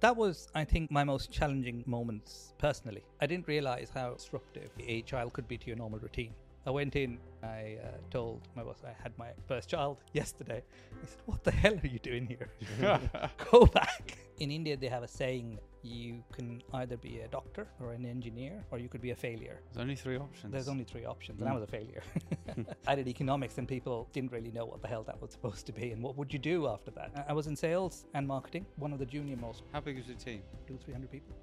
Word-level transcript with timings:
That 0.00 0.16
was, 0.16 0.48
I 0.54 0.64
think, 0.64 0.90
my 0.90 1.04
most 1.04 1.30
challenging 1.30 1.84
moments 1.86 2.54
personally. 2.56 3.02
I 3.20 3.26
didn't 3.26 3.46
realize 3.46 3.90
how 3.94 4.14
disruptive 4.14 4.70
a 4.78 5.02
child 5.02 5.34
could 5.34 5.46
be 5.46 5.58
to 5.58 5.66
your 5.66 5.76
normal 5.76 5.98
routine. 5.98 6.32
I 6.66 6.70
went 6.70 6.96
in, 6.96 7.18
I 7.42 7.78
uh, 7.82 7.88
told 8.10 8.40
my 8.56 8.62
boss 8.62 8.78
I 8.84 8.94
had 9.02 9.12
my 9.18 9.28
first 9.46 9.68
child 9.68 9.98
yesterday. 10.12 10.62
He 11.00 11.06
said, 11.06 11.18
What 11.26 11.44
the 11.44 11.50
hell 11.50 11.74
are 11.74 11.86
you 11.86 11.98
doing 11.98 12.26
here? 12.26 12.48
Go 13.50 13.66
back. 13.66 14.16
In 14.38 14.50
India, 14.50 14.76
they 14.76 14.88
have 14.88 15.02
a 15.02 15.08
saying 15.08 15.58
you 15.82 16.22
can 16.32 16.62
either 16.74 16.96
be 16.96 17.20
a 17.20 17.28
doctor 17.28 17.66
or 17.80 17.92
an 17.92 18.04
engineer, 18.04 18.64
or 18.70 18.78
you 18.78 18.88
could 18.88 19.00
be 19.00 19.10
a 19.10 19.14
failure. 19.16 19.60
There's 19.72 19.80
only 19.82 19.96
three 19.96 20.18
options. 20.18 20.52
There's 20.52 20.68
only 20.68 20.84
three 20.84 21.04
options, 21.06 21.40
and 21.40 21.48
I 21.48 21.52
Mm. 21.52 21.60
was 21.60 21.62
a 21.62 21.66
failure. 21.66 22.02
I 22.86 22.94
did 22.94 23.08
economics, 23.08 23.56
and 23.58 23.66
people 23.66 24.08
didn't 24.12 24.32
really 24.32 24.50
know 24.52 24.66
what 24.66 24.82
the 24.82 24.88
hell 24.88 25.02
that 25.04 25.20
was 25.22 25.30
supposed 25.32 25.66
to 25.66 25.72
be, 25.72 25.90
and 25.92 26.02
what 26.02 26.16
would 26.16 26.32
you 26.32 26.38
do 26.38 26.68
after 26.68 26.90
that? 26.92 27.10
I- 27.16 27.30
I 27.30 27.32
was 27.32 27.46
in 27.46 27.56
sales 27.56 28.04
and 28.14 28.26
marketing, 28.26 28.66
one 28.76 28.92
of 28.92 28.98
the 28.98 29.06
junior 29.06 29.36
most, 29.36 29.62
How 29.72 29.80
big 29.80 29.98
is 29.98 30.06
your 30.06 30.16
team? 30.16 30.42
two, 30.66 30.76
three 30.84 30.92
hundred 30.92 31.10
people. 31.10 31.34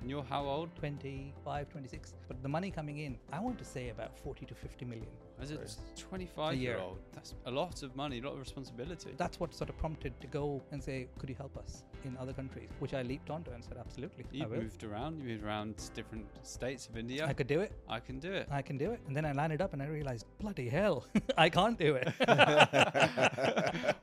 And 0.00 0.10
you're 0.10 0.22
how 0.24 0.44
old? 0.44 0.68
25, 0.76 1.68
26. 1.70 2.12
But 2.28 2.42
the 2.42 2.48
money 2.48 2.70
coming 2.70 2.98
in, 2.98 3.18
I 3.32 3.40
want 3.40 3.56
to 3.58 3.64
say 3.64 3.88
about 3.88 4.18
40 4.18 4.44
to 4.46 4.54
50 4.54 4.84
million. 4.84 5.08
As 5.40 5.50
a 5.50 5.58
25 5.98 6.52
A 6.52 6.56
year. 6.56 6.78
old, 6.78 6.98
that's 7.12 7.34
a 7.46 7.50
lot 7.50 7.82
of 7.82 7.94
money, 7.96 8.20
a 8.20 8.22
lot 8.22 8.34
of 8.34 8.38
responsibility. 8.38 9.10
That's 9.16 9.38
what 9.40 9.52
sort 9.54 9.68
of 9.68 9.76
prompted 9.78 10.18
to 10.20 10.26
go 10.28 10.62
and 10.70 10.82
say, 10.82 11.08
could 11.18 11.28
you 11.28 11.34
help 11.34 11.56
us 11.58 11.82
in 12.04 12.16
other 12.18 12.32
countries? 12.32 12.70
Which 12.78 12.94
I 12.94 13.02
leaped 13.02 13.30
onto 13.30 13.50
and 13.50 13.62
said, 13.62 13.76
absolutely. 13.78 14.24
I 14.32 14.36
you 14.36 14.48
will. 14.48 14.58
moved 14.62 14.84
around, 14.84 15.18
you 15.18 15.24
moved 15.24 15.44
around 15.44 15.74
different 15.94 16.26
states 16.42 16.86
of 16.86 16.96
India. 16.96 17.26
I 17.26 17.32
could 17.32 17.48
do 17.48 17.60
it. 17.60 17.72
I 17.88 18.00
can 18.00 18.20
do 18.20 18.32
it. 18.32 18.48
I 18.50 18.62
can 18.62 18.78
do 18.78 18.92
it. 18.92 19.00
And 19.06 19.16
then 19.16 19.24
I 19.24 19.32
landed 19.32 19.60
up 19.60 19.72
and 19.72 19.82
I 19.82 19.86
realized, 19.86 20.24
bloody 20.38 20.68
hell, 20.68 21.04
I 21.36 21.48
can't 21.48 21.78
do 21.78 21.96
it. 21.96 22.08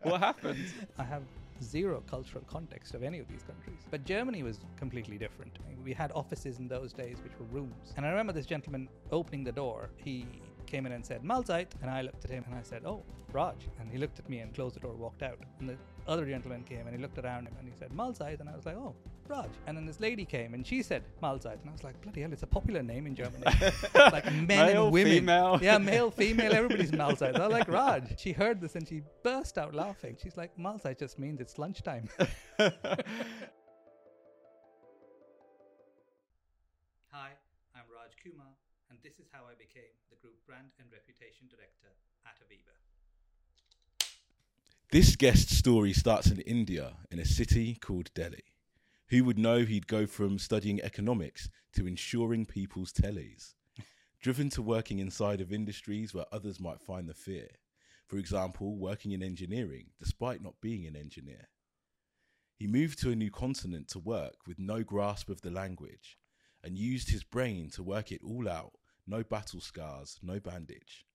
what 0.04 0.20
happened? 0.20 0.66
I 0.98 1.04
have 1.04 1.24
zero 1.64 2.04
cultural 2.10 2.44
context 2.48 2.94
of 2.94 3.04
any 3.04 3.20
of 3.20 3.28
these 3.28 3.44
countries. 3.44 3.80
But 3.90 4.04
Germany 4.04 4.44
was 4.44 4.60
completely 4.78 5.18
different. 5.18 5.58
We 5.84 5.94
had 5.94 6.12
offices 6.14 6.60
in 6.60 6.68
those 6.68 6.92
days 6.94 7.18
which 7.24 7.34
were 7.40 7.46
rooms. 7.46 7.94
And 7.98 8.06
I 8.06 8.10
remember 8.10 8.34
this 8.34 8.46
gentleman 8.46 8.90
opening 9.12 9.44
the 9.44 9.52
door. 9.52 9.90
He 9.98 10.26
came 10.72 10.86
in 10.86 10.94
and 10.94 11.06
said, 11.06 11.22
Mahlzeit. 11.24 11.68
And 11.82 11.92
I 11.92 12.02
looked 12.02 12.24
at 12.24 12.32
him 12.32 12.44
and 12.48 12.56
I 12.58 12.64
said, 12.64 12.84
Oh, 12.86 13.04
Raj. 13.34 13.56
And 13.80 13.90
he 13.92 13.98
looked 13.98 14.20
at 14.20 14.30
me 14.30 14.40
and 14.40 14.54
closed 14.56 14.76
the 14.76 14.80
door, 14.80 14.94
walked 14.94 15.22
out. 15.22 15.38
And 15.60 15.68
the 15.70 15.76
other 16.08 16.26
gentleman 16.26 16.64
came 16.64 16.88
and 16.88 16.96
he 16.96 17.02
looked 17.02 17.18
around 17.20 17.48
him 17.48 17.54
and 17.60 17.68
he 17.68 17.74
said, 17.78 17.90
Mahlzeit. 17.92 18.40
And 18.40 18.48
I 18.50 18.56
was 18.56 18.66
like, 18.66 18.78
Oh, 18.78 18.96
Raj. 19.28 19.50
And 19.68 19.76
then 19.78 19.86
this 19.86 20.00
lady 20.00 20.24
came 20.26 20.54
and 20.54 20.66
she 20.66 20.82
said, 20.82 21.04
Mahlzeit. 21.22 21.60
And 21.62 21.70
I 21.70 21.74
was 21.74 21.84
like, 21.84 22.02
Bloody 22.02 22.22
hell, 22.22 22.32
it's 22.32 22.44
a 22.44 22.48
popular 22.48 22.82
name 22.82 23.06
in 23.06 23.16
Germany. 23.16 23.44
like 23.96 24.26
men 24.34 24.48
Male, 24.48 24.84
and 24.86 24.94
women. 24.94 25.12
female. 25.14 25.60
Yeah, 25.62 25.78
male, 25.78 26.10
female, 26.10 26.54
everybody's 26.54 26.92
Mahlzeit. 26.92 27.36
I 27.38 27.48
was 27.48 27.52
like, 27.52 27.68
Raj. 27.68 28.18
She 28.20 28.32
heard 28.32 28.62
this 28.62 28.76
and 28.76 28.88
she 28.88 29.02
burst 29.24 29.58
out 29.58 29.76
laughing. 29.76 30.16
She's 30.24 30.38
like, 30.38 30.52
Mahlzeit 30.58 30.98
just 31.00 31.20
means 31.20 31.42
it's 31.42 31.58
lunchtime. 31.60 32.08
Hi, 37.14 37.32
I'm 37.76 37.88
Raj 37.94 38.12
Kumar, 38.24 38.48
and 38.90 38.98
this 39.04 39.20
is 39.20 39.28
how 39.34 39.42
I 39.52 39.56
became 39.58 39.92
the 40.00 40.01
Group 40.22 40.46
Brand 40.46 40.70
and 40.80 40.88
Reputation 40.92 41.48
Director 41.50 41.90
at 42.28 42.38
Aviva. 42.46 42.78
This 44.92 45.16
guest 45.16 45.50
story 45.50 45.94
starts 45.94 46.30
in 46.30 46.42
India, 46.42 46.98
in 47.10 47.18
a 47.18 47.26
city 47.26 47.74
called 47.74 48.14
Delhi. 48.14 48.44
Who 49.10 49.24
would 49.26 49.40
know 49.40 49.66
he'd 49.66 49.88
go 49.88 50.06
from 50.06 50.38
studying 50.38 50.80
economics 50.82 51.50
to 51.74 51.88
insuring 51.88 52.46
people's 52.46 52.94
tellies? 52.94 53.56
Driven 54.22 54.52
to 54.52 54.62
working 54.62 55.00
inside 55.00 55.42
of 55.42 55.52
industries 55.52 56.14
where 56.14 56.26
others 56.32 56.60
might 56.60 56.82
find 56.82 57.10
the 57.10 57.16
fear. 57.16 57.48
For 58.06 58.18
example, 58.18 58.78
working 58.78 59.14
in 59.14 59.24
engineering, 59.24 59.88
despite 59.98 60.44
not 60.44 60.62
being 60.62 60.86
an 60.86 60.96
engineer. 60.96 61.50
He 62.58 62.68
moved 62.68 63.00
to 63.00 63.10
a 63.10 63.16
new 63.16 63.32
continent 63.32 63.88
to 63.88 64.00
work 64.00 64.36
with 64.46 64.60
no 64.60 64.84
grasp 64.84 65.30
of 65.30 65.42
the 65.42 65.50
language 65.50 66.20
and 66.64 66.78
used 66.78 67.10
his 67.10 67.24
brain 67.24 67.72
to 67.72 67.82
work 67.82 68.12
it 68.12 68.22
all 68.24 68.48
out. 68.48 68.74
No 69.08 69.24
battle 69.24 69.60
scars, 69.60 70.20
no 70.22 70.40
bandage. 70.40 71.06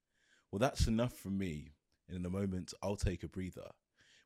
Well, 0.51 0.59
that's 0.59 0.87
enough 0.87 1.15
from 1.15 1.39
me. 1.39 1.73
And 2.09 2.19
in 2.19 2.27
a 2.27 2.31
moment, 2.31 2.73
I'll 2.83 2.97
take 2.97 3.23
a 3.23 3.29
breather. 3.29 3.71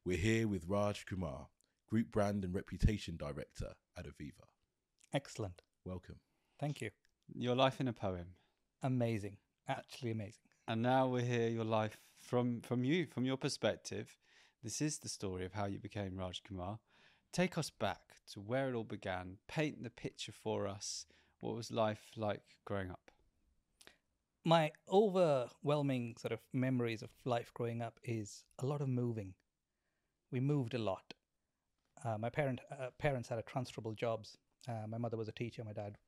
We're 0.05 0.17
here 0.17 0.49
with 0.49 0.67
Raj 0.67 1.07
Kumar, 1.07 1.49
Group 1.89 2.11
Brand 2.11 2.45
and 2.45 2.55
Reputation 2.55 3.17
Director 3.17 3.73
at 3.97 4.07
Aviva. 4.07 4.47
Excellent. 5.13 5.63
Welcome. 5.85 6.17
Thank 6.59 6.81
you. 6.81 6.91
Your 7.35 7.55
life 7.55 7.81
in 7.81 7.89
a 7.89 7.93
poem. 7.93 8.35
Amazing. 8.83 9.37
Actually 9.69 10.11
amazing. 10.11 10.43
And 10.67 10.83
now 10.83 11.07
we 11.09 11.23
hear 11.23 11.49
your 11.49 11.65
life 11.65 11.99
from 12.21 12.61
from 12.61 12.85
you, 12.85 13.07
from 13.07 13.25
your 13.25 13.37
perspective. 13.37 14.17
This 14.63 14.81
is 14.81 14.99
the 14.99 15.09
story 15.09 15.45
of 15.45 15.55
how 15.55 15.67
you 15.67 15.79
became 15.79 16.17
Raj 16.17 16.43
Kumar. 16.43 16.79
Take 17.33 17.57
us 17.57 17.71
back 17.71 18.17
to 18.33 18.41
where 18.41 18.69
it 18.69 18.75
all 18.75 18.85
began. 18.85 19.39
Paint 19.49 19.83
the 19.83 19.91
picture 19.91 20.33
for 20.33 20.67
us. 20.67 21.07
What 21.41 21.57
was 21.57 21.71
life 21.71 22.11
like 22.17 22.43
growing 22.65 22.91
up? 22.91 23.10
My 24.45 24.73
overwhelming 24.91 26.17
sort 26.19 26.33
of 26.33 26.41
memories 26.53 27.03
of 27.03 27.11
life 27.25 27.53
growing 27.53 27.83
up 27.83 28.01
is 28.03 28.45
a 28.59 28.67
lot 28.67 28.81
of 28.81 28.89
moving. 28.89 29.35
We 30.33 30.41
moved 30.41 30.75
a 30.75 30.79
lot. 30.79 31.15
Uh, 32.05 32.17
my 32.17 32.31
parent 32.31 32.61
uh, 32.73 32.89
parents 32.99 33.29
had 33.29 33.39
a 33.39 33.43
transferable 33.43 33.93
jobs. 33.93 34.39
Uh, 34.69 34.87
my 34.89 34.97
mother 34.97 35.17
was 35.17 35.29
a 35.29 35.33
teacher. 35.33 35.63
My 35.65 35.73
dad 35.75 35.99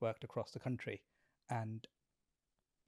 worked 0.00 0.24
across 0.24 0.52
the 0.52 0.58
country, 0.58 1.02
and 1.50 1.86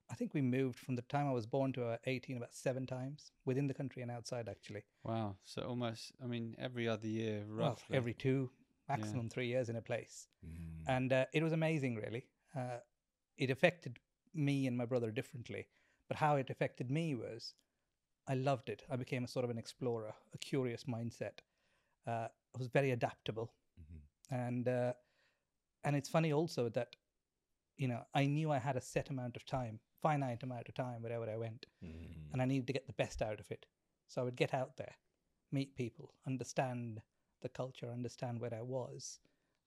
I 0.09 0.15
think 0.15 0.33
we 0.33 0.41
moved 0.41 0.79
from 0.79 0.95
the 0.95 1.01
time 1.03 1.27
I 1.27 1.33
was 1.33 1.45
born 1.45 1.73
to 1.73 1.85
uh, 1.85 1.97
18 2.05 2.37
about 2.37 2.55
seven 2.55 2.87
times 2.87 3.31
within 3.45 3.67
the 3.67 3.73
country 3.73 4.01
and 4.01 4.09
outside. 4.09 4.49
Actually, 4.49 4.83
Wow. 5.03 5.35
So 5.43 5.61
almost, 5.63 6.13
I 6.23 6.25
mean, 6.27 6.55
every 6.57 6.87
other 6.87 7.07
year, 7.07 7.43
well, 7.47 7.69
roughly. 7.69 7.97
every 7.97 8.13
two, 8.13 8.49
maximum 8.89 9.29
three 9.29 9.47
years 9.47 9.69
in 9.69 9.75
a 9.75 9.81
place. 9.81 10.27
Mm. 10.45 10.83
and 10.87 11.13
uh, 11.13 11.25
it 11.33 11.41
was 11.43 11.53
amazing 11.53 11.95
really 11.95 12.23
uh, 12.55 12.77
it 13.37 13.49
affected 13.49 13.99
me 14.35 14.67
and 14.67 14.77
my 14.77 14.85
brother 14.85 15.11
differently 15.11 15.67
but 16.07 16.17
how 16.17 16.35
it 16.35 16.49
affected 16.49 16.91
me 16.91 17.15
was 17.15 17.53
i 18.27 18.33
loved 18.33 18.69
it 18.69 18.83
i 18.91 18.95
became 18.95 19.23
a 19.23 19.27
sort 19.27 19.43
of 19.45 19.49
an 19.51 19.57
explorer 19.57 20.13
a 20.33 20.37
curious 20.37 20.83
mindset 20.85 21.39
uh, 22.07 22.27
i 22.55 22.57
was 22.57 22.67
very 22.67 22.91
adaptable 22.91 23.51
Mhm. 23.79 24.01
and 24.31 24.67
uh, 24.67 24.93
and 25.83 25.95
it's 25.95 26.09
funny 26.09 26.33
also 26.33 26.69
that 26.69 26.95
you 27.77 27.87
know 27.87 28.01
i 28.13 28.25
knew 28.25 28.51
i 28.51 28.57
had 28.59 28.75
a 28.75 28.81
set 28.81 29.09
amount 29.09 29.35
of 29.35 29.45
time 29.45 29.79
finite 30.01 30.43
amount 30.43 30.67
of 30.69 30.75
time 30.75 31.01
wherever 31.01 31.29
i 31.29 31.37
went 31.37 31.65
Mm. 31.83 32.31
and 32.33 32.41
I 32.41 32.45
needed 32.45 32.67
to 32.67 32.73
get 32.73 32.87
the 32.87 32.93
best 32.93 33.21
out 33.21 33.39
of 33.39 33.51
it. 33.51 33.65
So 34.07 34.21
I 34.21 34.23
would 34.25 34.35
get 34.35 34.53
out 34.53 34.77
there, 34.77 34.95
meet 35.51 35.75
people, 35.75 36.13
understand 36.27 37.01
the 37.41 37.49
culture, 37.49 37.91
understand 37.91 38.39
where 38.39 38.53
I 38.53 38.61
was, 38.61 39.19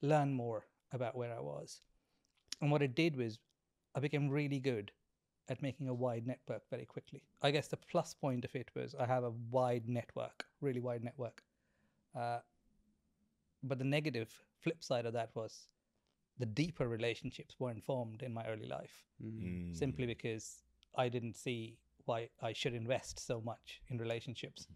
learn 0.03 0.33
more 0.33 0.67
about 0.93 1.17
where 1.17 1.33
I 1.35 1.41
was. 1.41 1.81
And 2.61 2.71
what 2.71 2.83
it 2.83 2.95
did 2.95 3.17
was 3.17 3.39
I 3.99 4.01
became 4.01 4.29
really 4.29 4.61
good 4.61 4.93
at 5.49 5.61
making 5.61 5.89
a 5.89 5.95
wide 5.95 6.25
network 6.25 6.63
very 6.71 6.85
quickly. 6.87 7.25
I 7.43 7.51
guess 7.51 7.67
the 7.67 7.77
plus 7.77 8.15
point 8.15 8.45
of 8.45 8.55
it 8.55 8.71
was 8.77 8.95
I 8.95 9.07
have 9.07 9.25
a 9.25 9.33
wide 9.51 9.89
network, 9.89 10.45
really 10.61 10.79
wide 10.79 11.03
network. 11.03 11.43
Uh, 12.17 12.39
but 13.65 13.79
the 13.79 13.85
negative 13.85 14.31
flip 14.61 14.85
side 14.85 15.05
of 15.05 15.15
that 15.15 15.31
was 15.35 15.67
the 16.39 16.47
deeper 16.47 16.87
relationships 16.87 17.57
weren't 17.59 17.83
formed 17.83 18.23
in 18.23 18.33
my 18.33 18.47
early 18.47 18.67
life 18.67 19.05
Mm. 19.21 19.77
simply 19.77 20.07
because 20.07 20.63
I 20.95 21.09
didn't 21.09 21.35
see 21.35 21.77
why 22.05 22.29
I 22.41 22.53
should 22.53 22.75
invest 22.75 23.19
so 23.19 23.41
much 23.41 23.81
in 23.89 23.99
relationships 23.99 24.69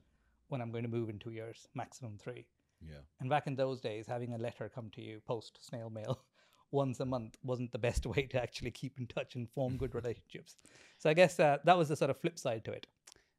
when 0.49 0.60
I'm 0.60 0.72
going 0.72 0.83
to 0.83 0.91
move 0.91 1.09
in 1.10 1.21
two 1.21 1.31
years, 1.31 1.69
maximum 1.75 2.19
three. 2.19 2.49
Yeah. 2.84 3.03
And 3.21 3.31
back 3.31 3.47
in 3.47 3.54
those 3.54 3.81
days, 3.81 4.09
having 4.09 4.34
a 4.34 4.39
letter 4.39 4.69
come 4.69 4.91
to 4.97 5.00
you 5.00 5.21
post 5.21 5.65
snail 5.65 5.91
mail 5.91 6.25
once 6.72 7.00
a 7.00 7.06
month 7.06 7.37
wasn't 7.44 7.72
the 7.72 7.78
best 7.78 8.06
way 8.15 8.22
to 8.31 8.43
actually 8.43 8.71
keep 8.71 8.99
in 8.99 9.06
touch 9.06 9.34
and 9.34 9.49
form 9.50 9.77
good 9.77 9.94
relationships. 9.94 10.56
So 10.99 11.10
I 11.10 11.15
guess 11.15 11.38
uh, 11.38 11.59
that 11.65 11.77
was 11.77 11.88
the 11.88 11.97
sort 11.97 12.10
of 12.10 12.21
flip 12.21 12.38
side 12.38 12.65
to 12.65 12.72
it. 12.72 12.87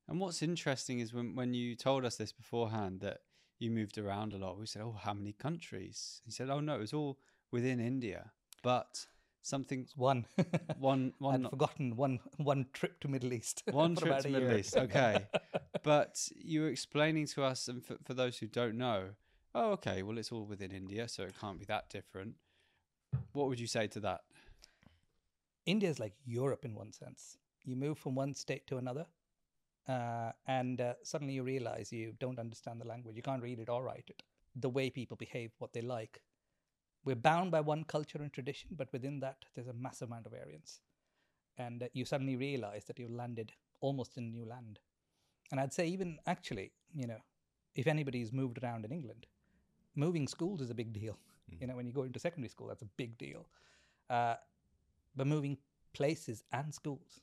And 0.08 0.20
what's 0.20 0.42
interesting 0.42 1.00
is 1.00 1.14
when, 1.14 1.36
when 1.36 1.54
you 1.54 1.76
told 1.76 2.06
us 2.06 2.18
this 2.18 2.32
beforehand 2.32 3.00
that 3.02 3.22
you 3.60 3.72
moved 3.72 3.98
around 3.98 4.34
a 4.34 4.38
lot, 4.38 4.60
we 4.60 4.66
said, 4.66 4.82
Oh, 4.82 4.96
how 5.00 5.14
many 5.14 5.34
countries? 5.34 6.22
He 6.26 6.32
said, 6.32 6.50
Oh, 6.50 6.60
no, 6.60 6.76
it 6.76 6.82
was 6.82 6.94
all 6.94 7.18
within 7.52 7.80
India. 7.80 8.32
But 8.62 9.06
something, 9.42 9.88
one. 9.96 10.26
one, 10.78 11.14
one, 11.20 11.46
I'd 11.46 11.52
forgotten 11.52 11.96
one 11.96 12.20
one 12.38 12.66
trip 12.74 13.00
to 13.02 13.08
Middle 13.08 13.34
East. 13.34 13.64
one 13.72 13.96
trip 13.96 14.20
to 14.20 14.30
Middle 14.30 14.50
year. 14.50 14.60
East. 14.60 14.76
Okay. 14.76 15.26
but 15.84 16.28
you 16.36 16.62
were 16.62 16.70
explaining 16.70 17.28
to 17.28 17.44
us, 17.44 17.68
and 17.68 17.86
for, 17.86 17.98
for 18.04 18.14
those 18.14 18.38
who 18.38 18.48
don't 18.48 18.78
know, 18.78 19.10
oh, 19.56 19.72
okay, 19.72 20.04
well, 20.04 20.18
it's 20.18 20.32
all 20.32 20.46
within 20.46 20.72
India, 20.72 21.08
so 21.08 21.24
it 21.24 21.36
can't 21.40 21.60
be 21.60 21.66
that 21.66 21.90
different. 21.90 22.36
What 23.34 23.48
would 23.48 23.60
you 23.60 23.68
say 23.68 23.88
to 23.88 24.00
that? 24.02 24.22
India 25.66 25.90
is 25.90 26.00
like 26.00 26.14
Europe 26.26 26.66
in 26.66 26.76
one 26.76 26.92
sense. 26.92 27.38
You 27.64 27.76
move 27.76 27.98
from 27.98 28.16
one 28.16 28.34
state 28.34 28.68
to 28.68 28.78
another, 28.78 29.06
uh, 29.88 30.32
and 30.48 30.82
uh, 30.82 30.94
suddenly 31.04 31.34
you 31.34 31.44
realize 31.44 31.92
you 31.92 32.14
don't 32.20 32.40
understand 32.40 32.82
the 32.82 32.88
language. 32.88 33.16
You 33.16 33.22
can't 33.22 33.42
read 33.42 33.60
it 33.60 33.70
or 33.70 33.84
write 33.84 34.06
it. 34.10 34.24
The 34.56 34.70
way 34.70 34.90
people 34.90 35.18
behave, 35.18 35.52
what 35.60 35.74
they 35.74 35.82
like. 35.82 36.22
We're 37.06 37.16
bound 37.16 37.52
by 37.52 37.62
one 37.62 37.84
culture 37.84 38.20
and 38.22 38.32
tradition, 38.32 38.70
but 38.78 38.92
within 38.94 39.20
that, 39.22 39.38
there's 39.56 39.68
a 39.68 39.74
massive 39.74 40.10
amount 40.10 40.26
of 40.26 40.32
variance. 40.32 40.82
And 41.58 41.84
uh, 41.84 41.88
you 41.94 42.06
suddenly 42.06 42.36
realize 42.36 42.86
that 42.86 43.00
you've 43.00 43.12
landed 43.12 43.52
almost 43.82 44.18
in 44.18 44.26
a 44.26 44.28
new 44.28 44.46
land. 44.46 44.80
And 45.52 45.60
I'd 45.60 45.74
say, 45.74 45.88
even 45.88 46.18
actually, 46.26 46.72
you 46.94 47.08
know, 47.08 47.20
if 47.76 47.88
anybody's 47.88 48.32
moved 48.32 48.60
around 48.64 48.86
in 48.86 48.92
England, 48.92 49.28
moving 49.96 50.28
schools 50.28 50.62
is 50.62 50.70
a 50.70 50.76
big 50.76 50.94
deal. 50.94 51.18
You 51.60 51.68
know, 51.68 51.76
when 51.76 51.86
you 51.86 51.94
go 51.94 52.04
into 52.04 52.20
secondary 52.20 52.50
school, 52.50 52.68
that's 52.68 52.82
a 52.82 52.90
big 52.98 53.18
deal. 53.18 53.48
Uh, 54.10 54.36
but 55.16 55.28
moving 55.28 55.58
places 55.94 56.44
and 56.52 56.74
schools 56.74 57.22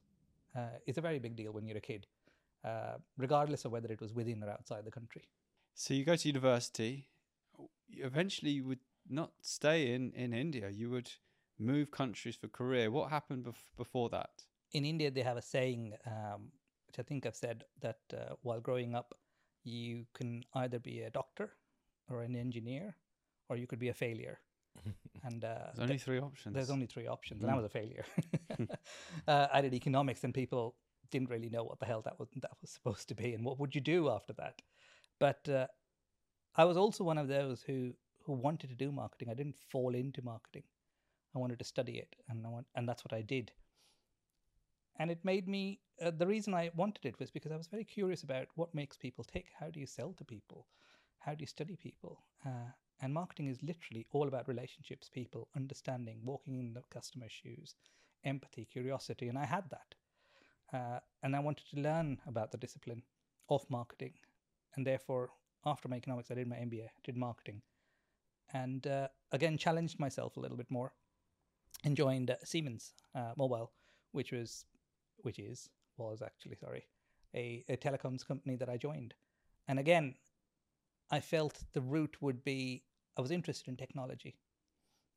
uh, 0.57 0.79
is 0.87 0.99
a 0.99 1.01
very 1.01 1.19
big 1.19 1.37
deal 1.37 1.53
when 1.53 1.67
you're 1.67 1.77
a 1.77 1.81
kid, 1.81 2.07
uh, 2.65 2.95
regardless 3.19 3.65
of 3.65 3.73
whether 3.73 3.91
it 3.93 4.01
was 4.01 4.13
within 4.13 4.43
or 4.43 4.51
outside 4.51 4.85
the 4.85 4.91
country. 4.91 5.29
So 5.75 5.95
you 5.95 6.05
go 6.05 6.17
to 6.17 6.29
university. 6.29 7.09
Eventually, 7.91 8.53
you 8.53 8.65
would 8.65 8.81
not 9.09 9.33
stay 9.43 9.93
in 9.93 10.13
in 10.13 10.33
India. 10.33 10.71
You 10.71 10.91
would 10.91 11.11
move 11.59 11.91
countries 11.91 12.37
for 12.37 12.49
career. 12.49 12.91
What 12.91 13.11
happened 13.11 13.45
bef- 13.45 13.77
before 13.77 14.09
that? 14.11 14.31
in 14.73 14.85
India, 14.85 15.11
they 15.11 15.23
have 15.23 15.37
a 15.37 15.43
saying, 15.43 15.95
um, 16.07 16.53
which 16.87 16.99
I 16.99 17.03
think 17.03 17.27
I've 17.27 17.37
said, 17.37 17.65
that 17.81 17.99
uh, 18.13 18.35
while 18.43 18.61
growing 18.61 18.95
up, 18.95 19.15
you 19.65 20.07
can 20.15 20.45
either 20.55 20.79
be 20.79 21.01
a 21.01 21.11
doctor 21.11 21.51
or 22.09 22.23
an 22.23 22.37
engineer, 22.37 22.97
or 23.51 23.57
you 23.57 23.67
could 23.67 23.79
be 23.81 23.89
a 23.91 23.95
failure. 23.95 24.39
And 25.25 25.45
uh, 25.45 25.73
There's 25.75 25.81
only 25.91 25.99
three 25.99 26.19
options. 26.19 26.55
there's 26.55 26.71
only 26.71 26.87
three 26.87 27.07
options, 27.07 27.43
and 27.43 27.51
I 27.51 27.55
Mm. 27.55 27.57
was 27.63 27.67
a 27.67 27.69
failure. 27.69 28.05
uh, 29.29 29.47
I 29.53 29.61
did 29.61 29.75
economics, 29.75 30.25
and 30.25 30.33
people 30.33 30.77
didn't 31.11 31.29
really 31.31 31.51
know 31.51 31.65
what 31.65 31.79
the 31.81 31.87
hell 31.87 32.03
that 32.03 32.19
was 32.19 32.29
that 32.37 32.53
was 32.63 32.71
supposed 32.71 33.09
to 33.09 33.15
be, 33.15 33.35
and 33.35 33.45
what 33.45 33.59
would 33.59 33.75
you 33.75 33.83
do 33.83 34.09
after 34.09 34.33
that. 34.35 34.63
But 35.19 35.49
uh, 35.49 35.67
I 36.57 36.65
was 36.65 36.77
also 36.77 37.05
one 37.05 37.19
of 37.19 37.29
those 37.29 37.63
who 37.63 37.93
who 38.25 38.33
wanted 38.33 38.71
to 38.71 38.77
do 38.77 38.93
marketing. 38.93 39.29
I 39.31 39.35
didn't 39.35 39.59
fall 39.71 39.95
into 39.95 40.23
marketing. 40.23 40.65
I 41.35 41.39
wanted 41.39 41.59
to 41.59 41.65
study 41.65 41.99
it, 41.99 42.17
and 42.29 42.47
I 42.47 42.49
want, 42.51 42.67
and 42.75 42.89
that's 42.89 43.05
what 43.05 43.13
I 43.13 43.23
did. 43.23 43.53
And 44.97 45.11
it 45.11 45.25
made 45.25 45.49
me. 45.49 45.81
Uh, 46.01 46.11
the 46.11 46.27
reason 46.27 46.55
I 46.55 46.71
wanted 46.75 47.05
it 47.05 47.19
was 47.19 47.31
because 47.31 47.53
I 47.53 47.57
was 47.57 47.69
very 47.69 47.85
curious 47.85 48.23
about 48.23 48.47
what 48.55 48.75
makes 48.75 48.97
people 48.97 49.25
tick. 49.25 49.47
How 49.59 49.71
do 49.71 49.81
you 49.81 49.87
sell 49.87 50.13
to 50.15 50.25
people? 50.25 50.67
How 51.19 51.35
do 51.35 51.43
you 51.43 51.47
study 51.47 51.77
people? 51.77 52.25
Uh, 52.47 52.73
and 53.03 53.15
marketing 53.15 53.49
is 53.49 53.63
literally 53.63 54.07
all 54.13 54.29
about 54.29 54.49
relationships, 54.49 55.09
people, 55.09 55.49
understanding, 55.57 56.21
walking 56.23 56.59
in 56.59 56.75
the 56.75 56.83
customer's 56.91 57.33
shoes, 57.33 57.75
empathy, 58.25 58.67
curiosity, 58.71 59.29
and 59.29 59.39
I 59.39 59.47
had 59.47 59.65
that. 59.71 59.95
Uh, 60.73 61.01
and 61.23 61.35
I 61.35 61.41
wanted 61.41 61.65
to 61.71 61.81
learn 61.81 62.19
about 62.27 62.53
the 62.53 62.59
discipline 62.59 63.03
of 63.49 63.69
marketing, 63.71 64.13
and 64.77 64.87
therefore, 64.87 65.31
after 65.67 65.89
my 65.89 65.97
economics, 65.97 66.31
I 66.31 66.35
did 66.35 66.47
my 66.47 66.57
MBA, 66.57 66.89
did 67.03 67.17
marketing, 67.17 67.63
and 68.53 68.87
uh, 68.87 69.09
again 69.33 69.59
challenged 69.59 69.99
myself 69.99 70.37
a 70.37 70.41
little 70.41 70.57
bit 70.57 70.71
more, 70.71 70.93
and 71.85 71.97
joined 71.97 72.31
uh, 72.31 72.37
Siemens 72.45 72.93
uh, 73.15 73.33
Mobile, 73.37 73.73
which 74.13 74.31
was, 74.31 74.65
which 75.19 75.39
is 75.39 75.69
was 75.97 76.23
actually 76.23 76.57
sorry, 76.57 76.87
a, 77.35 77.65
a 77.69 77.77
telecoms 77.77 78.27
company 78.27 78.57
that 78.57 78.69
I 78.69 78.77
joined, 78.77 79.15
and 79.67 79.79
again, 79.79 80.15
I 81.11 81.19
felt 81.19 81.65
the 81.73 81.81
route 81.81 82.17
would 82.21 82.45
be 82.45 82.85
I 83.17 83.21
was 83.21 83.31
interested 83.31 83.69
in 83.69 83.77
technology. 83.77 84.37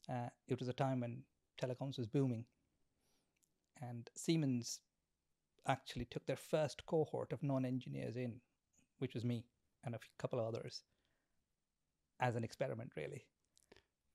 Uh, 0.09 0.29
it 0.47 0.59
was 0.59 0.67
a 0.67 0.73
time 0.73 1.01
when 1.01 1.23
telecoms 1.61 1.97
was 1.97 2.07
booming, 2.07 2.45
and 3.81 4.09
Siemens 4.15 4.79
actually 5.67 6.05
took 6.05 6.25
their 6.25 6.35
first 6.35 6.85
cohort 6.85 7.31
of 7.31 7.41
non-engineers 7.41 8.17
in, 8.17 8.41
which 8.99 9.13
was 9.13 9.23
me 9.23 9.45
and 9.85 9.95
a 9.95 9.99
couple 10.17 10.39
of 10.39 10.45
others, 10.45 10.83
as 12.19 12.35
an 12.35 12.43
experiment, 12.43 12.91
really. 12.95 13.25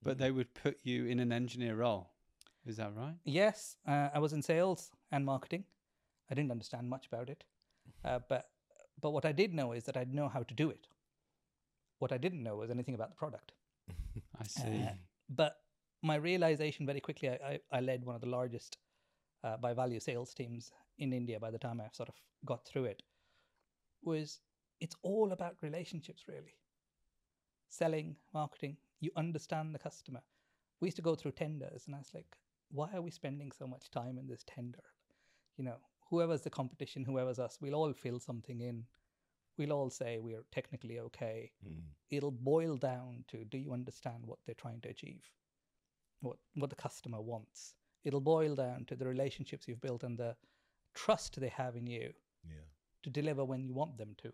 But 0.03 0.19
they 0.19 0.31
would 0.31 0.55
put 0.55 0.79
you 0.83 1.07
in 1.07 1.19
an 1.21 1.33
engineer 1.33 1.77
role. 1.77 2.11
Is 2.67 2.77
that 2.77 2.95
right? 2.95 3.15
Yes, 3.25 3.77
uh, 3.87 4.09
I 4.13 4.19
was 4.19 4.33
in 4.33 4.43
sales 4.43 4.91
and 5.11 5.25
marketing. 5.25 5.65
I 6.31 6.35
didn't 6.35 6.51
understand 6.51 6.89
much 6.91 7.07
about 7.07 7.31
it, 7.31 7.45
uh, 8.05 8.19
but 8.29 8.51
but 9.01 9.13
what 9.13 9.25
I 9.25 9.33
did 9.33 9.55
know 9.55 9.73
is 9.73 9.85
that 9.85 9.97
I 9.97 10.05
know 10.05 10.29
how 10.29 10.43
to 10.43 10.55
do 10.55 10.69
it. 10.69 10.87
What 11.99 12.13
I 12.13 12.19
didn't 12.19 12.43
know 12.43 12.57
was 12.57 12.71
anything 12.71 12.95
about 12.95 13.11
the 13.11 13.17
product. 13.17 13.53
I 14.41 14.45
see. 14.45 14.83
Uh, 14.83 14.93
but 15.29 15.57
my 16.03 16.17
realization 16.17 16.87
very 16.87 17.01
quickly, 17.01 17.29
I, 17.29 17.35
I, 17.35 17.59
I 17.79 17.81
led 17.81 18.05
one 18.05 18.15
of 18.15 18.21
the 18.21 18.29
largest 18.29 18.79
uh, 19.45 19.57
by 19.57 19.73
value 19.75 20.01
sales 20.01 20.35
teams 20.35 20.71
in 20.99 21.13
India 21.13 21.39
by 21.39 21.51
the 21.51 21.59
time 21.59 21.81
I 21.81 21.89
sort 21.93 22.09
of 22.09 22.15
got 22.45 22.65
through 22.65 22.85
it, 22.85 23.03
was 24.03 24.41
it's 24.81 24.97
all 25.03 25.33
about 25.33 25.57
relationships, 25.61 26.25
really. 26.29 26.57
Selling, 27.69 28.17
marketing, 28.33 28.77
you 29.01 29.11
understand 29.17 29.75
the 29.75 29.79
customer. 29.79 30.21
We 30.81 30.87
used 30.87 30.97
to 30.97 31.03
go 31.03 31.15
through 31.15 31.33
tenders, 31.33 31.85
and 31.87 31.95
I 31.95 31.99
was 31.99 32.11
like, 32.15 32.37
why 32.71 32.89
are 32.95 33.03
we 33.03 33.11
spending 33.11 33.51
so 33.51 33.67
much 33.67 33.91
time 33.91 34.19
in 34.19 34.27
this 34.29 34.45
tender? 34.47 34.83
You 35.57 35.65
know, 35.65 35.77
whoever's 36.11 36.43
the 36.43 36.51
competition, 36.51 37.05
whoever's 37.05 37.39
us, 37.39 37.59
we'll 37.61 37.75
all 37.75 37.93
fill 37.93 38.21
something 38.21 38.61
in. 38.61 38.85
We'll 39.59 39.73
all 39.73 39.91
say 39.91 40.19
we're 40.19 40.45
technically 40.53 40.99
okay. 41.01 41.53
Mm. 41.67 41.83
it'll 42.11 42.31
boil 42.31 42.77
down 42.77 43.25
to 43.29 43.45
do 43.45 43.59
you 43.59 43.73
understand 43.73 44.25
what 44.25 44.39
they're 44.45 44.55
trying 44.55 44.81
to 44.83 44.89
achieve? 44.89 45.25
What 46.21 46.39
what 46.55 46.71
the 46.71 46.77
customer 46.77 47.21
wants. 47.21 47.75
It'll 48.05 48.21
boil 48.21 48.55
down 48.55 48.85
to 48.87 48.97
the 48.97 49.07
relationships 49.07 49.67
you've 49.69 49.81
built 49.81 50.03
and 50.05 50.17
the 50.19 50.37
trust 50.95 51.41
they 51.41 51.49
have 51.49 51.77
in 51.77 51.87
you 51.87 52.13
Yeah. 52.45 52.65
to 53.03 53.11
deliver 53.11 53.45
when 53.45 53.63
you 53.65 53.75
want 53.75 53.99
them 53.99 54.15
to. 54.23 54.33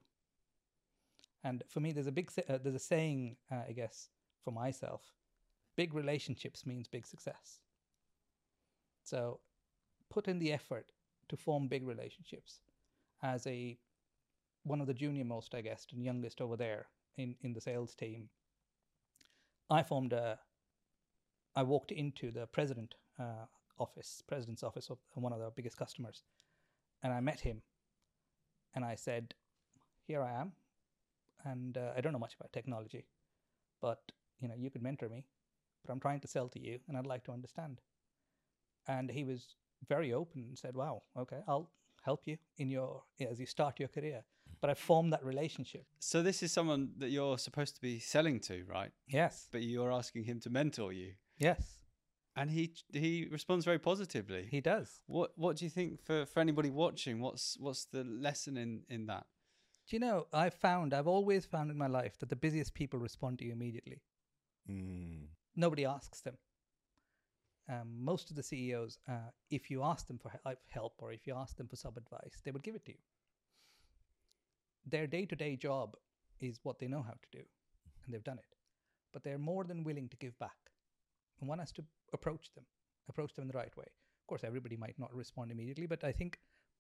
And 1.42 1.62
for 1.68 1.80
me 1.80 1.92
there's 1.92 2.06
a 2.06 2.12
big 2.12 2.30
uh, 2.48 2.58
there's 2.62 2.74
a 2.74 2.86
saying 2.94 3.36
uh, 3.50 3.62
i 3.68 3.72
guess 3.72 4.08
for 4.44 4.52
myself 4.52 5.02
big 5.76 5.94
relationships 5.94 6.64
means 6.66 6.86
big 6.88 7.06
success. 7.06 7.60
So 9.02 9.40
put 10.10 10.28
in 10.28 10.38
the 10.38 10.52
effort 10.52 10.92
to 11.28 11.36
form 11.36 11.68
big 11.68 11.84
relationships 11.86 12.60
as 13.22 13.46
a 13.46 13.78
one 14.64 14.80
of 14.80 14.86
the 14.86 14.94
junior 14.94 15.24
most 15.24 15.54
i 15.54 15.60
guess 15.60 15.86
and 15.92 16.04
youngest 16.04 16.40
over 16.40 16.56
there 16.56 16.86
in 17.16 17.36
in 17.42 17.52
the 17.52 17.60
sales 17.60 17.94
team. 17.94 18.28
I 19.70 19.82
formed 19.82 20.12
a 20.12 20.38
i 21.56 21.62
walked 21.62 21.92
into 21.92 22.30
the 22.30 22.46
president 22.46 22.94
uh, 23.18 23.46
office 23.78 24.22
president's 24.26 24.62
office 24.62 24.90
of 24.90 24.98
one 25.14 25.32
of 25.32 25.38
the 25.38 25.50
biggest 25.54 25.76
customers 25.76 26.22
and 27.02 27.12
i 27.12 27.20
met 27.20 27.40
him 27.40 27.62
and 28.74 28.84
i 28.84 28.94
said 28.94 29.34
here 30.06 30.22
i 30.22 30.32
am 30.32 30.52
and 31.44 31.76
uh, 31.76 31.92
i 31.96 32.00
don't 32.00 32.12
know 32.12 32.18
much 32.18 32.34
about 32.34 32.52
technology 32.52 33.06
but 33.80 34.12
you 34.40 34.48
know 34.48 34.54
you 34.56 34.70
could 34.70 34.82
mentor 34.82 35.08
me 35.08 35.24
but 35.84 35.92
i'm 35.92 36.00
trying 36.00 36.20
to 36.20 36.28
sell 36.28 36.48
to 36.48 36.60
you 36.60 36.78
and 36.88 36.96
i'd 36.96 37.06
like 37.06 37.24
to 37.24 37.32
understand. 37.32 37.80
And 38.86 39.10
he 39.10 39.24
was 39.24 39.56
very 39.88 40.12
open 40.12 40.44
and 40.48 40.58
said 40.58 40.76
wow 40.76 41.02
okay 41.16 41.40
i'll 41.48 41.70
help 42.02 42.26
you 42.26 42.36
in 42.58 42.70
your 42.70 43.02
as 43.30 43.40
you 43.40 43.46
start 43.46 43.80
your 43.80 43.88
career 43.88 44.24
but 44.60 44.70
i 44.70 44.74
formed 44.74 45.12
that 45.12 45.24
relationship 45.24 45.84
So 45.98 46.22
this 46.22 46.42
is 46.42 46.52
someone 46.52 46.82
that 46.98 47.10
you're 47.10 47.38
supposed 47.38 47.74
to 47.76 47.80
be 47.80 47.98
selling 47.98 48.40
to, 48.40 48.64
right? 48.76 48.92
yes 49.08 49.48
But 49.52 49.62
you're 49.62 49.92
asking 49.92 50.24
him 50.24 50.40
to 50.40 50.50
mentor 50.50 50.92
you, 50.92 51.12
yes 51.38 51.62
and 52.36 52.50
he 52.50 52.72
he 52.92 53.28
responds 53.30 53.64
very 53.64 53.78
positively. 53.78 54.46
he 54.50 54.60
does 54.60 55.02
What 55.06 55.30
what 55.36 55.56
do 55.56 55.64
you 55.64 55.70
think 55.70 56.00
for, 56.06 56.26
for 56.26 56.40
anybody 56.40 56.70
watching? 56.70 57.20
What's 57.20 57.56
what's 57.60 57.84
the 57.86 58.02
lesson 58.04 58.56
in 58.56 58.82
in 58.88 59.06
that? 59.06 59.26
do 59.88 59.96
you 59.96 60.00
know 60.00 60.26
i've 60.32 60.54
found 60.68 60.94
i've 60.94 61.10
always 61.16 61.44
found 61.46 61.70
in 61.70 61.76
my 61.76 61.86
life 62.00 62.14
that 62.18 62.30
the 62.30 62.36
busiest 62.46 62.72
people 62.80 62.98
respond 62.98 63.38
to 63.38 63.44
you 63.44 63.52
immediately 63.52 64.00
Mm. 64.70 65.26
nobody 65.54 65.84
asks 65.84 66.20
them 66.22 66.36
um, 67.68 67.88
most 68.10 68.30
of 68.30 68.36
the 68.36 68.42
ceos 68.42 68.98
uh, 69.08 69.30
if 69.50 69.70
you 69.70 69.82
ask 69.82 70.06
them 70.06 70.18
for 70.18 70.30
help 70.68 70.94
or 70.98 71.12
if 71.12 71.26
you 71.26 71.34
ask 71.34 71.56
them 71.56 71.68
for 71.68 71.76
some 71.76 71.94
advice 71.96 72.40
they 72.44 72.50
would 72.50 72.62
give 72.62 72.74
it 72.74 72.84
to 72.86 72.92
you 72.92 72.98
their 74.86 75.06
day-to-day 75.06 75.56
job 75.56 75.96
is 76.40 76.58
what 76.62 76.78
they 76.78 76.88
know 76.88 77.02
how 77.02 77.12
to 77.12 77.28
do 77.32 77.44
and 78.04 78.12
they've 78.12 78.24
done 78.24 78.38
it. 78.38 78.56
But 79.12 79.22
they're 79.22 79.38
more 79.38 79.64
than 79.64 79.84
willing 79.84 80.08
to 80.08 80.16
give 80.16 80.38
back. 80.38 80.56
And 81.40 81.48
one 81.48 81.58
has 81.58 81.72
to 81.72 81.84
approach 82.12 82.52
them 82.54 82.64
approach 83.08 83.34
them 83.34 83.42
in 83.42 83.48
the 83.48 83.58
right 83.58 83.76
way. 83.76 83.84
Of 83.84 84.26
course 84.28 84.44
everybody 84.44 84.76
might 84.76 84.98
not 84.98 85.14
respond 85.14 85.50
immediately 85.50 85.86
but 85.86 86.04
i 86.04 86.12
think 86.12 86.38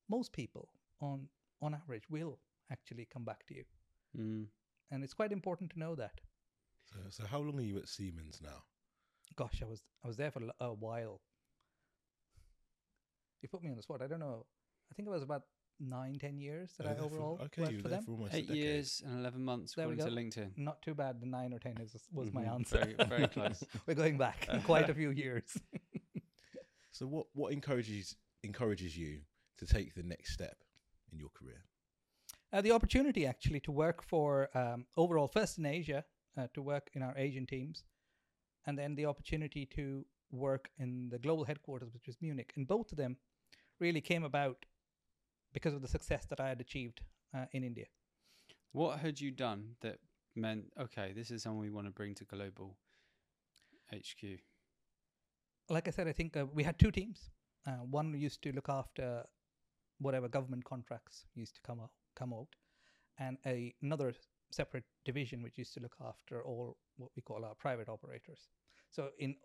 most 0.08 0.32
people 0.32 0.68
on 1.00 1.28
on 1.60 1.74
average 1.74 2.08
will 2.10 2.38
actually 2.70 3.06
come 3.12 3.24
back 3.24 3.46
to 3.46 3.54
you. 3.54 3.64
Mm. 4.16 4.46
and 4.90 5.02
it's 5.02 5.14
quite 5.14 5.32
important 5.32 5.70
to 5.70 5.78
know 5.78 5.94
that. 5.96 6.20
So, 6.84 6.98
so 7.10 7.24
how 7.26 7.40
long 7.40 7.58
are 7.58 7.62
you 7.62 7.78
at 7.78 7.88
Siemens 7.88 8.40
now? 8.42 8.62
gosh 9.36 9.62
i 9.62 9.64
was 9.64 9.82
i 10.04 10.06
was 10.06 10.16
there 10.16 10.30
for 10.30 10.42
a 10.60 10.72
while. 10.72 11.20
You 13.42 13.48
put 13.48 13.62
me 13.62 13.70
on 13.70 13.76
the 13.76 13.82
spot. 13.82 14.00
I 14.00 14.06
don't 14.06 14.20
know. 14.20 14.46
I 14.90 14.94
think 14.94 15.06
it 15.08 15.10
was 15.10 15.22
about 15.22 15.42
nine 15.80 16.18
ten 16.18 16.38
years 16.38 16.72
that 16.78 16.86
Oh, 16.86 16.90
i 16.90 16.92
there 16.94 16.98
for- 17.00 17.04
overall 17.06 17.40
okay, 17.44 17.62
worked 17.62 17.72
you 17.74 17.82
for 17.82 17.88
them 17.88 18.04
for 18.04 18.12
almost 18.12 18.34
Eight 18.34 18.46
decade. 18.48 18.56
years 18.64 19.02
and 19.04 19.18
eleven 19.18 19.44
months 19.44 19.74
There 19.74 19.88
we 19.88 19.94
according 19.94 20.30
to. 20.32 20.40
LinkedIn. 20.40 20.50
not 20.56 20.80
too 20.82 20.94
bad 20.94 21.20
the 21.20 21.26
nine 21.26 21.52
or 21.52 21.58
ten 21.58 21.76
is, 21.80 21.94
was 22.12 22.32
my 22.32 22.44
Mhm, 22.44 22.54
answer 22.54 22.78
Very, 22.78 23.08
very 23.08 23.26
close. 23.28 23.62
we're 23.86 23.94
going 23.94 24.16
back 24.18 24.48
quite 24.64 24.88
a 24.88 24.94
few 24.94 25.10
years 25.10 25.58
So 26.90 27.06
what 27.06 27.26
what 27.34 27.52
encourages 27.52 28.14
encourages 28.44 28.96
you 28.96 29.20
to 29.58 29.66
take 29.66 29.94
the 29.94 30.02
next 30.02 30.32
step 30.32 30.56
in 31.12 31.18
your 31.18 31.30
career? 31.30 31.64
uh, 32.52 32.60
the 32.60 32.70
opportunity 32.70 33.26
actually 33.26 33.60
to 33.60 33.72
work 33.72 34.02
for 34.02 34.48
um, 34.56 34.86
overall 34.96 35.26
first 35.28 35.58
in 35.58 35.66
asia 35.66 36.04
uh, 36.38 36.46
to 36.54 36.62
work 36.62 36.88
in 36.92 37.02
our 37.02 37.14
asian 37.18 37.46
teams 37.46 37.82
and 38.66 38.78
then 38.78 38.94
the 38.94 39.06
opportunity 39.06 39.66
to 39.66 40.04
work 40.30 40.70
in 40.78 41.08
the 41.10 41.18
global 41.18 41.44
headquarters 41.44 41.92
which 41.92 42.06
was 42.06 42.16
munich 42.20 42.52
and 42.56 42.66
both 42.68 42.92
of 42.92 42.98
them 42.98 43.16
really 43.80 44.00
came 44.00 44.22
about 44.24 44.64
because 45.54 45.74
of 45.74 45.80
the 45.80 45.88
success 45.96 46.26
that 46.26 46.40
i 46.40 46.48
had 46.48 46.60
achieved 46.60 47.00
uh, 47.34 47.46
in 47.52 47.64
india 47.64 47.86
What 48.72 48.98
had 48.98 49.20
you 49.20 49.30
done 49.30 49.60
that 49.82 49.98
meant 50.34 50.64
okay, 50.84 51.12
this 51.18 51.30
is 51.30 51.42
someone 51.42 51.62
we 51.62 51.70
want 51.70 51.86
to 51.86 51.92
bring 51.92 52.14
to 52.16 52.24
global 52.24 52.76
HQ? 53.92 54.40
like 55.70 55.88
I 55.88 55.92
said, 55.92 56.08
I 56.08 56.12
think 56.12 56.36
uh, 56.36 56.46
we 56.52 56.62
had 56.62 56.78
two 56.78 56.90
teams. 56.90 57.30
Uh, 57.66 57.84
one 57.98 58.12
used 58.18 58.42
to 58.42 58.52
look 58.52 58.68
after 58.68 59.24
whatever 59.98 60.28
government 60.28 60.64
contracts 60.64 61.24
used 61.34 61.54
to 61.54 61.62
come 61.62 61.80
out, 61.80 61.90
come 62.14 62.32
out, 62.34 62.48
and 63.18 63.38
a, 63.46 63.74
another 63.82 64.12
separate 64.50 64.84
division 65.04 65.42
which 65.42 65.56
used 65.56 65.74
to 65.74 65.80
look 65.80 65.96
after 66.00 66.42
all 66.42 66.76
what 66.96 67.10
we 67.16 67.22
call 67.22 67.44
our 67.44 67.54
private 67.54 67.88
operators. 67.88 68.48
So 68.90 69.10
in 69.18 69.36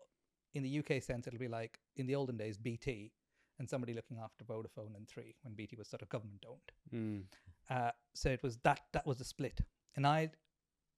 in 0.56 0.64
the 0.64 0.80
UK 0.80 1.02
sense, 1.04 1.28
it'll 1.28 1.40
be 1.40 1.48
like 1.48 1.80
in 1.96 2.08
the 2.08 2.16
olden 2.16 2.38
days 2.38 2.58
BT 2.58 3.12
and 3.60 3.70
somebody 3.70 3.94
looking 3.94 4.18
after 4.18 4.44
Vodafone 4.46 4.96
and 4.96 5.08
Three 5.08 5.36
when 5.44 5.54
BT 5.54 5.76
was 5.76 5.88
sort 5.88 6.02
of 6.02 6.10
government 6.10 6.46
owned. 6.50 6.72
Mm. 6.94 7.24
Uh, 7.70 7.92
so 8.14 8.30
it 8.30 8.42
was 8.42 8.58
that 8.64 8.80
that 8.94 9.06
was 9.06 9.18
the 9.18 9.26
split, 9.26 9.60
and 9.96 10.08
I, 10.08 10.32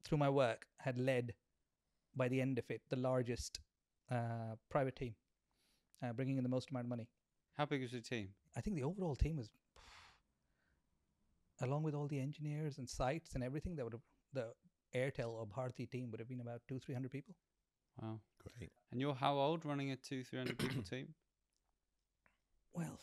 through 0.03 0.19
my 0.19 0.29
work, 0.29 0.67
had 0.77 0.97
led 0.97 1.33
by 2.15 2.27
the 2.27 2.41
end 2.41 2.57
of 2.57 2.69
it 2.69 2.81
the 2.89 2.95
largest 2.95 3.59
uh, 4.11 4.55
private 4.69 4.95
team, 4.95 5.15
uh, 6.03 6.13
bringing 6.13 6.37
in 6.37 6.43
the 6.43 6.49
most 6.49 6.69
amount 6.69 6.85
of 6.85 6.89
money. 6.89 7.07
How 7.57 7.65
big 7.65 7.81
was 7.81 7.91
the 7.91 8.01
team? 8.01 8.29
I 8.55 8.61
think 8.61 8.75
the 8.75 8.83
overall 8.83 9.15
team 9.15 9.37
was, 9.37 9.49
along 11.61 11.83
with 11.83 11.93
all 11.93 12.07
the 12.07 12.19
engineers 12.19 12.77
and 12.77 12.89
sites 12.89 13.35
and 13.35 13.43
everything, 13.43 13.75
that 13.75 13.83
would 13.83 13.93
have 13.93 14.01
the 14.33 14.47
Airtel 14.95 15.29
or 15.29 15.45
Bharti 15.45 15.89
team 15.89 16.11
would 16.11 16.19
have 16.19 16.29
been 16.29 16.41
about 16.41 16.61
two 16.67 16.79
three 16.79 16.93
hundred 16.93 17.11
people. 17.11 17.35
Wow. 18.01 18.19
Great. 18.57 18.71
And 18.91 18.99
you're 19.01 19.13
how 19.13 19.37
old 19.37 19.65
running 19.65 19.91
a 19.91 19.95
two, 19.95 20.23
three 20.23 20.39
hundred 20.39 20.57
people 20.57 20.83
team? 20.89 21.13
Well, 22.73 22.99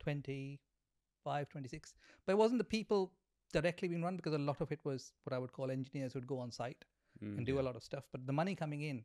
25, 0.00 1.48
26. 1.48 1.94
But 2.26 2.32
it 2.32 2.38
wasn't 2.38 2.58
the 2.58 2.64
people 2.64 3.12
directly 3.52 3.88
being 3.88 4.02
run 4.02 4.16
because 4.16 4.34
a 4.34 4.38
lot 4.38 4.60
of 4.60 4.70
it 4.72 4.80
was 4.84 5.12
what 5.24 5.32
I 5.34 5.38
would 5.38 5.52
call 5.52 5.70
engineers 5.70 6.12
who'd 6.12 6.26
go 6.26 6.38
on 6.38 6.50
site 6.50 6.84
Mm. 7.22 7.38
and 7.38 7.46
do 7.46 7.58
a 7.58 7.62
lot 7.62 7.74
of 7.74 7.82
stuff. 7.82 8.04
But 8.12 8.26
the 8.28 8.32
money 8.32 8.54
coming 8.54 8.82
in, 8.82 9.04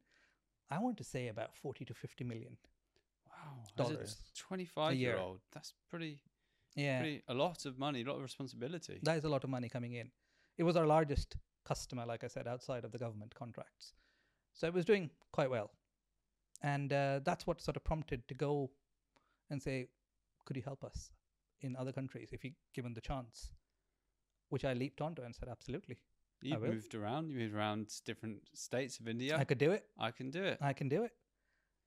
I 0.70 0.78
want 0.78 0.98
to 0.98 1.04
say 1.04 1.30
about 1.30 1.56
40 1.56 1.84
to 1.86 1.94
50 1.96 2.24
million. 2.24 2.58
Wow. 3.28 3.64
Dollars. 3.76 4.18
25 4.36 4.94
year. 4.96 5.12
year 5.14 5.18
old, 5.20 5.40
that's 5.52 5.74
pretty, 5.90 6.20
Yeah. 6.76 7.00
pretty, 7.00 7.24
a 7.28 7.34
lot 7.34 7.66
of 7.66 7.80
money, 7.80 8.02
a 8.02 8.06
lot 8.06 8.18
of 8.18 8.22
responsibility. 8.22 9.00
That 9.02 9.18
is 9.18 9.24
a 9.24 9.30
lot 9.30 9.44
of 9.44 9.50
money 9.50 9.68
coming 9.68 9.94
in. 9.94 10.12
It 10.58 10.64
was 10.64 10.76
our 10.76 10.86
largest 10.86 11.38
customer, 11.64 12.06
like 12.06 12.24
I 12.24 12.28
said, 12.28 12.48
outside 12.48 12.86
of 12.86 12.92
the 12.92 13.00
government 13.00 13.34
contracts. 13.34 13.94
So 14.54 14.68
it 14.68 14.74
was 14.74 14.86
doing 14.86 15.10
quite 15.32 15.50
well. 15.50 15.72
And 16.62 16.94
uh, 16.94 17.20
that's 17.24 17.48
what 17.48 17.62
sort 17.62 17.78
of 17.78 17.84
prompted 17.84 18.28
to 18.28 18.36
go 18.36 18.70
and 19.54 19.62
say, 19.62 19.88
could 20.46 20.58
you 20.58 20.64
help 20.64 20.84
us 20.84 21.12
in 21.62 21.76
other 21.76 21.94
countries 21.94 22.30
if 22.34 22.44
you 22.44 22.52
given 22.74 22.94
the 22.94 23.02
chance? 23.02 23.52
Which 24.50 24.66
I 24.66 24.74
leaped 24.74 25.02
onto 25.02 25.22
and 25.22 25.34
said, 25.34 25.48
absolutely. 25.50 25.98
You've 26.42 26.62
moved 26.62 26.94
around, 26.94 27.30
you 27.30 27.38
moved 27.38 27.56
around 27.56 27.90
different 28.06 28.42
states 28.54 29.00
of 29.00 29.08
India. 29.08 29.38
I 29.38 29.46
could 29.46 29.58
do 29.58 29.72
it. 29.72 29.86
I 29.98 30.12
can 30.12 30.30
do 30.30 30.44
it. 30.44 30.58
I 30.62 30.74
can 30.74 30.90
do 30.90 31.04
it. 31.04 31.12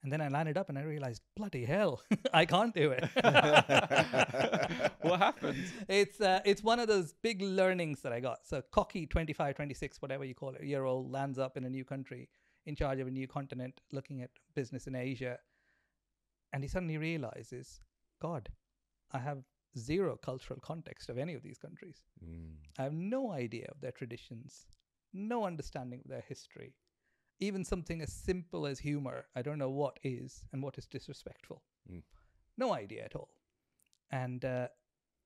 And 0.03 0.13
then 0.13 0.21
I 0.21 0.29
landed 0.29 0.57
up 0.57 0.69
and 0.69 0.79
I 0.79 0.83
realized, 0.83 1.23
bloody 1.37 1.65
hell, 1.65 2.01
I 2.33 2.45
can't 2.47 2.75
do 2.75 2.93
it. 2.93 3.05
what 5.03 5.19
happened? 5.19 5.59
it's 5.89 6.21
uh, 6.21 6.41
it's 6.45 6.63
one 6.63 6.79
of 6.79 6.89
those 6.89 7.13
big 7.23 7.43
learnings 7.43 8.01
that 8.03 8.13
I 8.13 8.21
got. 8.21 8.47
So 8.47 8.63
cocky 8.73 9.07
25, 9.07 9.57
26, 9.57 10.01
whatever 10.01 10.25
you 10.25 10.35
call 10.35 10.55
it, 10.55 10.63
year 10.65 10.85
old 10.85 11.11
lands 11.11 11.39
up 11.39 11.57
in 11.57 11.65
a 11.65 11.71
new 11.71 11.85
country, 11.85 12.29
in 12.67 12.77
charge 12.77 13.01
of 13.01 13.09
a 13.09 13.11
new 13.11 13.27
continent, 13.27 13.81
looking 13.93 14.23
at 14.23 14.31
business 14.55 14.87
in 14.87 14.95
Asia, 14.95 15.39
and 16.57 16.65
he 16.65 16.69
suddenly 16.69 16.97
realizes, 16.97 17.81
God, 18.19 18.49
I 19.13 19.19
have 19.19 19.43
zero 19.79 20.17
cultural 20.17 20.59
context 20.59 21.11
of 21.11 21.19
any 21.19 21.35
of 21.35 21.43
these 21.43 21.59
countries. 21.59 22.01
Mm. 22.25 22.53
I 22.79 22.85
have 22.85 22.95
no 22.95 23.31
idea 23.31 23.67
of 23.71 23.83
their 23.83 23.93
traditions, 23.93 24.65
no 25.13 25.45
understanding 25.45 26.01
of 26.03 26.11
their 26.11 26.25
history. 26.27 26.73
Even 27.41 27.63
something 27.63 28.01
as 28.01 28.11
simple 28.11 28.67
as 28.67 28.79
humor, 28.79 29.27
I 29.37 29.43
don't 29.43 29.59
know 29.59 29.69
what 29.69 30.01
is 30.03 30.45
and 30.51 30.63
what 30.63 30.79
is 30.79 30.87
disrespectful. 30.87 31.63
Mm. 31.93 32.05
No 32.57 32.73
idea 32.73 33.05
at 33.05 33.15
all. 33.15 33.29
And 34.11 34.43
uh, 34.43 34.69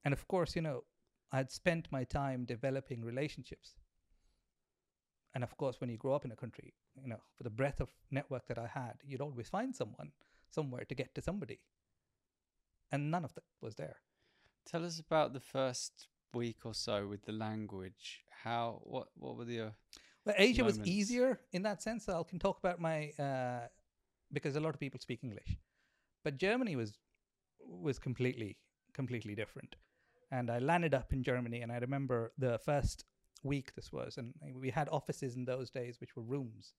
and 0.05 0.13
of 0.13 0.27
course, 0.27 0.57
you 0.57 0.63
know, 0.63 0.83
I 1.31 1.37
had 1.37 1.53
spent 1.53 1.93
my 1.93 2.03
time 2.03 2.45
developing 2.45 3.05
relationships. 3.05 3.77
And 5.33 5.45
of 5.45 5.57
course, 5.57 5.81
when 5.81 5.91
you 5.91 5.97
grow 5.97 6.15
up 6.17 6.25
in 6.25 6.33
a 6.33 6.43
country, 6.45 6.75
you 7.01 7.09
know, 7.09 7.23
for 7.37 7.45
the 7.45 7.51
breadth 7.51 7.81
of 7.81 7.91
network 8.11 8.49
that 8.49 8.59
I 8.59 8.67
had, 8.67 8.95
you'd 9.05 9.21
always 9.21 9.49
find 9.49 9.77
someone 9.77 10.11
somewhere 10.51 10.85
to 10.85 10.95
get 10.95 11.15
to 11.15 11.23
somebody. 11.23 11.61
And 12.93 13.11
none 13.11 13.25
of 13.25 13.35
that 13.35 13.45
was 13.61 13.77
there. 13.77 13.97
Tell 14.67 14.85
us 14.85 14.99
about 14.99 15.33
the 15.33 15.41
first 15.41 16.09
week 16.35 16.59
or 16.65 16.75
so 16.75 17.07
with 17.07 17.25
the 17.25 17.33
language. 17.33 18.25
How, 18.45 18.81
what, 18.85 19.09
what 19.17 19.37
were 19.37 19.45
the, 19.45 19.61
uh, 19.61 19.71
Well, 20.25 20.35
Asia 20.39 20.65
was 20.65 20.81
easier 20.81 21.41
in 21.53 21.63
that 21.63 21.83
sense. 21.83 22.09
I 22.09 22.23
can 22.23 22.39
talk 22.39 22.59
about 22.59 22.81
my 22.81 23.11
uh, 23.19 23.69
because 24.33 24.57
a 24.57 24.61
lot 24.61 24.75
of 24.75 24.81
people 24.81 25.01
speak 25.01 25.25
English, 25.25 25.57
but 26.25 26.37
Germany 26.37 26.77
was 26.77 26.99
was 27.59 27.99
completely 27.99 28.57
completely 28.95 29.35
different. 29.35 29.77
And 30.31 30.51
I 30.51 30.59
landed 30.59 30.95
up 30.95 31.13
in 31.13 31.23
Germany, 31.23 31.61
and 31.63 31.73
I 31.73 31.79
remember 31.79 32.33
the 32.39 32.59
first 32.59 33.05
week 33.43 33.75
this 33.75 33.93
was, 33.93 34.17
and 34.17 34.33
we 34.55 34.71
had 34.71 34.89
offices 34.91 35.35
in 35.37 35.45
those 35.45 35.71
days 35.71 36.01
which 36.01 36.15
were 36.15 36.23
rooms. 36.23 36.75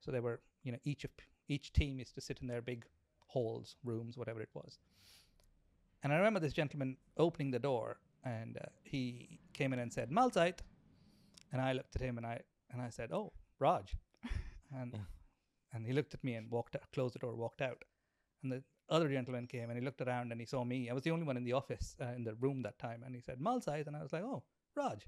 So 0.00 0.10
they 0.10 0.20
were, 0.20 0.40
you 0.62 0.72
know, 0.72 0.78
each 0.84 1.04
of 1.04 1.10
each 1.48 1.72
team 1.72 1.98
used 1.98 2.14
to 2.14 2.20
sit 2.20 2.40
in 2.40 2.48
their 2.48 2.62
big 2.62 2.84
halls, 3.32 3.76
rooms, 3.84 4.16
whatever 4.16 4.40
it 4.40 4.48
was. 4.54 4.78
And 6.02 6.12
I 6.12 6.16
remember 6.16 6.40
this 6.40 6.52
gentleman 6.52 6.96
opening 7.16 7.50
the 7.50 7.58
door, 7.58 7.98
and 8.24 8.56
uh, 8.56 8.68
he 8.82 9.38
came 9.52 9.72
in 9.72 9.78
and 9.78 9.92
said, 9.92 10.10
"Mahlzeit," 10.10 10.60
and 11.52 11.60
I 11.60 11.72
looked 11.72 11.96
at 11.96 12.02
him, 12.02 12.16
and 12.18 12.26
I 12.26 12.40
and 12.70 12.80
I 12.80 12.90
said, 12.90 13.12
"Oh, 13.12 13.32
Raj," 13.58 13.96
and 14.74 14.98
and 15.72 15.86
he 15.86 15.92
looked 15.92 16.14
at 16.14 16.24
me 16.24 16.34
and 16.34 16.50
walked 16.50 16.76
out, 16.76 16.90
closed 16.92 17.14
the 17.14 17.18
door, 17.18 17.34
walked 17.36 17.62
out, 17.62 17.84
and 18.42 18.52
the 18.52 18.62
other 18.88 19.08
gentleman 19.08 19.46
came 19.46 19.70
and 19.70 19.78
he 19.78 19.84
looked 19.84 20.00
around 20.00 20.32
and 20.32 20.40
he 20.40 20.46
saw 20.46 20.64
me. 20.64 20.90
I 20.90 20.94
was 20.94 21.04
the 21.04 21.12
only 21.12 21.24
one 21.24 21.36
in 21.36 21.44
the 21.44 21.52
office 21.52 21.94
uh, 22.00 22.12
in 22.16 22.24
the 22.24 22.34
room 22.34 22.62
that 22.62 22.78
time, 22.78 23.02
and 23.04 23.14
he 23.14 23.20
said 23.20 23.38
Mahlzeit, 23.38 23.86
and 23.86 23.96
I 23.96 24.02
was 24.02 24.12
like, 24.12 24.24
"Oh, 24.24 24.42
Raj." 24.74 25.06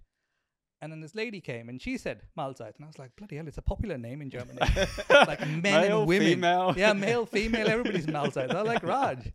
And 0.83 0.91
then 0.93 1.01
this 1.01 1.15
lady 1.15 1.41
came 1.41 1.69
and 1.69 1.81
she 1.81 1.97
said 1.97 2.23
Mahlzeit, 2.37 2.75
and 2.77 2.85
I 2.85 2.89
was 2.89 2.99
like, 2.99 3.15
"Bloody 3.17 3.37
hell, 3.37 3.47
it's 3.47 3.57
a 3.57 3.63
popular 3.63 3.97
name 3.97 4.21
in 4.21 4.29
Germany." 4.31 4.59
like 5.11 5.41
men 5.47 5.63
Male, 5.63 6.01
and 6.01 6.09
women, 6.09 6.29
female. 6.29 6.75
yeah, 6.77 6.93
male, 6.93 7.25
female, 7.25 7.69
everybody's 7.69 8.07
Mahlzeit. 8.07 8.51
I 8.53 8.63
was 8.63 8.67
like 8.67 8.83
Raj, 8.83 9.33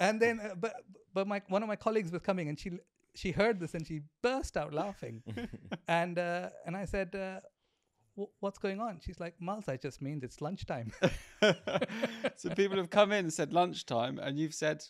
and 0.00 0.22
then 0.22 0.38
uh, 0.40 0.54
but 0.54 0.72
but 1.12 1.26
my 1.26 1.42
one 1.48 1.62
of 1.64 1.68
my 1.68 1.76
colleagues 1.76 2.12
was 2.12 2.22
coming 2.22 2.48
and 2.48 2.56
she 2.56 2.70
she 3.16 3.32
heard 3.32 3.58
this 3.58 3.74
and 3.74 3.84
she 3.84 4.02
burst 4.22 4.56
out 4.56 4.72
laughing, 4.72 5.22
and 5.88 6.18
uh, 6.18 6.50
and 6.66 6.76
I 6.76 6.84
said. 6.86 7.14
Uh, 7.14 7.40
What's 8.38 8.58
going 8.58 8.80
on? 8.80 9.00
She's 9.04 9.18
like, 9.18 9.34
Mahlzeit 9.42 9.82
just 9.82 10.00
means 10.00 10.22
it's 10.22 10.40
lunchtime. 10.40 10.92
so 12.36 12.48
people 12.54 12.76
have 12.76 12.88
come 12.88 13.10
in 13.10 13.24
and 13.24 13.32
said 13.32 13.52
lunchtime, 13.52 14.20
and 14.20 14.38
you've 14.38 14.54
said 14.54 14.84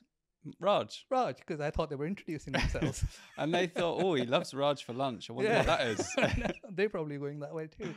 Raj, 0.61 1.07
Raj, 1.11 1.37
because 1.37 1.61
I 1.61 1.71
thought 1.71 1.91
they 1.91 1.97
were 1.97 2.07
introducing 2.07 2.53
themselves. 2.53 3.05
and 3.39 3.55
they 3.55 3.67
thought, 3.67 4.03
oh, 4.03 4.15
he 4.15 4.25
loves 4.25 4.53
Raj 4.55 4.85
for 4.85 4.93
lunch. 4.93 5.31
I 5.31 5.33
wonder 5.33 5.55
what 5.55 5.67
that 5.67 5.87
is. 5.87 6.17
They're 6.71 6.89
probably 6.89 7.19
going 7.19 7.41
that 7.41 7.55
way 7.55 7.69
too. 7.69 7.95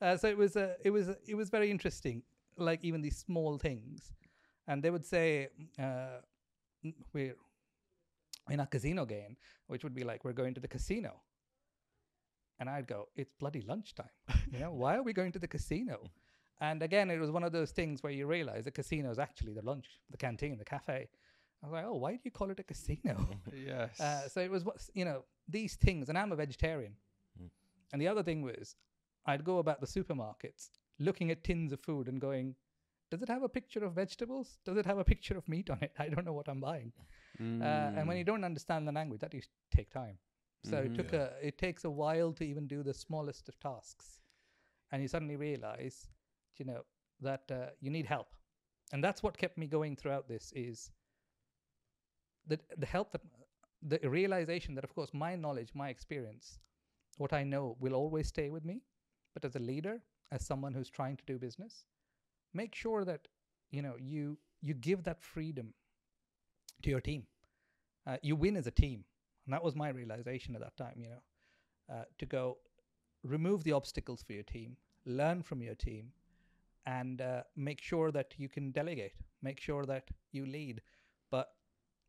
Uh, 0.00 0.16
so 0.16 0.28
it 0.28 0.36
was, 0.36 0.56
uh, 0.56 0.74
it 0.82 0.90
was, 0.90 1.08
it 1.26 1.34
was 1.34 1.50
very 1.50 1.70
interesting. 1.70 2.22
Like 2.56 2.84
even 2.84 3.00
these 3.00 3.16
small 3.16 3.58
things, 3.58 4.12
and 4.68 4.82
they 4.82 4.90
would 4.90 5.04
say, 5.04 5.48
uh, 5.76 6.20
"We're 7.12 7.34
in 8.48 8.60
a 8.60 8.66
casino 8.66 9.04
game," 9.04 9.36
which 9.66 9.82
would 9.82 9.94
be 9.94 10.04
like, 10.04 10.24
"We're 10.24 10.34
going 10.34 10.54
to 10.54 10.60
the 10.60 10.68
casino," 10.68 11.20
and 12.60 12.70
I'd 12.70 12.86
go, 12.86 13.08
"It's 13.16 13.32
bloody 13.40 13.62
lunchtime. 13.62 14.14
You 14.52 14.60
know, 14.60 14.72
why 14.72 14.94
are 14.94 15.02
we 15.02 15.12
going 15.12 15.32
to 15.32 15.40
the 15.40 15.48
casino?" 15.48 16.12
And 16.60 16.82
again, 16.82 17.10
it 17.10 17.18
was 17.18 17.32
one 17.32 17.42
of 17.42 17.50
those 17.50 17.72
things 17.72 18.02
where 18.02 18.12
you 18.12 18.26
realize 18.26 18.64
the 18.64 18.70
casino 18.70 19.10
is 19.10 19.18
actually 19.18 19.52
the 19.52 19.62
lunch, 19.62 19.86
the 20.10 20.16
canteen, 20.16 20.56
the 20.56 20.64
cafe. 20.64 21.08
I 21.64 21.66
was 21.66 21.72
like, 21.72 21.84
"Oh, 21.86 21.94
why 21.94 22.12
do 22.12 22.20
you 22.24 22.30
call 22.30 22.50
it 22.50 22.60
a 22.60 22.62
casino?" 22.62 23.40
yes. 23.52 23.98
Uh, 24.00 24.28
so 24.28 24.40
it 24.40 24.50
was 24.50 24.64
what 24.64 24.76
you 24.94 25.04
know 25.04 25.24
these 25.48 25.76
things, 25.76 26.08
and 26.08 26.18
I'm 26.18 26.32
a 26.32 26.36
vegetarian. 26.36 26.94
Mm. 27.40 27.48
And 27.92 28.02
the 28.02 28.08
other 28.08 28.22
thing 28.22 28.42
was, 28.42 28.76
I'd 29.26 29.44
go 29.44 29.58
about 29.58 29.80
the 29.80 29.86
supermarkets 29.86 30.70
looking 30.98 31.30
at 31.30 31.42
tins 31.44 31.72
of 31.72 31.80
food 31.80 32.08
and 32.08 32.20
going, 32.20 32.54
"Does 33.10 33.22
it 33.22 33.28
have 33.28 33.42
a 33.42 33.48
picture 33.48 33.84
of 33.84 33.94
vegetables? 33.94 34.58
Does 34.64 34.76
it 34.76 34.86
have 34.86 34.98
a 34.98 35.04
picture 35.04 35.36
of 35.38 35.48
meat 35.48 35.70
on 35.70 35.78
it? 35.80 35.92
I 35.98 36.08
don't 36.08 36.24
know 36.26 36.32
what 36.34 36.48
I'm 36.48 36.60
buying." 36.60 36.92
Uh, 37.60 37.90
and 37.96 38.06
when 38.08 38.16
Mm. 38.16 38.18
you 38.18 38.24
don't 38.24 38.44
understand 38.44 38.86
the 38.86 38.92
language, 38.92 39.20
that 39.20 39.32
used 39.34 39.50
to 39.50 39.76
take 39.76 39.90
time. 39.90 40.18
So 40.62 40.78
Mhm. 40.78 40.84
it 40.86 40.94
took 40.94 41.12
Yeah. 41.12 41.20
a 41.20 41.32
it 41.42 41.58
takes 41.58 41.84
a 41.84 41.90
while 41.90 42.32
to 42.34 42.44
even 42.44 42.66
do 42.66 42.82
the 42.82 42.94
smallest 42.94 43.48
of 43.48 43.58
tasks, 43.60 44.20
and 44.92 45.02
you 45.02 45.08
suddenly 45.08 45.36
realize, 45.36 46.08
you 46.58 46.64
know, 46.64 46.84
that 47.20 47.50
uh, 47.50 47.70
you 47.80 47.90
need 47.90 48.06
help, 48.06 48.34
and 48.92 49.02
that's 49.02 49.22
what 49.22 49.38
kept 49.38 49.56
me 49.58 49.66
going 49.66 49.96
throughout 49.96 50.28
this 50.28 50.52
is 50.54 50.90
the 52.46 52.58
the 52.76 52.86
help 52.86 53.12
that 53.12 53.22
the 53.82 53.98
realization 54.08 54.74
that 54.74 54.84
of 54.84 54.94
course 54.94 55.10
my 55.12 55.36
knowledge, 55.36 55.70
my 55.74 55.88
experience, 55.88 56.58
what 57.18 57.32
I 57.32 57.44
know 57.44 57.76
will 57.80 57.94
always 57.94 58.28
stay 58.28 58.50
with 58.50 58.64
me, 58.64 58.82
but 59.34 59.44
as 59.44 59.56
a 59.56 59.58
leader, 59.58 60.00
as 60.32 60.44
someone 60.46 60.74
who's 60.74 60.90
trying 60.90 61.16
to 61.16 61.24
do 61.26 61.38
business, 61.38 61.84
make 62.52 62.74
sure 62.74 63.04
that 63.04 63.28
you 63.70 63.82
know 63.82 63.94
you 63.98 64.38
you 64.62 64.74
give 64.74 65.04
that 65.04 65.22
freedom 65.22 65.74
to 66.82 66.90
your 66.90 67.00
team. 67.00 67.26
Uh, 68.06 68.16
you 68.22 68.36
win 68.36 68.56
as 68.56 68.66
a 68.66 68.70
team, 68.70 69.04
and 69.46 69.54
that 69.54 69.64
was 69.64 69.74
my 69.74 69.88
realization 69.88 70.54
at 70.54 70.60
that 70.60 70.76
time. 70.76 70.94
You 70.96 71.10
know, 71.10 71.22
uh, 71.94 72.04
to 72.18 72.26
go 72.26 72.58
remove 73.22 73.64
the 73.64 73.72
obstacles 73.72 74.22
for 74.22 74.32
your 74.32 74.42
team, 74.42 74.76
learn 75.06 75.42
from 75.42 75.62
your 75.62 75.74
team, 75.74 76.12
and 76.86 77.20
uh, 77.20 77.42
make 77.56 77.80
sure 77.80 78.10
that 78.12 78.34
you 78.36 78.48
can 78.48 78.70
delegate, 78.70 79.14
make 79.42 79.60
sure 79.60 79.86
that 79.86 80.08
you 80.32 80.46
lead. 80.46 80.82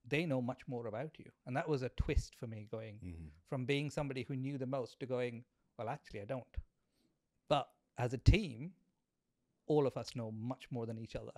They 0.07 0.25
know 0.25 0.41
much 0.41 0.67
more 0.67 0.87
about 0.87 1.17
you. 1.17 1.31
And 1.45 1.55
that 1.57 1.67
was 1.67 1.81
a 1.81 1.89
twist 1.89 2.35
for 2.35 2.47
me 2.47 2.67
going 2.71 2.99
Mhm. 3.01 3.31
from 3.47 3.65
being 3.65 3.89
somebody 3.89 4.23
who 4.23 4.35
knew 4.35 4.57
the 4.57 4.65
most 4.65 4.99
to 4.99 5.05
going, 5.05 5.45
well, 5.77 5.89
actually, 5.89 6.21
I 6.21 6.25
don't. 6.25 6.57
But 7.47 7.69
as 7.97 8.13
a 8.13 8.17
team, 8.17 8.73
all 9.67 9.87
of 9.87 9.97
us 9.97 10.15
know 10.15 10.31
much 10.31 10.69
more 10.71 10.85
than 10.85 10.99
each 10.99 11.15
other. 11.15 11.31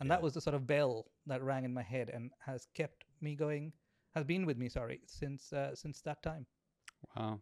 And 0.00 0.08
Yeah. 0.08 0.16
that 0.16 0.22
was 0.22 0.34
the 0.34 0.40
sort 0.40 0.54
of 0.54 0.66
bell 0.66 1.10
that 1.26 1.42
rang 1.42 1.64
in 1.64 1.72
my 1.72 1.82
head 1.82 2.10
and 2.10 2.30
has 2.40 2.66
kept 2.74 3.04
me 3.20 3.34
going, 3.34 3.72
has 4.14 4.24
been 4.24 4.44
with 4.44 4.58
me, 4.58 4.68
sorry, 4.68 5.00
since 5.06 5.52
uh, 5.52 5.74
since 5.74 6.00
that 6.02 6.22
time. 6.22 6.46
Wow. 7.16 7.40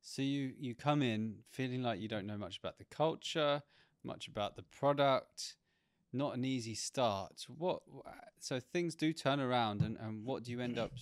So 0.00 0.22
you 0.22 0.54
you 0.58 0.74
come 0.74 1.02
in 1.02 1.44
feeling 1.50 1.82
like 1.82 2.00
you 2.00 2.08
don't 2.08 2.26
know 2.26 2.38
much 2.38 2.58
about 2.58 2.78
the 2.78 2.84
culture, 2.84 3.62
much 4.02 4.28
about 4.28 4.56
the 4.56 4.62
product. 4.62 5.56
Not 6.12 6.36
an 6.36 6.44
easy 6.44 6.74
start. 6.74 7.46
What? 7.48 7.80
So 8.40 8.60
things 8.60 8.94
do 8.94 9.12
turn 9.12 9.40
around, 9.40 9.82
and, 9.82 9.96
and 9.98 10.24
what 10.24 10.44
do 10.44 10.50
you 10.50 10.60
end 10.60 10.78
up 10.78 10.92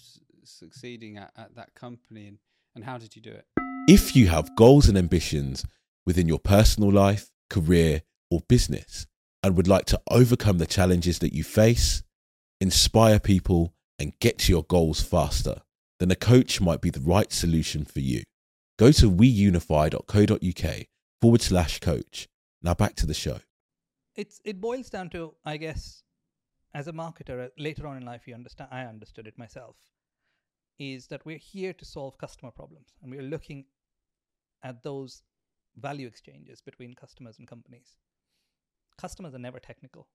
succeeding 0.45 1.17
at 1.17 1.33
at 1.37 1.55
that 1.55 1.75
company, 1.75 2.27
and 2.27 2.39
and 2.75 2.85
how 2.85 2.99
did 2.99 3.17
you 3.17 3.23
do 3.23 3.31
it? 3.31 3.47
If 3.89 4.15
you 4.15 4.29
have 4.29 4.55
goals 4.57 4.89
and 4.89 4.99
ambitions 4.99 5.65
within 6.05 6.29
your 6.29 6.39
personal 6.39 6.93
life, 6.93 7.31
career, 7.49 8.03
or 8.31 8.41
business, 8.49 9.07
and 9.43 9.57
would 9.57 9.69
like 9.69 9.87
to 9.87 10.01
overcome 10.11 10.59
the 10.59 10.67
challenges 10.67 11.21
that 11.21 11.33
you 11.33 11.43
face, 11.43 12.03
inspire 12.61 13.19
people, 13.19 13.75
and 13.99 14.19
get 14.21 14.39
to 14.41 14.53
your 14.53 14.65
goals 14.65 15.01
faster, 15.01 15.63
then 15.99 16.11
a 16.11 16.17
coach 16.17 16.61
might 16.61 16.81
be 16.81 16.91
the 16.91 17.01
right 17.01 17.33
solution 17.33 17.85
for 17.85 18.01
you. 18.01 18.23
Go 18.79 18.93
to 18.93 19.11
weunify.co.uk 19.11 20.87
forward 21.23 21.41
slash 21.41 21.81
coach. 21.81 22.29
Now 22.63 22.75
back 22.75 22.95
to 22.97 23.07
the 23.07 23.15
show. 23.15 23.39
It's 24.17 24.41
it 24.45 24.61
boils 24.61 24.89
down 24.89 25.11
to, 25.11 25.35
I 25.45 25.59
guess, 25.59 26.03
as 26.75 26.89
a 26.89 26.93
marketer, 26.93 27.47
uh, 27.47 27.49
later 27.59 27.87
on 27.87 27.97
in 27.97 28.05
life, 28.05 28.27
you 28.27 28.35
understand. 28.35 28.71
I 28.73 28.85
understood 28.85 29.27
it 29.27 29.39
myself. 29.39 29.77
Is 30.79 31.07
that 31.09 31.25
we're 31.25 31.39
here 31.39 31.73
to 31.75 31.85
solve 31.85 32.19
customer 32.19 32.51
problems, 32.51 32.95
and 33.03 33.11
we're 33.11 33.23
looking 33.23 33.67
at 34.63 34.83
those 34.83 35.23
value 35.77 36.07
exchanges 36.07 36.61
between 36.61 36.95
customers 36.95 37.39
and 37.39 37.47
companies. 37.47 37.97
Customers 38.99 39.35
are 39.35 39.39
never 39.39 39.61
technical. 39.61 40.09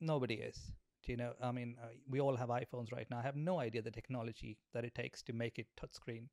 Nobody 0.00 0.34
is. 0.34 0.72
Do 1.04 1.12
you 1.12 1.16
know? 1.16 1.32
I 1.40 1.52
mean, 1.52 1.76
uh, 1.82 1.88
we 2.08 2.20
all 2.20 2.36
have 2.36 2.48
iPhones 2.48 2.92
right 2.92 3.06
now. 3.10 3.18
I 3.18 3.22
have 3.22 3.36
no 3.36 3.60
idea 3.60 3.82
the 3.82 3.90
technology 3.90 4.58
that 4.74 4.84
it 4.84 4.94
takes 4.94 5.22
to 5.22 5.32
make 5.32 5.58
it 5.58 5.66
touchscreen. 5.80 6.26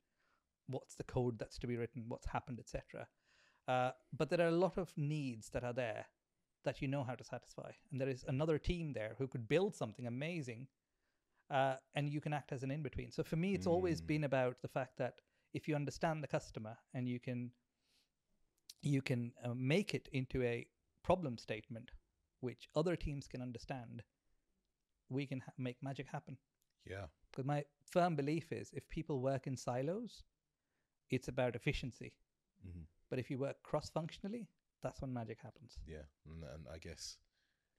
What's 0.67 0.95
the 0.95 1.03
code 1.03 1.37
that's 1.37 1.59
to 1.59 1.67
be 1.67 1.77
written? 1.77 2.05
What's 2.07 2.27
happened, 2.27 2.59
etc. 2.59 3.07
Uh, 3.67 3.91
but 4.15 4.29
there 4.29 4.41
are 4.41 4.47
a 4.49 4.51
lot 4.65 4.77
of 4.77 4.93
needs 4.97 5.49
that 5.49 5.63
are 5.63 5.73
there 5.73 6.05
that 6.63 6.81
you 6.81 6.87
know 6.87 7.03
how 7.03 7.15
to 7.15 7.23
satisfy, 7.23 7.71
and 7.91 8.01
there 8.01 8.09
is 8.09 8.23
another 8.27 8.57
team 8.57 8.93
there 8.93 9.15
who 9.17 9.27
could 9.27 9.47
build 9.47 9.75
something 9.75 10.07
amazing, 10.07 10.67
uh, 11.49 11.75
and 11.93 12.09
you 12.09 12.19
can 12.21 12.33
act 12.33 12.51
as 12.51 12.63
an 12.63 12.71
in 12.71 12.81
between. 12.81 13.11
So 13.11 13.23
for 13.23 13.35
me, 13.35 13.53
it's 13.53 13.67
always 13.67 14.01
Mm. 14.01 14.07
been 14.07 14.23
about 14.23 14.61
the 14.61 14.67
fact 14.67 14.97
that 14.97 15.21
if 15.53 15.67
you 15.67 15.75
understand 15.75 16.23
the 16.23 16.27
customer 16.27 16.77
and 16.93 17.07
you 17.07 17.19
can 17.19 17.51
you 18.81 19.01
can 19.01 19.33
uh, 19.43 19.53
make 19.55 19.93
it 19.93 20.07
into 20.11 20.43
a 20.43 20.67
problem 21.03 21.37
statement 21.37 21.91
which 22.41 22.69
other 22.75 22.95
teams 22.95 23.27
can 23.27 23.41
understand 23.41 24.03
we 25.09 25.25
can 25.25 25.39
ha- 25.41 25.51
make 25.57 25.81
magic 25.81 26.07
happen 26.07 26.37
Yeah. 26.85 27.07
because 27.31 27.45
my 27.45 27.63
firm 27.85 28.15
belief 28.15 28.51
is 28.51 28.71
if 28.73 28.87
people 28.89 29.19
work 29.21 29.47
in 29.47 29.55
silos 29.57 30.23
it's 31.09 31.27
about 31.27 31.55
efficiency 31.55 32.13
hmm 32.63 32.83
but 33.09 33.19
if 33.19 33.29
you 33.29 33.37
work 33.37 33.61
cross 33.63 33.89
functionally 33.89 34.47
that's 34.83 35.01
when 35.01 35.13
magic 35.13 35.39
happens 35.41 35.77
Yeah, 35.87 36.05
and, 36.25 36.43
and 36.43 36.65
I 36.73 36.77
guess 36.77 37.17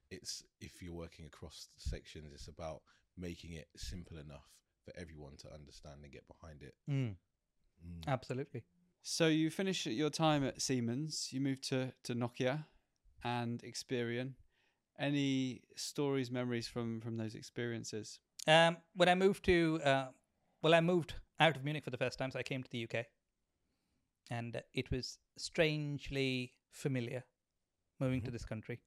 it's 0.09 0.43
if 0.61 0.81
you're 0.81 0.93
working 0.93 1.25
across 1.25 1.69
sections, 1.77 2.31
it's 2.33 2.47
about 2.47 2.81
making 3.17 3.53
it 3.53 3.67
simple 3.75 4.17
enough 4.17 4.47
for 4.85 4.93
everyone 4.97 5.35
to 5.37 5.53
understand 5.53 5.95
and 6.03 6.11
get 6.11 6.25
behind 6.27 6.61
it. 6.61 6.73
Mm. 6.89 7.15
absolutely 8.07 8.63
So 9.01 9.27
you 9.27 9.49
finish 9.49 9.85
your 9.85 10.09
time 10.09 10.43
at 10.43 10.61
Siemens. 10.61 11.29
You 11.31 11.41
move 11.41 11.61
to 11.69 11.93
to 12.03 12.13
Nokia 12.13 12.65
and 13.23 13.61
Experian. 13.63 14.33
Any 14.99 15.61
stories, 15.75 16.31
memories 16.31 16.67
from 16.67 17.01
from 17.01 17.17
those 17.17 17.35
experiences? 17.35 18.19
um, 18.47 18.77
when 18.95 19.09
i 19.09 19.15
moved 19.15 19.43
to 19.45 19.79
uh, 19.83 20.07
well 20.61 20.73
i 20.73 20.79
moved 20.81 21.15
out 21.39 21.55
of 21.57 21.63
munich 21.63 21.83
for 21.83 21.89
the 21.91 21.97
first 21.97 22.17
time 22.17 22.31
so 22.31 22.39
i 22.39 22.43
came 22.43 22.63
to 22.63 22.69
the 22.71 22.83
uk 22.85 23.05
and 24.29 24.55
uh, 24.55 24.61
it 24.73 24.91
was 24.91 25.19
strangely 25.37 26.53
familiar 26.71 27.23
moving 27.99 28.21
to 28.21 28.29
Mhm. 28.29 28.33
this 28.33 28.45
country 28.45 28.79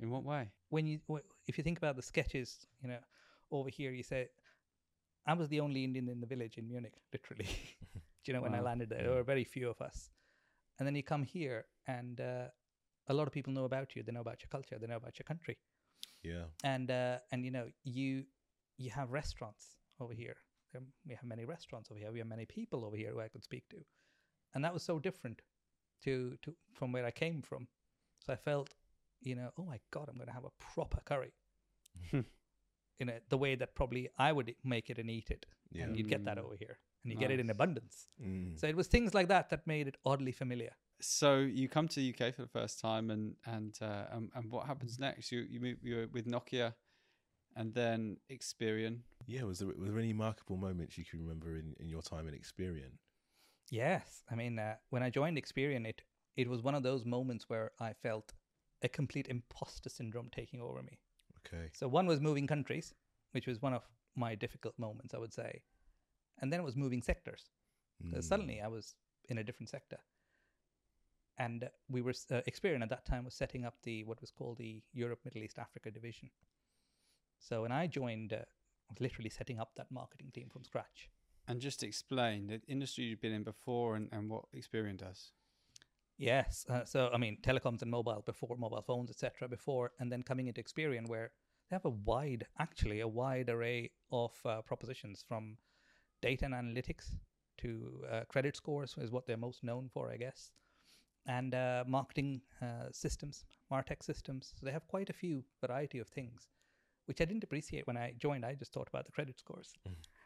In 0.00 0.10
what 0.10 0.24
way? 0.24 0.50
when 0.70 0.86
you 0.86 1.00
if 1.46 1.58
you 1.58 1.64
think 1.64 1.78
about 1.78 1.96
the 1.96 2.02
sketches, 2.02 2.66
you 2.82 2.88
know, 2.88 3.00
over 3.50 3.68
here 3.70 3.92
you 3.92 4.02
say, 4.02 4.28
I 5.26 5.34
was 5.34 5.48
the 5.48 5.60
only 5.60 5.84
Indian 5.84 6.08
in 6.08 6.20
the 6.20 6.26
village 6.26 6.58
in 6.58 6.68
Munich, 6.68 6.94
literally. 7.12 7.48
Do 7.94 8.26
you 8.26 8.32
know 8.34 8.42
when 8.42 8.54
I 8.54 8.60
landed 8.60 8.88
there? 8.88 9.02
There 9.02 9.12
were 9.14 9.22
very 9.24 9.44
few 9.44 9.68
of 9.70 9.80
us, 9.80 10.10
and 10.78 10.86
then 10.86 10.94
you 10.94 11.02
come 11.02 11.24
here, 11.24 11.66
and 11.86 12.20
uh, 12.20 12.48
a 13.08 13.14
lot 13.14 13.26
of 13.26 13.32
people 13.32 13.52
know 13.52 13.64
about 13.64 13.94
you. 13.96 14.02
They 14.02 14.12
know 14.12 14.20
about 14.20 14.42
your 14.42 14.48
culture. 14.50 14.78
They 14.78 14.86
know 14.86 14.96
about 14.96 15.18
your 15.18 15.24
country, 15.24 15.58
Yeah, 16.22 16.46
and 16.64 16.90
uh, 16.90 17.18
and 17.32 17.44
you 17.44 17.50
know 17.50 17.66
you 17.84 18.24
you 18.78 18.90
have 18.90 19.10
restaurants 19.12 19.76
over 19.98 20.14
here. 20.14 20.36
We 21.06 21.14
have 21.14 21.24
many 21.24 21.44
restaurants 21.44 21.90
over 21.90 21.98
here. 21.98 22.12
We 22.12 22.20
have 22.20 22.28
many 22.28 22.46
people 22.46 22.84
over 22.84 22.96
here 22.96 23.12
who 23.12 23.20
I 23.20 23.28
could 23.28 23.42
speak 23.44 23.68
to, 23.70 23.76
and 24.54 24.64
that 24.64 24.72
was 24.72 24.82
so 24.82 24.98
different 24.98 25.42
to 26.04 26.36
to 26.42 26.54
from 26.72 26.92
where 26.92 27.04
I 27.06 27.10
came 27.10 27.42
from. 27.42 27.68
So 28.24 28.32
I 28.32 28.36
felt, 28.36 28.74
you 29.22 29.34
know, 29.34 29.50
oh 29.58 29.64
my 29.64 29.80
god, 29.90 30.08
I'm 30.08 30.16
going 30.16 30.28
to 30.28 30.34
have 30.34 30.44
a 30.44 30.74
proper 30.74 31.00
curry. 31.04 31.32
in 32.12 33.08
a, 33.08 33.14
the 33.28 33.38
way 33.38 33.54
that 33.54 33.74
probably 33.74 34.08
I 34.18 34.32
would 34.32 34.54
make 34.64 34.90
it 34.90 34.98
and 34.98 35.10
eat 35.10 35.30
it, 35.30 35.46
yeah. 35.72 35.84
and 35.84 35.96
you'd 35.96 36.08
get 36.08 36.24
that 36.24 36.36
Mm. 36.36 36.44
over 36.44 36.54
here, 36.56 36.78
and 37.02 37.12
you 37.12 37.18
get 37.18 37.30
it 37.30 37.40
in 37.40 37.48
abundance. 37.50 38.08
Mm. 38.22 38.58
So 38.60 38.66
it 38.66 38.76
was 38.76 38.86
things 38.88 39.14
like 39.14 39.28
that 39.28 39.48
that 39.50 39.66
made 39.66 39.88
it 39.88 39.96
oddly 40.04 40.32
familiar. 40.32 40.72
So 41.00 41.38
you 41.38 41.66
come 41.68 41.88
to 41.88 41.96
the 42.00 42.10
UK 42.14 42.34
for 42.34 42.42
the 42.42 42.48
first 42.48 42.78
time, 42.80 43.10
and 43.10 43.36
and 43.46 43.76
uh, 43.80 44.04
and, 44.12 44.30
and 44.34 44.50
what 44.52 44.66
happens 44.66 44.98
next? 44.98 45.32
You 45.32 45.40
you 45.48 45.60
move 45.60 45.78
you're 45.82 46.08
with 46.08 46.26
Nokia, 46.26 46.74
and 47.56 47.74
then 47.74 48.18
Experian. 48.30 49.00
yeah, 49.26 49.44
was 49.44 49.58
there 49.60 49.68
were 49.68 49.86
there 49.86 49.98
any 49.98 50.12
remarkable 50.12 50.56
moments 50.58 50.98
you 50.98 51.04
can 51.04 51.20
remember 51.20 51.56
in, 51.56 51.74
in 51.80 51.88
your 51.88 52.02
time 52.02 52.28
in 52.28 52.34
Experian? 52.34 52.98
Yes, 53.70 54.24
I 54.30 54.34
mean, 54.34 54.58
uh, 54.58 54.74
when 54.90 55.02
I 55.02 55.10
joined 55.10 55.36
Experian, 55.38 55.86
it 55.86 56.02
it 56.36 56.48
was 56.48 56.62
one 56.62 56.74
of 56.74 56.82
those 56.82 57.04
moments 57.04 57.48
where 57.48 57.72
I 57.80 57.92
felt 57.92 58.32
a 58.82 58.88
complete 58.88 59.28
imposter 59.28 59.88
syndrome 59.88 60.30
taking 60.30 60.60
over 60.60 60.82
me. 60.82 60.98
Okay, 61.46 61.70
So 61.72 61.88
one 61.88 62.06
was 62.06 62.20
moving 62.20 62.46
countries, 62.46 62.94
which 63.32 63.46
was 63.46 63.60
one 63.60 63.74
of 63.74 63.82
my 64.16 64.34
difficult 64.34 64.78
moments, 64.78 65.14
I 65.14 65.18
would 65.18 65.32
say, 65.32 65.62
and 66.40 66.52
then 66.52 66.60
it 66.60 66.64
was 66.64 66.76
moving 66.76 67.02
sectors. 67.02 67.50
Mm. 68.02 68.22
suddenly 68.24 68.60
I 68.60 68.68
was 68.68 68.94
in 69.28 69.38
a 69.38 69.44
different 69.44 69.68
sector. 69.68 69.98
And 71.38 71.68
we 71.88 72.02
were, 72.02 72.14
uh, 72.30 72.42
Experian 72.48 72.82
at 72.82 72.90
that 72.90 73.06
time 73.06 73.24
was 73.24 73.34
setting 73.34 73.64
up 73.64 73.76
the, 73.82 74.04
what 74.04 74.20
was 74.20 74.30
called 74.30 74.58
the 74.58 74.82
Europe, 74.92 75.20
Middle 75.24 75.42
East, 75.42 75.58
Africa 75.58 75.90
division. 75.90 76.30
So 77.38 77.62
when 77.62 77.72
I 77.72 77.86
joined, 77.86 78.32
uh, 78.32 78.44
was 78.90 79.00
literally 79.00 79.30
setting 79.30 79.58
up 79.58 79.74
that 79.76 79.90
marketing 79.90 80.30
team 80.34 80.48
from 80.50 80.64
scratch. 80.64 81.08
And 81.50 81.60
just 81.60 81.82
explain 81.82 82.46
the 82.46 82.60
industry 82.68 83.04
you've 83.04 83.20
been 83.20 83.32
in 83.32 83.42
before 83.42 83.96
and, 83.96 84.08
and 84.12 84.30
what 84.30 84.44
Experian 84.56 84.96
does. 84.96 85.32
Yes. 86.16 86.66
Uh, 86.68 86.84
so, 86.84 87.10
I 87.12 87.16
mean, 87.16 87.38
telecoms 87.42 87.82
and 87.82 87.90
mobile 87.90 88.22
before, 88.24 88.56
mobile 88.56 88.82
phones, 88.82 89.10
etc. 89.10 89.48
before, 89.48 89.92
and 89.98 90.12
then 90.12 90.22
coming 90.22 90.48
into 90.48 90.62
Experian 90.62 91.08
where 91.08 91.30
they 91.68 91.74
have 91.76 91.84
a 91.86 91.90
wide, 91.90 92.46
actually, 92.58 93.00
a 93.00 93.08
wide 93.08 93.48
array 93.48 93.90
of 94.12 94.32
uh, 94.44 94.60
propositions 94.62 95.24
from 95.26 95.56
data 96.20 96.44
and 96.44 96.54
analytics 96.54 97.12
to 97.58 98.04
uh, 98.10 98.20
credit 98.28 98.56
scores 98.56 98.94
is 98.98 99.10
what 99.10 99.26
they're 99.26 99.36
most 99.36 99.64
known 99.64 99.88
for, 99.92 100.10
I 100.10 100.16
guess, 100.16 100.50
and 101.26 101.54
uh, 101.54 101.84
marketing 101.86 102.42
uh, 102.60 102.90
systems, 102.92 103.44
Martech 103.72 104.02
systems. 104.02 104.52
So 104.58 104.66
they 104.66 104.72
have 104.72 104.86
quite 104.88 105.10
a 105.10 105.14
few 105.14 105.44
variety 105.60 105.98
of 106.00 106.08
things, 106.08 106.48
which 107.06 107.20
I 107.20 107.24
didn't 107.24 107.44
appreciate 107.44 107.86
when 107.86 107.96
I 107.96 108.14
joined. 108.18 108.44
I 108.44 108.54
just 108.54 108.72
thought 108.72 108.88
about 108.88 109.06
the 109.06 109.12
credit 109.12 109.38
scores, 109.38 109.72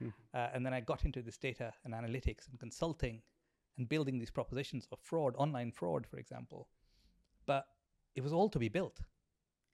Mhm. 0.01 0.13
uh, 0.35 0.51
and 0.53 0.65
then 0.65 0.75
I 0.75 0.81
got 0.81 1.05
into 1.05 1.23
this 1.23 1.39
data 1.39 1.73
and 1.85 1.95
analytics 1.95 2.49
and 2.49 2.59
consulting 2.59 3.23
and 3.77 3.89
building 3.89 4.19
these 4.19 4.31
propositions 4.31 4.87
of 4.93 5.01
fraud, 5.01 5.35
online 5.37 5.73
fraud, 5.73 6.07
for 6.07 6.19
example. 6.19 6.69
But 7.47 7.67
it 8.15 8.23
was 8.23 8.33
all 8.33 8.49
to 8.51 8.59
be 8.59 8.69
built. 8.69 9.01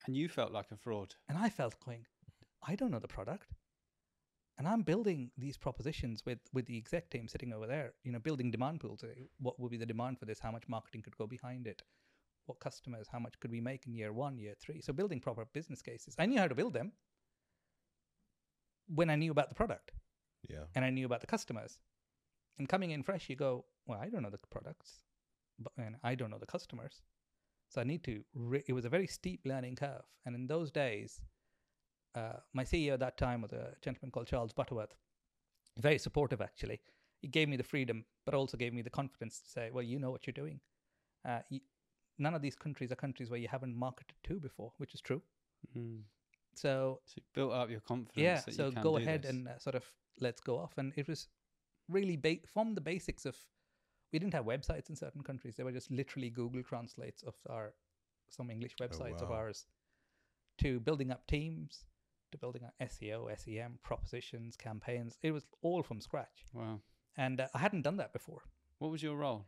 And 0.06 0.16
you 0.16 0.28
felt 0.28 0.52
like 0.52 0.70
a 0.70 0.76
fraud. 0.76 1.14
And 1.28 1.37
I 1.38 1.50
felt 1.50 1.78
going, 1.85 2.06
I 2.62 2.74
don't 2.74 2.90
know 2.90 2.98
the 2.98 3.09
product. 3.09 3.54
And 4.59 4.68
I'm 4.68 4.83
building 4.83 5.30
these 5.38 5.56
propositions 5.56 6.24
with, 6.26 6.38
with 6.52 6.66
the 6.66 6.76
exec 6.76 7.11
team 7.11 7.28
sitting 7.28 7.52
over 7.52 7.66
there, 7.66 7.94
you 8.02 8.12
know, 8.12 8.18
building 8.18 8.50
demand 8.50 8.80
pools. 8.80 9.04
What 9.38 9.59
would 9.59 9.70
be 9.70 9.78
the 9.78 9.87
demand 9.87 10.18
for 10.18 10.26
this? 10.26 10.38
How 10.38 10.50
much 10.50 10.68
marketing 10.68 11.02
could 11.02 11.16
go 11.16 11.26
behind 11.26 11.66
it? 11.66 11.83
What 12.46 12.61
customers? 12.61 13.09
How 13.11 13.18
much 13.18 13.38
could 13.40 13.50
we 13.50 13.61
make 13.61 13.87
in 13.87 13.94
year 13.94 14.12
one, 14.12 14.38
year 14.38 14.54
three? 14.59 14.80
So 14.80 14.92
building 14.92 15.20
proper 15.20 15.46
business 15.46 15.80
cases. 15.83 16.14
I 16.18 16.26
knew 16.26 16.38
how 16.38 16.48
to 16.48 16.54
build 16.54 16.74
them 16.74 16.92
when 18.87 19.09
I 19.09 19.16
knew 19.16 19.30
about 19.30 19.48
the 19.48 19.54
product 19.54 19.92
yeah, 20.48 20.64
and 20.74 20.85
I 20.85 20.90
knew 20.90 21.07
about 21.07 21.20
the 21.20 21.26
customers. 21.26 21.79
And 22.59 22.68
coming 22.68 22.90
in 22.90 23.03
fresh, 23.03 23.31
you 23.31 23.37
go, 23.37 23.64
well, 23.87 23.98
I 24.00 24.09
don't 24.09 24.22
know 24.22 24.31
the 24.31 24.38
products, 24.50 25.05
but 25.59 25.72
and 25.79 25.96
I 26.03 26.14
don't 26.14 26.31
know 26.31 26.38
the 26.38 26.46
customers, 26.46 27.03
so 27.68 27.81
I 27.81 27.85
need 27.85 28.05
to. 28.05 28.22
Re- 28.35 28.64
it 28.66 28.72
was 28.72 28.85
a 28.85 28.88
very 28.90 29.07
steep 29.07 29.40
learning 29.44 29.76
curve, 29.76 30.05
and 30.26 30.35
in 30.35 30.46
those 30.46 30.70
days, 30.70 31.20
uh, 32.14 32.40
my 32.53 32.64
CEO 32.64 32.94
at 32.94 33.00
that 33.00 33.16
time 33.16 33.42
was 33.42 33.53
a 33.53 33.74
gentleman 33.83 34.11
called 34.11 34.26
Charles 34.26 34.53
Butterworth, 34.53 34.94
very 35.79 35.98
supportive 35.98 36.40
actually. 36.40 36.81
He 37.22 37.29
gave 37.29 37.48
me 37.48 37.57
the 37.57 37.62
freedom, 37.62 38.05
but 38.24 38.35
also 38.35 38.57
gave 38.57 38.72
me 38.72 38.83
the 38.83 38.90
confidence 38.90 39.40
to 39.40 39.48
say, 39.50 39.70
well, 39.72 39.83
you 39.83 39.98
know 39.98 40.11
what 40.11 40.26
you're 40.26 40.33
doing. 40.33 40.61
Uh, 41.24 41.40
y 41.50 41.61
none 42.18 42.35
of 42.35 42.42
these 42.42 42.57
countries 42.57 42.92
are 42.92 42.96
countries 42.96 43.31
where 43.31 43.40
you 43.40 43.48
haven't 43.48 43.74
marketed 43.76 44.16
to 44.24 44.40
before, 44.40 44.72
which 44.79 44.94
is 44.94 45.00
true. 45.00 45.22
Mm. 45.76 46.03
So 46.55 47.00
So 47.05 47.14
you 47.16 47.22
built 47.35 47.53
up 47.53 47.70
your 47.70 47.81
confidence. 47.81 48.16
yeah, 48.16 48.40
that 48.46 48.55
so 48.55 48.66
you 48.66 48.72
can 48.72 48.83
go 48.83 48.96
ahead 48.96 49.22
this. 49.22 49.31
and 49.31 49.48
uh, 49.48 49.59
sort 49.59 49.76
of 49.76 49.85
let's 50.20 50.40
go 50.40 50.59
off. 50.59 50.78
And 50.78 50.92
it 50.96 51.09
was 51.09 51.28
really 51.88 52.16
ba- 52.16 52.46
from 52.46 52.74
the 52.74 52.80
basics 52.80 53.26
of 53.26 53.37
we 54.12 54.18
didn't 54.18 54.35
have 54.35 54.44
websites 54.44 54.90
in 54.90 54.96
certain 54.96 55.22
countries. 55.22 55.56
They 55.56 55.62
were 55.62 55.72
just 55.72 55.90
literally 55.90 56.30
Google 56.30 56.62
translates 56.62 57.22
of 57.22 57.35
our 57.48 57.74
some 58.28 58.50
English 58.50 58.76
websites 58.80 59.22
of 59.22 59.30
wow. 59.30 59.37
ours 59.37 59.66
to 60.59 60.80
building 60.80 61.11
up 61.11 61.26
teams, 61.26 61.85
to 62.33 62.38
building 62.38 62.62
up 62.64 62.74
SEO, 62.80 63.28
SEM, 63.38 63.78
propositions, 63.83 64.56
campaigns. 64.56 65.16
It 65.22 65.33
was 65.33 65.46
all 65.62 65.83
from 65.83 66.00
scratch. 66.00 66.44
Wow. 66.52 66.80
And 67.16 67.40
uh, 67.40 67.48
I 67.54 67.59
hadn't 67.59 67.83
done 67.83 67.96
that 67.96 68.12
before. 68.12 68.42
What 68.78 68.90
was 68.90 69.02
your 69.02 69.16
role? 69.16 69.46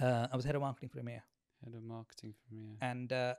Uh, 0.00 0.26
I 0.32 0.36
was 0.36 0.44
head 0.44 0.54
of 0.54 0.60
marketing 0.60 0.90
for 0.90 1.00
EMEA. 1.00 1.20
Head 1.64 1.74
of 1.74 1.82
marketing 1.82 2.34
for 2.46 2.54
me. 2.54 2.76
and 2.80 3.12
uh, 3.12 3.34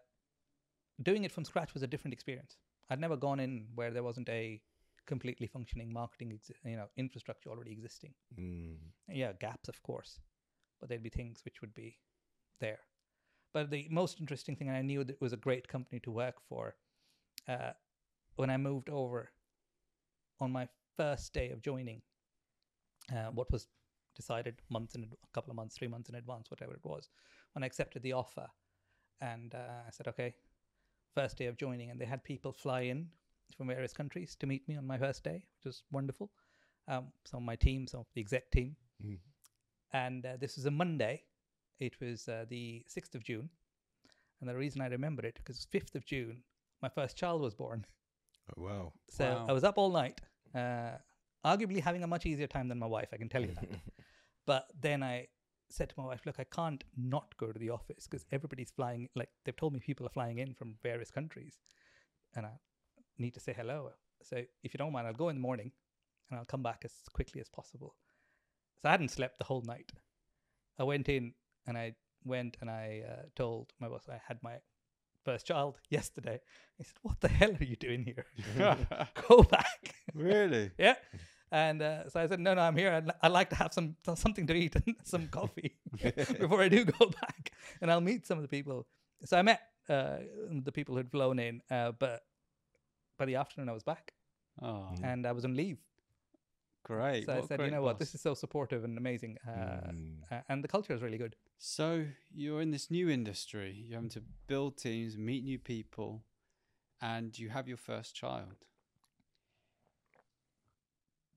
doing 1.01 1.25
it 1.25 1.31
from 1.31 1.45
scratch 1.45 1.73
was 1.73 1.83
a 1.83 1.87
different 1.87 2.13
experience. 2.13 2.57
I'd 2.89 2.99
never 2.99 3.17
gone 3.17 3.39
in 3.39 3.67
where 3.75 3.91
there 3.91 4.03
wasn't 4.03 4.29
a 4.29 4.61
completely 5.05 5.47
functioning 5.47 5.91
marketing, 5.91 6.31
exi- 6.31 6.69
you 6.69 6.77
know, 6.77 6.87
infrastructure 6.97 7.49
already 7.49 7.71
existing. 7.71 8.13
Mm. 8.39 8.77
Yeah, 9.09 9.33
gaps, 9.39 9.69
of 9.69 9.81
course, 9.83 10.19
but 10.79 10.89
there'd 10.89 11.03
be 11.03 11.09
things 11.09 11.41
which 11.45 11.61
would 11.61 11.73
be 11.73 11.97
there. 12.59 12.79
But 13.53 13.69
the 13.69 13.87
most 13.89 14.19
interesting 14.19 14.55
thing, 14.55 14.67
and 14.67 14.77
I 14.77 14.81
knew 14.81 15.03
that 15.03 15.13
it 15.13 15.21
was 15.21 15.33
a 15.33 15.37
great 15.37 15.67
company 15.67 15.99
to 16.01 16.11
work 16.11 16.35
for. 16.49 16.75
Uh, 17.47 17.71
when 18.35 18.49
I 18.49 18.57
moved 18.57 18.89
over 18.89 19.31
on 20.41 20.51
my 20.51 20.67
first 20.97 21.33
day 21.33 21.51
of 21.51 21.61
joining, 21.61 22.01
uh, 23.13 23.29
what 23.31 23.51
was 23.51 23.67
decided 24.15 24.61
months 24.69 24.95
and 24.95 25.05
a 25.05 25.33
couple 25.33 25.51
of 25.51 25.55
months, 25.55 25.77
three 25.77 25.87
months 25.87 26.09
in 26.09 26.15
advance, 26.15 26.49
whatever 26.51 26.73
it 26.73 26.83
was, 26.83 27.09
when 27.53 27.63
I 27.63 27.67
accepted 27.67 28.01
the 28.01 28.13
offer, 28.13 28.47
and 29.21 29.53
uh, 29.55 29.83
I 29.87 29.91
said, 29.91 30.07
okay, 30.07 30.33
first 31.13 31.37
day 31.37 31.45
of 31.45 31.57
joining, 31.57 31.91
and 31.91 31.99
they 31.99 32.05
had 32.05 32.23
people 32.23 32.51
fly 32.51 32.81
in 32.81 33.07
from 33.57 33.67
various 33.67 33.93
countries 33.93 34.35
to 34.37 34.47
meet 34.47 34.67
me 34.67 34.75
on 34.77 34.85
my 34.85 34.97
first 34.97 35.23
day, 35.23 35.45
which 35.57 35.65
was 35.65 35.83
wonderful. 35.91 36.31
Um, 36.87 37.07
some 37.25 37.39
of 37.39 37.43
my 37.43 37.55
team, 37.55 37.87
some 37.87 38.01
of 38.01 38.07
the 38.13 38.21
exec 38.21 38.51
team, 38.51 38.75
Mm. 39.03 39.17
and 39.91 40.25
uh, 40.25 40.37
this 40.37 40.55
was 40.55 40.65
a 40.65 40.71
Monday. 40.71 41.23
It 41.79 41.99
was 41.99 42.29
uh, 42.29 42.45
the 42.49 42.83
sixth 42.87 43.15
of 43.15 43.23
June, 43.23 43.49
and 44.39 44.49
the 44.49 44.55
reason 44.55 44.81
I 44.81 44.87
remember 44.87 45.25
it 45.25 45.35
because 45.35 45.65
fifth 45.71 45.95
of 45.95 46.05
June, 46.05 46.43
my 46.81 46.89
first 46.89 47.17
child 47.17 47.41
was 47.41 47.53
born. 47.53 47.85
Oh, 48.55 48.61
wow. 48.63 48.93
So 49.09 49.25
Wow. 49.25 49.45
I 49.49 49.53
was 49.53 49.63
up 49.63 49.77
all 49.77 49.91
night, 49.91 50.21
uh, 50.53 50.97
arguably 51.43 51.81
having 51.81 52.03
a 52.03 52.07
much 52.07 52.25
easier 52.25 52.47
time 52.47 52.67
than 52.69 52.79
my 52.79 52.85
wife. 52.87 53.09
I 53.11 53.17
can 53.17 53.29
tell 53.29 53.41
you 53.41 53.53
that. 53.55 53.67
but 54.45 54.67
then 54.79 55.03
I 55.03 55.27
said 55.69 55.89
to 55.89 55.95
my 55.97 56.05
wife, 56.05 56.25
"Look, 56.25 56.39
I 56.39 56.43
can't 56.45 56.83
not 56.95 57.35
go 57.37 57.51
to 57.51 57.59
the 57.59 57.71
office 57.71 58.07
because 58.07 58.25
everybody's 58.31 58.71
flying. 58.71 59.09
Like 59.15 59.29
they've 59.43 59.55
told 59.55 59.73
me, 59.73 59.79
people 59.79 60.05
are 60.05 60.09
flying 60.17 60.37
in 60.37 60.53
from 60.53 60.77
various 60.83 61.11
countries, 61.11 61.59
and 62.35 62.45
I 62.45 62.51
need 63.17 63.33
to 63.33 63.39
say 63.39 63.53
hello. 63.53 63.91
So 64.23 64.37
if 64.63 64.73
you 64.73 64.77
don't 64.77 64.91
mind, 64.91 65.07
I'll 65.07 65.13
go 65.13 65.29
in 65.29 65.35
the 65.35 65.41
morning, 65.41 65.71
and 66.29 66.39
I'll 66.39 66.45
come 66.45 66.63
back 66.63 66.81
as 66.85 66.93
quickly 67.13 67.41
as 67.41 67.49
possible." 67.49 67.95
So 68.81 68.89
I 68.89 68.91
hadn't 68.91 69.11
slept 69.11 69.37
the 69.39 69.45
whole 69.45 69.61
night. 69.61 69.91
I 70.77 70.83
went 70.83 71.09
in 71.09 71.33
and 71.67 71.77
I 71.77 71.95
went 72.25 72.57
and 72.61 72.69
I 72.69 73.03
uh, 73.07 73.23
told 73.35 73.71
my 73.79 73.87
boss 73.87 74.03
I 74.09 74.19
had 74.27 74.41
my 74.43 74.57
first 75.23 75.45
child 75.45 75.79
yesterday. 75.89 76.39
He 76.77 76.83
said, 76.83 76.97
"What 77.01 77.19
the 77.21 77.27
hell 77.27 77.51
are 77.59 77.63
you 77.63 77.75
doing 77.75 78.03
here? 78.03 78.25
Go 79.27 79.43
back." 79.43 79.95
really? 80.13 80.71
yeah. 80.77 80.95
And 81.51 81.81
uh, 81.81 82.09
so 82.09 82.19
I 82.19 82.27
said, 82.27 82.39
"No, 82.39 82.53
no, 82.53 82.61
I'm 82.61 82.75
here. 82.75 82.91
I'd, 82.91 83.09
I'd 83.21 83.31
like 83.31 83.49
to 83.51 83.55
have 83.55 83.73
some 83.73 83.95
something 84.15 84.47
to 84.47 84.53
eat 84.53 84.75
and 84.75 84.95
some 85.03 85.27
coffee 85.27 85.75
before 86.39 86.61
I 86.61 86.69
do 86.69 86.83
go 86.85 87.07
back, 87.21 87.51
and 87.81 87.91
I'll 87.91 88.01
meet 88.01 88.25
some 88.25 88.37
of 88.37 88.41
the 88.41 88.47
people." 88.49 88.87
So 89.23 89.37
I 89.37 89.41
met 89.41 89.61
uh, 89.87 90.17
the 90.49 90.71
people 90.71 90.95
who'd 90.95 91.09
flown 91.11 91.39
in, 91.39 91.61
uh, 91.71 91.93
but 91.97 92.21
by 93.17 93.25
the 93.25 93.35
afternoon 93.35 93.69
I 93.69 93.73
was 93.73 93.83
back 93.83 94.13
Oh, 94.61 94.89
and 95.03 95.25
I 95.25 95.31
was 95.31 95.43
on 95.45 95.55
leave. 95.55 95.77
great. 96.83 97.25
So 97.25 97.33
I 97.33 97.35
What 97.37 97.45
a 97.45 97.47
said, 97.47 97.59
"You 97.59 97.65
great 97.65 97.71
know 97.73 97.81
what? 97.81 97.99
This 97.99 98.15
is 98.15 98.21
so 98.21 98.33
supportive 98.33 98.83
and 98.83 98.97
amazing, 98.97 99.37
uh, 99.47 99.91
Mm. 99.91 100.23
uh, 100.31 100.41
and 100.49 100.63
the 100.63 100.67
culture 100.67 100.93
is 100.93 101.01
really 101.01 101.17
good." 101.17 101.35
So 101.57 102.05
you're 102.33 102.61
in 102.61 102.71
this 102.71 102.89
new 102.91 103.09
industry. 103.09 103.71
You're 103.73 103.97
having 103.97 104.09
to 104.11 104.21
build 104.47 104.77
teams, 104.77 105.17
meet 105.17 105.43
new 105.43 105.59
people, 105.59 106.23
and 107.01 107.37
you 107.37 107.49
have 107.49 107.67
your 107.67 107.77
first 107.77 108.15
child. 108.15 108.55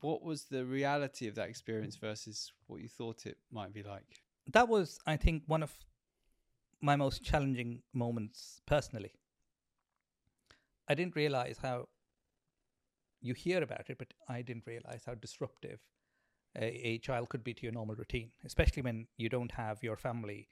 What 0.01 0.23
was 0.23 0.45
the 0.45 0.65
reality 0.65 1.27
of 1.27 1.35
that 1.35 1.49
experience 1.49 1.97
versus 1.97 2.53
what 2.67 2.81
you 2.81 2.89
thought 2.89 3.27
it 3.27 3.39
might 3.51 3.73
be 3.73 3.83
like? 3.83 4.23
that 4.51 4.67
was 4.67 4.99
i 5.07 5.15
think 5.15 5.43
one 5.47 5.63
of 5.63 5.77
my 6.81 6.97
most 6.97 7.23
challenging 7.23 7.83
moments 7.93 8.63
personally 8.65 9.13
i 10.89 10.95
didn't 10.95 11.17
realize 11.17 11.59
how 11.63 11.87
you 13.21 13.35
hear 13.35 13.63
about 13.63 13.89
it 13.91 13.99
but 13.99 14.13
i 14.29 14.43
didn't 14.43 14.67
realize 14.67 15.03
how 15.07 15.15
disruptive 15.15 15.81
a, 16.57 16.89
a 16.89 16.99
child 16.99 17.29
could 17.29 17.45
be 17.45 17.55
to 17.55 17.65
your 17.65 17.73
normal 17.73 17.97
routine 17.97 18.31
especially 18.45 18.83
when 18.83 19.07
you 19.17 19.29
don't 19.29 19.53
have 19.53 19.83
your 19.83 19.97
family 19.97 20.49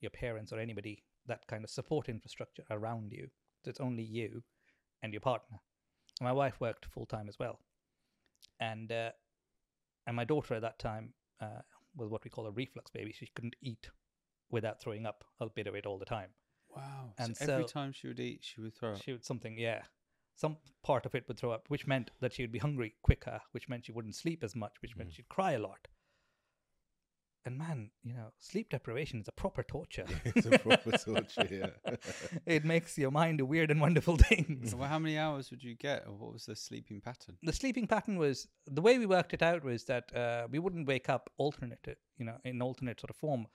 your 0.00 0.10
parents 0.10 0.52
or 0.52 0.58
anybody 0.58 1.02
that 1.26 1.46
kind 1.46 1.64
of 1.64 1.70
support 1.70 2.08
infrastructure 2.08 2.64
around 2.70 3.12
you 3.12 3.28
so 3.64 3.70
it's 3.70 3.80
only 3.80 4.02
you 4.02 4.42
and 5.02 5.12
your 5.12 5.20
partner 5.20 5.58
my 6.20 6.32
wife 6.32 6.60
worked 6.60 6.86
full 6.86 7.06
time 7.06 7.28
as 7.28 7.38
well 7.38 7.60
and 8.58 8.92
uh, 8.92 9.10
and 10.06 10.16
my 10.16 10.24
daughter 10.24 10.54
at 10.54 10.62
that 10.62 10.78
time 10.78 11.12
uh, 11.40 11.62
was 11.96 12.10
what 12.10 12.24
we 12.24 12.30
call 12.30 12.46
a 12.46 12.50
reflux 12.50 12.90
baby. 12.90 13.12
She 13.12 13.30
couldn't 13.34 13.56
eat 13.62 13.90
without 14.50 14.80
throwing 14.80 15.06
up 15.06 15.24
a 15.40 15.48
bit 15.48 15.66
of 15.66 15.74
it 15.74 15.86
all 15.86 15.98
the 15.98 16.04
time. 16.04 16.30
Wow. 16.74 17.14
And 17.18 17.36
so 17.36 17.52
every 17.52 17.64
so- 17.64 17.68
time 17.68 17.92
she 17.92 18.08
would 18.08 18.20
eat, 18.20 18.40
she 18.42 18.60
would 18.60 18.74
throw 18.74 18.92
up. 18.92 19.02
She 19.02 19.12
would 19.12 19.24
something, 19.24 19.58
yeah, 19.58 19.82
some 20.36 20.56
part 20.82 21.04
of 21.04 21.14
it 21.14 21.28
would 21.28 21.38
throw 21.38 21.50
up, 21.52 21.66
which 21.68 21.86
meant 21.86 22.10
that 22.20 22.32
she 22.32 22.42
would 22.42 22.52
be 22.52 22.58
hungry 22.58 22.94
quicker, 23.02 23.40
which 23.52 23.68
meant 23.68 23.84
she 23.84 23.92
wouldn't 23.92 24.14
sleep 24.14 24.42
as 24.42 24.56
much, 24.56 24.72
which 24.80 24.96
meant 24.96 25.12
she'd 25.12 25.28
cry 25.28 25.52
a 25.52 25.58
lot. 25.58 25.88
And 27.46 27.56
man, 27.56 27.90
you 28.02 28.12
know, 28.12 28.32
sleep 28.38 28.68
deprivation 28.68 29.20
is 29.20 29.28
a 29.28 29.32
proper 29.32 29.62
torture. 29.62 30.04
it's 30.24 30.46
a 30.46 30.58
proper 30.58 30.92
torture, 30.92 31.48
yeah. 31.50 31.94
it 32.46 32.64
makes 32.66 32.98
your 32.98 33.10
mind 33.10 33.38
do 33.38 33.46
weird 33.46 33.70
and 33.70 33.80
wonderful 33.80 34.16
things. 34.28 34.74
Well, 34.74 34.88
how 34.88 34.98
many 34.98 35.16
hours 35.16 35.50
would 35.50 35.62
you 35.62 35.74
get, 35.74 36.04
or 36.06 36.12
what 36.12 36.32
was 36.34 36.44
the 36.44 36.56
sleeping 36.56 37.00
pattern? 37.00 37.36
the 37.42 37.52
sleeping 37.52 37.86
pattern 37.86 38.18
was 38.18 38.46
the 38.66 38.82
way 38.82 38.98
we 38.98 39.06
worked 39.06 39.32
it 39.32 39.42
out 39.42 39.64
was 39.64 39.84
that 39.84 40.14
uh, 40.14 40.48
we 40.50 40.58
wouldn't 40.58 40.86
wake 40.86 41.08
up 41.08 41.30
alternate, 41.38 41.98
you 42.18 42.26
know, 42.26 42.36
in 42.44 42.60
alternate 42.60 43.00
sort 43.00 43.10
of 43.10 43.16
form. 43.16 43.46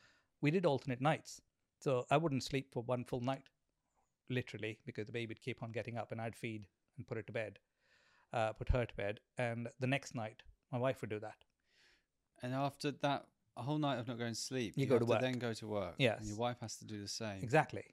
We 0.41 0.49
did 0.51 0.65
alternate 0.65 1.01
nights, 1.01 1.41
so 1.86 2.04
I 2.10 2.17
wouldn't 2.17 2.41
sleep 2.43 2.74
for 2.74 2.82
one 2.82 3.04
full 3.04 3.21
night, 3.21 3.43
literally, 4.28 4.80
because 4.88 5.06
the 5.06 5.12
baby 5.13 5.28
would 5.28 5.41
keep 5.41 5.62
on 5.62 5.71
getting 5.71 5.98
up, 5.98 6.12
and 6.12 6.19
I'd 6.19 6.36
feed 6.36 6.65
and 6.98 7.06
put 7.06 7.19
it 7.19 7.28
to 7.28 7.34
bed, 7.34 7.60
uh, 8.34 8.54
put 8.54 8.69
her 8.69 8.86
to 8.88 8.95
bed, 8.95 9.19
and 9.38 9.67
the 9.80 9.86
next 9.86 10.15
night 10.15 10.41
my 10.71 10.80
wife 10.80 11.02
would 11.02 11.12
do 11.12 11.19
that. 11.19 11.45
And 12.41 12.56
after 12.56 12.89
that, 13.04 13.28
a 13.56 13.62
whole 13.62 13.78
night 13.78 14.00
of 14.00 14.08
not 14.08 14.17
going 14.17 14.34
to 14.34 14.39
sleep, 14.39 14.74
You 14.76 14.88
go 14.88 14.95
have 14.95 15.02
to 15.02 15.06
work. 15.06 15.21
then 15.21 15.38
go 15.38 15.54
to 15.54 15.67
work. 15.67 15.93
Yes. 16.00 16.17
And 16.21 16.28
your 16.28 16.38
wife 16.38 16.58
has 16.62 16.76
to 16.78 16.86
do 16.86 17.00
the 17.00 17.08
same. 17.08 17.43
Exactly. 17.43 17.86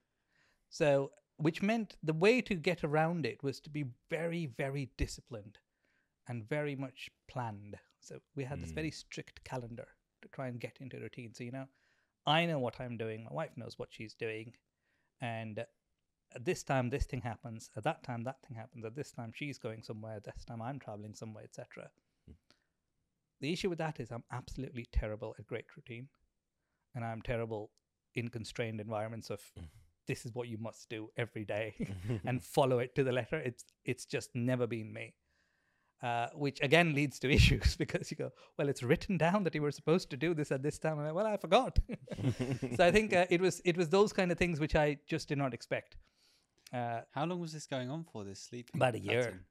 So, 0.70 1.12
which 1.36 1.60
meant 1.60 1.96
the 2.02 2.14
way 2.14 2.40
to 2.40 2.54
get 2.54 2.82
around 2.82 3.26
it 3.26 3.42
was 3.42 3.60
to 3.60 3.68
be 3.70 3.84
very, 4.08 4.46
very 4.46 4.90
disciplined 4.96 5.58
and 6.28 6.48
very 6.48 6.76
much 6.76 7.10
planned. 7.28 7.76
So, 8.00 8.20
we 8.34 8.44
had 8.44 8.62
this 8.62 8.72
very 8.72 8.90
strict 8.90 9.44
calendar 9.44 9.88
to 10.22 10.28
try 10.28 10.48
and 10.48 10.58
get 10.58 10.78
into 10.80 10.98
routine. 10.98 11.34
So, 11.34 11.44
you 11.44 11.52
know, 11.52 11.66
I 12.26 12.46
know 12.46 12.58
what 12.58 12.80
I'm 12.80 12.96
doing, 12.96 13.24
my 13.24 13.32
wife 13.32 13.56
knows 13.56 13.78
what 13.78 13.88
she's 13.90 14.14
doing. 14.14 14.54
And 15.20 15.64
at 16.34 16.44
this 16.44 16.62
time, 16.62 16.90
this 16.90 17.04
thing 17.04 17.20
happens. 17.20 17.70
At 17.76 17.84
that 17.84 18.02
time, 18.02 18.24
that 18.24 18.42
thing 18.46 18.56
happens. 18.56 18.84
At 18.84 18.96
this 18.96 19.12
time, 19.12 19.32
she's 19.34 19.58
going 19.58 19.82
somewhere. 19.82 20.16
At 20.16 20.24
this 20.24 20.44
time, 20.44 20.62
I'm 20.62 20.78
traveling 20.78 21.14
somewhere, 21.14 21.44
etc. 21.44 21.90
Hmm. 22.26 22.32
The 23.40 23.52
issue 23.52 23.70
with 23.70 23.78
that 23.78 24.00
is 24.00 24.10
I'm 24.10 24.24
absolutely 24.32 24.86
terrible 24.92 25.34
at 25.38 25.46
great 25.46 25.66
routine, 25.76 26.08
and 26.94 27.04
I'm 27.04 27.22
terrible 27.22 27.70
in 28.14 28.28
constrained 28.28 28.80
environments 28.80 29.30
of 29.30 29.40
hmm. 29.56 29.64
this 30.06 30.24
is 30.24 30.34
what 30.34 30.48
you 30.48 30.58
must 30.58 30.88
do 30.88 31.10
every 31.16 31.44
day 31.44 31.74
and 32.24 32.42
follow 32.42 32.78
it 32.78 32.94
to 32.94 33.04
the 33.04 33.12
letter. 33.12 33.38
It's 33.38 33.64
it's 33.84 34.04
just 34.04 34.30
never 34.34 34.66
been 34.66 34.92
me. 34.92 35.14
Uh, 36.02 36.28
which 36.34 36.60
again 36.62 36.94
leads 36.96 37.20
to 37.20 37.30
issues 37.38 37.76
because 37.76 38.10
you 38.10 38.16
go, 38.16 38.30
well, 38.58 38.68
it's 38.68 38.82
written 38.82 39.16
down 39.16 39.44
that 39.44 39.54
you 39.54 39.62
were 39.62 39.70
supposed 39.70 40.10
to 40.10 40.16
do 40.16 40.34
this 40.34 40.50
at 40.50 40.60
this 40.60 40.76
time. 40.76 40.98
And 40.98 41.06
I, 41.06 41.12
well, 41.12 41.26
I 41.26 41.36
forgot. 41.36 41.78
so 42.76 42.84
I 42.84 42.90
think 42.90 43.12
uh, 43.14 43.26
it 43.30 43.40
was 43.40 43.62
it 43.64 43.76
was 43.76 43.88
those 43.88 44.12
kind 44.12 44.32
of 44.32 44.36
things 44.38 44.58
which 44.58 44.74
I 44.74 44.98
just 45.06 45.28
did 45.28 45.38
not 45.38 45.54
expect. 45.54 45.96
Uh, 46.72 47.02
How 47.12 47.24
long 47.24 47.38
was 47.38 47.52
this 47.52 47.66
going 47.66 47.88
on 47.88 48.04
for? 48.04 48.24
This 48.24 48.40
sleep 48.40 48.70
About 48.74 48.96
a 48.96 48.98
year. 48.98 49.22
pattern? 49.22 49.44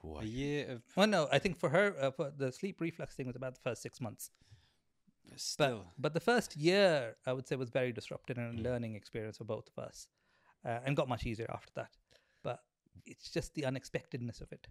Why? 0.00 0.22
A 0.22 0.24
year 0.24 0.70
of 0.72 0.82
well, 0.96 1.06
no, 1.06 1.28
I 1.30 1.38
think 1.38 1.56
for 1.58 1.68
her, 1.68 1.94
uh, 2.00 2.10
for 2.10 2.32
the 2.36 2.50
sleep 2.50 2.80
reflux 2.80 3.14
thing 3.14 3.26
was 3.28 3.36
about 3.36 3.54
the 3.54 3.60
first 3.60 3.82
six 3.82 4.00
months. 4.00 4.30
But 5.28 5.38
still, 5.38 5.84
But 5.98 6.14
the 6.14 6.20
first 6.20 6.56
year, 6.56 7.14
I 7.26 7.32
would 7.32 7.46
say, 7.46 7.54
was 7.54 7.70
very 7.70 7.92
disruptive 7.92 8.38
and 8.38 8.58
a 8.58 8.62
learning 8.62 8.96
experience 8.96 9.38
for 9.38 9.44
both 9.44 9.68
of 9.76 9.84
us, 9.84 10.08
uh, 10.64 10.80
and 10.84 10.96
got 10.96 11.08
much 11.08 11.26
easier 11.26 11.48
after 11.48 11.72
that. 11.76 11.96
But 12.42 12.58
it's 13.06 13.30
just 13.30 13.54
the 13.54 13.64
unexpectedness 13.66 14.40
of 14.40 14.50
it. 14.50 14.66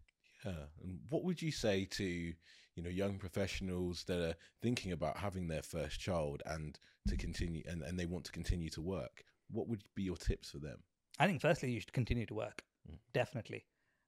Yeah. 0.45 0.65
And 0.84 0.99
what 1.10 1.23
would 1.23 1.41
you 1.41 1.51
say 1.51 1.86
to 1.91 2.04
you 2.04 2.84
know 2.84 2.89
young 2.89 3.17
professionals 3.17 4.04
that 4.06 4.19
are 4.19 4.36
thinking 4.62 4.91
about 4.91 5.17
having 5.17 5.47
their 5.47 5.62
first 5.63 5.99
child 5.99 6.41
and 6.45 6.77
to 7.08 7.17
continue 7.17 7.63
and, 7.67 7.82
and 7.84 7.99
they 7.99 8.06
want 8.06 8.25
to 8.25 8.32
continue 8.32 8.69
to 8.69 8.82
work? 8.82 9.23
What 9.49 9.67
would 9.67 9.84
be 9.95 10.04
your 10.04 10.17
tips 10.17 10.51
for 10.51 10.60
them? 10.60 10.80
I 11.19 11.27
think 11.27 11.41
firstly 11.41 11.71
you 11.71 11.80
should 11.80 11.93
continue 11.93 12.25
to 12.25 12.34
work, 12.34 12.63
Mm. 12.89 12.97
definitely. 13.13 13.65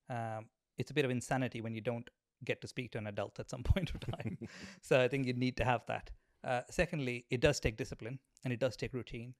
Um, 0.09 0.49
it's 0.77 0.89
a 0.89 0.93
bit 0.95 1.05
of 1.05 1.11
insanity 1.11 1.61
when 1.61 1.75
you 1.75 1.81
don't 1.81 2.09
get 2.43 2.59
to 2.61 2.67
speak 2.67 2.91
to 2.91 2.97
an 2.97 3.07
adult 3.07 3.39
at 3.39 3.49
some 3.49 3.63
point 3.73 3.91
of 3.93 3.99
time. 4.01 4.37
so 4.81 4.99
I 4.99 5.07
think 5.07 5.27
you 5.27 5.33
need 5.33 5.57
to 5.57 5.65
have 5.65 5.85
that. 5.87 6.09
Uh, 6.43 6.61
secondly, 6.71 7.25
it 7.29 7.39
does 7.39 7.59
take 7.59 7.77
discipline 7.77 8.19
and 8.43 8.51
it 8.51 8.59
does 8.59 8.75
take 8.75 8.93
routine. 8.93 9.35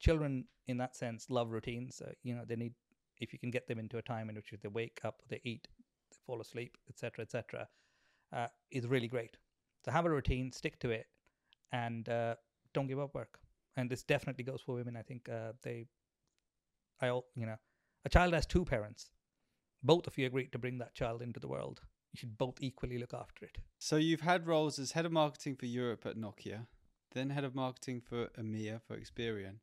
Children, 0.00 0.46
in 0.66 0.78
that 0.78 0.96
sense, 0.96 1.30
love 1.30 1.50
routines. 1.52 1.96
So, 1.96 2.12
you 2.24 2.34
know, 2.34 2.42
they 2.44 2.56
need 2.56 2.74
if 3.18 3.32
you 3.32 3.38
can 3.38 3.50
get 3.50 3.68
them 3.68 3.78
into 3.78 3.98
a 3.98 4.02
time 4.02 4.28
in 4.28 4.34
which 4.34 4.52
they 4.60 4.68
wake 4.68 5.00
up, 5.04 5.22
they 5.28 5.40
eat, 5.44 5.68
they 6.12 6.18
fall 6.26 6.40
asleep, 6.40 6.76
etc., 6.88 7.22
etc., 7.22 7.68
uh, 8.32 8.46
is 8.70 8.86
really 8.86 9.08
great. 9.08 9.36
So 9.84 9.90
have 9.90 10.06
a 10.06 10.10
routine, 10.10 10.52
stick 10.52 10.78
to 10.80 10.90
it, 10.90 11.06
and 11.72 12.08
uh, 12.08 12.34
don't 12.72 12.86
give 12.86 13.00
up 13.00 13.14
work. 13.14 13.38
And 13.76 13.90
this 13.90 14.02
definitely 14.02 14.44
goes 14.44 14.60
for 14.60 14.74
women. 14.74 14.96
I 14.96 15.02
think 15.02 15.28
uh, 15.28 15.52
they, 15.62 15.86
I, 17.00 17.06
you 17.08 17.46
know, 17.46 17.56
a 18.04 18.08
child 18.08 18.34
has 18.34 18.46
two 18.46 18.64
parents. 18.64 19.10
Both 19.82 20.06
of 20.06 20.16
you 20.18 20.26
agreed 20.26 20.52
to 20.52 20.58
bring 20.58 20.78
that 20.78 20.94
child 20.94 21.22
into 21.22 21.40
the 21.40 21.48
world. 21.48 21.80
You 22.12 22.18
should 22.18 22.36
both 22.38 22.58
equally 22.60 22.98
look 22.98 23.14
after 23.14 23.44
it. 23.46 23.58
so 23.78 23.96
you've 23.96 24.20
had 24.20 24.46
roles 24.46 24.78
as 24.78 24.92
head 24.92 25.06
of 25.06 25.12
marketing 25.12 25.56
for 25.56 25.66
Europe 25.66 26.04
at 26.06 26.16
Nokia, 26.16 26.66
then 27.12 27.30
head 27.30 27.44
of 27.44 27.54
marketing 27.54 28.00
for 28.02 28.26
EMEA 28.38 28.80
for 28.86 28.96
Experian, 28.98 29.56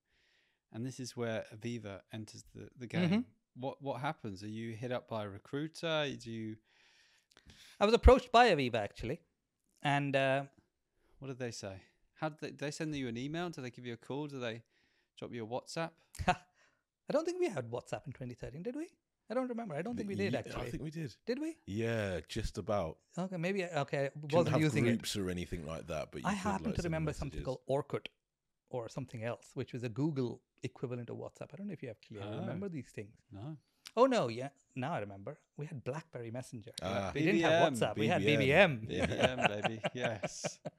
and 0.74 0.86
this 0.86 1.00
is 1.00 1.16
where 1.16 1.46
Aviva 1.56 2.02
enters 2.12 2.44
the, 2.56 2.68
the 2.78 2.88
game. 2.88 3.10
Mhm. 3.10 3.24
What 3.60 3.82
what 3.82 4.00
happens? 4.02 4.44
Are 4.44 4.48
you 4.48 4.74
hit 4.76 4.92
up 4.92 5.08
by 5.10 5.26
a 5.26 5.30
recruiter? 5.30 6.08
Do 6.24 6.32
you 6.32 6.56
I 7.80 7.86
was 7.86 7.94
approached 7.94 8.32
by 8.32 8.50
Aviva 8.50 8.76
actually, 8.76 9.20
and 9.84 10.16
uh, 10.16 10.44
what 11.20 11.28
did 11.28 11.40
they 11.40 11.52
say? 11.52 11.76
How 12.20 12.30
did 12.30 12.40
they, 12.42 12.48
did 12.48 12.60
they 12.60 12.72
send 12.72 12.96
you 12.96 13.08
an 13.08 13.18
email? 13.18 13.50
Do 13.50 13.62
they 13.62 13.70
give 13.70 13.86
you 13.86 13.94
a 13.94 13.98
call? 13.98 14.28
Do 14.28 14.40
they 14.40 14.62
drop 15.18 15.34
you 15.34 15.44
a 15.44 15.48
WhatsApp? 15.48 15.92
I 16.28 17.14
don't 17.14 17.26
think 17.26 17.40
we 17.40 17.50
had 17.50 17.70
WhatsApp 17.72 18.06
in 18.06 18.14
2013, 18.14 18.62
did 18.62 18.76
we? 18.76 18.88
I 19.32 19.34
don't 19.36 19.48
remember. 19.48 19.76
I 19.76 19.82
don't 19.82 19.96
think 19.96 20.10
we 20.10 20.16
did 20.16 20.34
Yeah, 20.34 20.40
actually. 20.40 20.68
I 20.68 20.70
think 20.72 20.84
we 20.84 20.90
did. 20.92 21.16
Did 21.26 21.40
we? 21.40 21.56
Yeah, 21.66 22.20
just 22.28 22.58
about. 22.58 22.98
Okay, 23.18 23.38
maybe. 23.38 23.64
Okay, 23.64 24.06
I 24.06 24.10
Didn't 24.20 24.34
wasn't 24.34 24.54
have 24.54 24.62
using 24.62 24.86
it. 24.86 24.90
groups 24.90 25.16
or 25.16 25.30
anything 25.30 25.66
like 25.66 25.88
that, 25.88 26.12
but 26.12 26.22
you 26.22 26.28
I 26.28 26.34
happen 26.34 26.66
like, 26.68 26.76
to 26.76 26.82
send 26.82 26.86
remember 26.92 27.14
something 27.14 27.44
called 27.44 27.60
Orkut 27.70 28.08
or 28.70 28.90
something 28.90 29.24
else, 29.24 29.52
which 29.54 29.72
was 29.74 29.84
a 29.84 29.90
Google 29.90 30.42
equivalent 30.64 31.10
of 31.10 31.18
WhatsApp. 31.18 31.50
I 31.54 31.58
don't 31.58 31.68
know 31.68 31.74
if 31.74 31.84
you 31.84 31.90
actually 31.90 32.20
Oh. 32.22 32.40
remember 32.40 32.70
these 32.70 32.90
things. 32.94 33.16
No. 33.32 33.58
Oh 33.98 34.06
no, 34.06 34.28
yeah, 34.28 34.50
now 34.76 34.94
I 34.94 35.00
remember. 35.00 35.40
We 35.58 35.66
had 35.66 35.84
BlackBerry 35.84 36.32
Messenger. 36.32 36.72
Ah. 36.84 37.12
we 37.14 37.22
didn't 37.24 37.42
have 37.42 37.52
BBM, 37.52 37.72
WhatsApp. 37.80 37.98
We 37.98 38.08
had 38.08 38.22
BBM. 38.22 38.88
BBM. 38.88 39.10
BBM, 39.10 39.48
baby. 39.62 39.82
Yes. 39.94 40.60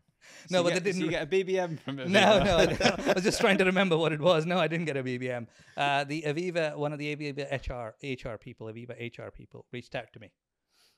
No, 0.51 0.59
you 0.59 0.64
but 0.64 0.75
get, 0.75 0.85
they 0.85 0.93
didn't- 0.93 1.05
You 1.07 1.11
get 1.11 1.23
a 1.23 1.27
BBM 1.27 1.81
from 1.81 1.97
Aviva. 1.97 2.09
No, 2.11 2.43
no, 2.45 2.57
I 2.59 2.64
I 3.11 3.12
was 3.14 3.25
just 3.25 3.40
trying 3.40 3.57
to 3.57 3.64
remember 3.64 3.97
what 3.97 4.12
it 4.12 4.21
was. 4.21 4.45
No, 4.45 4.59
I 4.59 4.69
didn't 4.69 4.85
get 4.85 4.99
a 4.99 5.03
BBM. 5.03 5.47
Uh, 5.77 6.05
the 6.05 6.23
Aviva, 6.23 6.77
one 6.77 6.93
of 6.93 6.99
the 6.99 7.16
Aviva 7.16 7.51
HR 7.51 7.97
HR 8.07 8.37
people, 8.37 8.66
Aviva 8.66 8.90
HR 9.01 9.31
people, 9.31 9.64
reached 9.73 9.95
out 9.95 10.12
to 10.12 10.21
me 10.21 10.31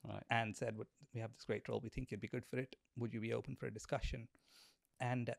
Right. 0.05 0.25
and 0.29 0.55
said, 0.57 0.77
"We 1.14 1.21
have 1.21 1.33
this 1.33 1.45
great 1.45 1.68
role. 1.68 1.81
We 1.81 1.88
think 1.88 2.11
you'd 2.11 2.21
be 2.21 2.27
good 2.29 2.45
for 2.45 2.59
it. 2.59 2.75
Would 2.99 3.14
you 3.14 3.21
be 3.21 3.33
open 3.33 3.55
for 3.55 3.66
a 3.66 3.71
discussion?" 3.73 4.27
And 5.01 5.31
uh, 5.31 5.35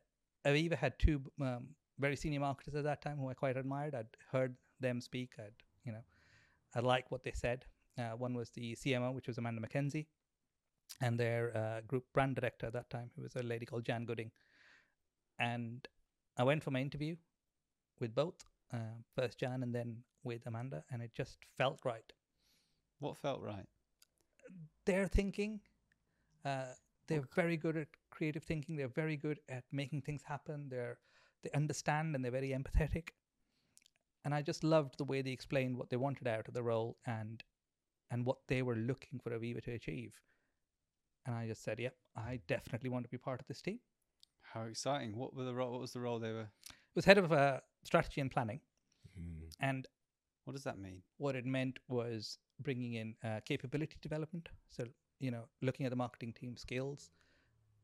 Aviva 0.46 0.76
had 0.76 0.98
two 0.98 1.20
um, 1.40 1.68
very 1.98 2.16
senior 2.16 2.40
marketers 2.40 2.74
at 2.74 2.84
that 2.84 3.02
time 3.02 3.18
who 3.18 3.28
I 3.28 3.34
quite 3.34 3.56
admired. 3.56 3.94
I'd 3.94 4.16
heard 4.30 4.56
them 4.80 5.00
speak. 5.00 5.32
I'd 5.38 5.52
you 5.84 5.92
know, 5.92 6.04
I 6.74 6.80
liked 6.80 7.10
what 7.10 7.22
they 7.24 7.32
said. 7.32 7.64
Uh, 7.98 8.16
one 8.16 8.34
was 8.34 8.50
the 8.50 8.74
CMO, 8.74 9.12
which 9.14 9.28
was 9.28 9.38
Amanda 9.38 9.60
Mackenzie, 9.60 10.08
and 11.00 11.18
their 11.18 11.56
uh, 11.56 11.80
group 11.86 12.04
brand 12.12 12.34
director 12.34 12.66
at 12.66 12.72
that 12.72 12.90
time, 12.90 13.10
who 13.14 13.22
was 13.22 13.36
a 13.36 13.42
lady 13.42 13.66
called 13.66 13.84
Jan 13.84 14.04
Gooding. 14.04 14.30
And 15.38 15.86
I 16.36 16.42
went 16.44 16.62
for 16.64 16.70
my 16.70 16.80
interview 16.80 17.16
with 18.00 18.14
both, 18.14 18.44
uh, 18.72 18.98
first 19.14 19.38
Jan 19.38 19.62
and 19.62 19.74
then 19.74 19.98
with 20.24 20.46
Amanda, 20.46 20.82
and 20.90 21.02
it 21.02 21.12
just 21.14 21.38
felt 21.56 21.80
right. 21.84 22.12
What 22.98 23.18
felt 23.18 23.40
right? 23.40 23.66
Their 24.86 25.06
thinking, 25.06 25.60
uh, 26.44 26.72
they're 27.06 27.24
very 27.34 27.56
good 27.56 27.76
at 27.76 27.88
creative 28.10 28.42
thinking. 28.42 28.76
They're 28.76 28.88
very 28.88 29.16
good 29.16 29.40
at 29.48 29.64
making 29.72 30.02
things 30.02 30.22
happen. 30.24 30.68
They're 30.70 30.98
they 31.44 31.50
understand 31.58 32.14
and 32.14 32.24
they're 32.24 32.32
very 32.32 32.50
empathetic. 32.50 33.10
And 34.24 34.34
I 34.34 34.42
just 34.42 34.64
loved 34.64 34.96
the 34.98 35.04
way 35.04 35.22
they 35.22 35.30
explained 35.32 35.76
what 35.76 35.90
they 35.90 35.96
wanted 35.96 36.26
out 36.26 36.48
of 36.48 36.54
the 36.54 36.62
role 36.62 36.96
and 37.06 37.42
and 38.10 38.26
what 38.26 38.38
they 38.48 38.62
were 38.62 38.76
looking 38.76 39.18
for 39.18 39.30
Aviva 39.30 39.62
to 39.64 39.72
achieve. 39.72 40.14
And 41.26 41.34
I 41.34 41.46
just 41.46 41.62
said, 41.62 41.78
"Yep, 41.80 41.96
I 42.16 42.40
definitely 42.48 42.90
want 42.90 43.04
to 43.04 43.10
be 43.10 43.18
part 43.18 43.40
of 43.40 43.46
this 43.46 43.62
team." 43.62 43.80
How 44.42 44.62
exciting! 44.62 45.16
What 45.16 45.34
were 45.34 45.44
the 45.44 45.54
role? 45.54 45.72
What 45.72 45.80
was 45.80 45.92
the 45.92 46.00
role 46.00 46.18
they 46.18 46.32
were? 46.32 46.48
It 46.68 46.94
was 46.96 47.04
head 47.04 47.18
of 47.18 47.32
uh, 47.32 47.60
strategy 47.84 48.20
and 48.20 48.30
planning, 48.30 48.60
Mm. 49.18 49.50
and 49.60 49.86
What 50.44 50.52
does 50.54 50.64
that 50.64 50.78
mean? 50.78 51.02
what 51.18 51.34
it 51.36 51.44
meant 51.46 51.78
was 51.88 52.38
bringing 52.60 52.94
in 52.94 53.16
uh, 53.24 53.40
capability 53.44 53.96
development. 54.02 54.48
So, 54.68 54.84
you 55.20 55.30
know, 55.30 55.44
looking 55.62 55.86
at 55.86 55.90
the 55.90 55.96
marketing 55.96 56.32
team 56.34 56.56
skills 56.56 57.10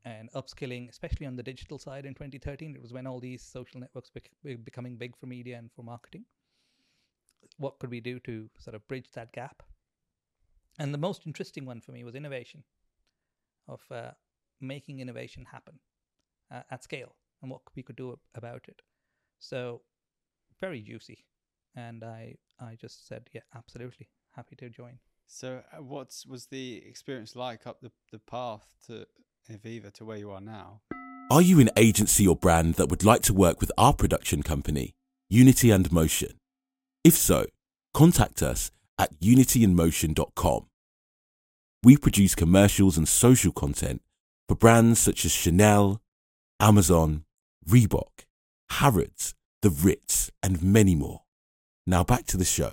and 0.05 0.31
upskilling, 0.33 0.89
especially 0.89 1.27
on 1.27 1.37
the 1.37 1.43
digital 1.43 1.79
side 1.79 2.07
in 2.07 2.15
2013. 2.15 2.75
It 2.75 2.83
was 2.83 2.93
when 2.93 3.07
all 3.07 3.21
these 3.21 3.43
social 3.43 3.81
networks 3.81 4.11
were 4.45 4.57
becoming 4.57 4.97
big 4.97 5.17
for 5.17 5.27
media 5.27 5.59
and 5.59 5.71
for 5.73 5.83
marketing. 5.83 6.25
What 7.59 7.79
could 7.79 7.91
we 7.91 8.01
do 8.01 8.19
to 8.21 8.49
sort 8.59 8.75
of 8.75 8.87
bridge 8.89 9.11
that 9.15 9.33
gap? 9.33 9.63
And 10.79 10.95
the 10.95 10.99
most 10.99 11.27
interesting 11.27 11.67
one 11.67 11.81
for 11.81 11.93
me 11.93 12.05
was 12.05 12.15
innovation, 12.15 12.65
of 13.69 13.83
uh, 13.91 14.13
making 14.61 15.01
innovation 15.01 15.45
happen 15.51 15.79
uh, 16.51 16.63
at 16.71 16.85
scale 16.85 17.17
and 17.43 17.51
what 17.51 17.63
we 17.75 17.83
could 17.83 17.97
do 17.97 18.19
about 18.35 18.65
it. 18.69 18.81
So, 19.39 19.83
very 20.61 20.81
juicy 20.81 21.25
and 21.77 22.03
I 22.03 22.37
I 22.59 22.77
just 22.81 23.07
said 23.07 23.29
yeah 23.33 23.43
absolutely 23.55 24.09
happy 24.31 24.57
to 24.57 24.69
join. 24.69 24.99
So, 25.27 25.63
uh, 25.73 25.83
what 25.83 26.15
was 26.29 26.47
the 26.47 26.83
experience 26.87 27.37
like 27.37 27.67
up 27.67 27.81
the, 27.81 27.93
the 28.11 28.19
path 28.19 28.67
to 28.87 29.07
Aviva 29.49 29.93
to 29.95 30.05
where 30.05 30.17
you 30.17 30.31
are 30.31 30.41
now? 30.41 30.81
Are 31.31 31.43
you 31.43 31.61
an 31.61 31.71
agency 31.77 32.27
or 32.27 32.35
brand 32.37 32.75
that 32.75 32.89
would 32.89 33.05
like 33.05 33.23
to 33.23 33.35
work 33.35 33.61
with 33.61 33.71
our 33.79 33.93
production 33.93 34.43
company, 34.43 34.95
Unity 35.29 35.71
and 35.71 35.91
Motion? 35.93 36.33
If 37.05 37.15
so, 37.15 37.47
contact 37.95 38.43
us 38.43 38.71
at 38.99 39.19
unityandmotion.com. 39.21 40.67
We 41.83 41.97
produce 41.97 42.35
commercials 42.35 42.99
and 42.99 43.09
social 43.09 43.53
content 43.53 44.03
for 44.49 44.55
brands 44.57 44.99
such 44.99 45.25
as 45.25 45.33
Chanel, 45.33 46.03
Amazon, 46.59 47.25
Reebok, 47.67 48.27
Harrods, 48.71 49.35
The 49.63 49.71
Ritz, 49.71 50.31
and 50.43 50.63
many 50.63 50.95
more. 50.95 51.23
Now 51.87 52.05
back 52.05 52.27
to 52.27 52.37
the 52.37 52.45
show. 52.45 52.73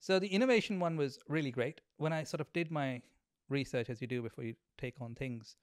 So 0.00 0.18
the 0.18 0.28
innovation 0.28 0.80
one 0.80 0.96
was 0.96 1.18
really 1.28 1.52
great. 1.52 1.80
When 1.98 2.12
I 2.12 2.24
sort 2.24 2.40
of 2.40 2.52
did 2.52 2.70
my 2.72 3.02
research, 3.52 3.88
as 3.90 4.00
you 4.00 4.08
do 4.08 4.22
before 4.22 4.44
you 4.44 4.54
take 4.78 5.00
on 5.00 5.14
things, 5.14 5.56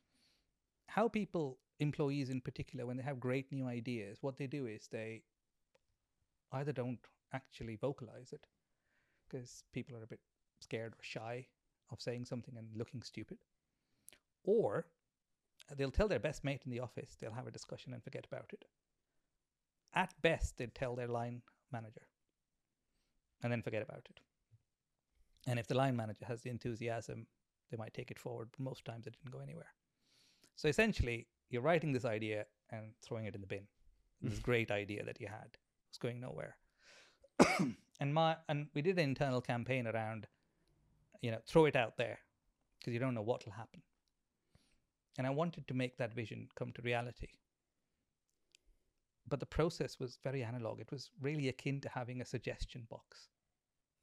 how 0.88 1.08
people, 1.08 1.58
employees 1.80 2.30
in 2.30 2.41
particular, 2.41 2.86
when 2.86 2.97
they 2.97 3.04
have 3.04 3.19
great 3.19 3.52
new 3.52 3.65
ideas, 3.67 4.19
what 4.21 4.38
they 4.38 4.47
do 4.47 4.65
is 4.65 4.88
they 4.88 5.23
either 6.54 6.71
don't 6.71 6.99
actually 7.34 7.75
vocalize 7.75 8.32
it 8.34 8.47
because 9.28 9.63
people 9.73 9.95
are 9.95 10.04
a 10.04 10.08
bit 10.08 10.19
scared 10.60 10.93
or 10.93 11.04
shy 11.04 11.45
of 11.91 12.02
saying 12.02 12.25
something 12.25 12.56
and 12.58 12.67
looking 12.75 13.02
stupid, 13.02 13.38
or 14.43 14.86
they'll 15.78 15.91
tell 15.91 16.08
their 16.08 16.19
best 16.19 16.43
mate 16.43 16.62
in 16.65 16.71
the 16.71 16.80
office, 16.80 17.15
they'll 17.19 17.34
have 17.34 17.47
a 17.47 17.52
discussion 17.52 17.93
and 17.93 18.04
forget 18.04 18.25
about 18.25 18.49
it. 18.54 18.65
At 19.93 20.13
best, 20.21 20.58
they'd 20.58 20.75
tell 20.75 20.95
their 20.95 21.08
line 21.08 21.41
manager 21.71 22.08
and 23.41 23.52
then 23.52 23.62
forget 23.62 23.82
about 23.82 24.08
it. 24.10 24.19
And 25.47 25.60
if 25.60 25.67
the 25.67 25.75
line 25.75 25.95
manager 25.95 26.25
has 26.25 26.41
the 26.41 26.49
enthusiasm, 26.49 27.28
they 27.69 27.77
might 27.77 27.93
take 27.93 28.12
it 28.12 28.19
forward, 28.19 28.49
but 28.51 28.60
most 28.63 28.86
times 28.86 29.08
it 29.08 29.15
didn't 29.17 29.32
go 29.32 29.39
anywhere. 29.39 29.73
So 30.55 30.67
essentially, 30.67 31.27
you're 31.49 31.62
writing 31.62 31.91
this 31.93 32.05
idea 32.05 32.45
and 32.71 32.93
throwing 33.01 33.25
it 33.25 33.36
in 33.36 33.41
the 33.41 33.47
bin. 33.47 33.67
This 34.21 34.39
great 34.39 34.69
idea 34.69 35.05
that 35.05 35.21
you 35.21 35.27
had 35.27 35.58
was 35.89 35.97
going 35.97 36.19
nowhere. 36.19 36.58
and 38.01 38.13
my 38.13 38.36
and 38.49 38.67
we 38.73 38.82
did 38.82 38.97
an 38.97 39.05
internal 39.05 39.39
campaign 39.39 39.88
around, 39.88 40.27
you 41.21 41.32
know, 41.32 41.39
throw 41.47 41.65
it 41.65 41.77
out 41.77 41.95
there 41.97 42.19
because 42.77 42.93
you 42.93 42.99
don't 42.99 43.13
know 43.13 43.21
what 43.21 43.45
will 43.45 43.53
happen. 43.53 43.82
And 45.17 45.25
I 45.25 45.29
wanted 45.29 45.67
to 45.67 45.73
make 45.73 45.97
that 45.97 46.13
vision 46.13 46.49
come 46.55 46.73
to 46.73 46.82
reality. 46.82 47.29
But 49.27 49.39
the 49.39 49.45
process 49.45 49.99
was 49.99 50.17
very 50.21 50.43
analog. 50.43 50.82
It 50.82 50.91
was 50.91 51.12
really 51.21 51.47
akin 51.47 51.79
to 51.82 51.89
having 51.89 52.19
a 52.21 52.25
suggestion 52.25 52.88
box 52.89 53.29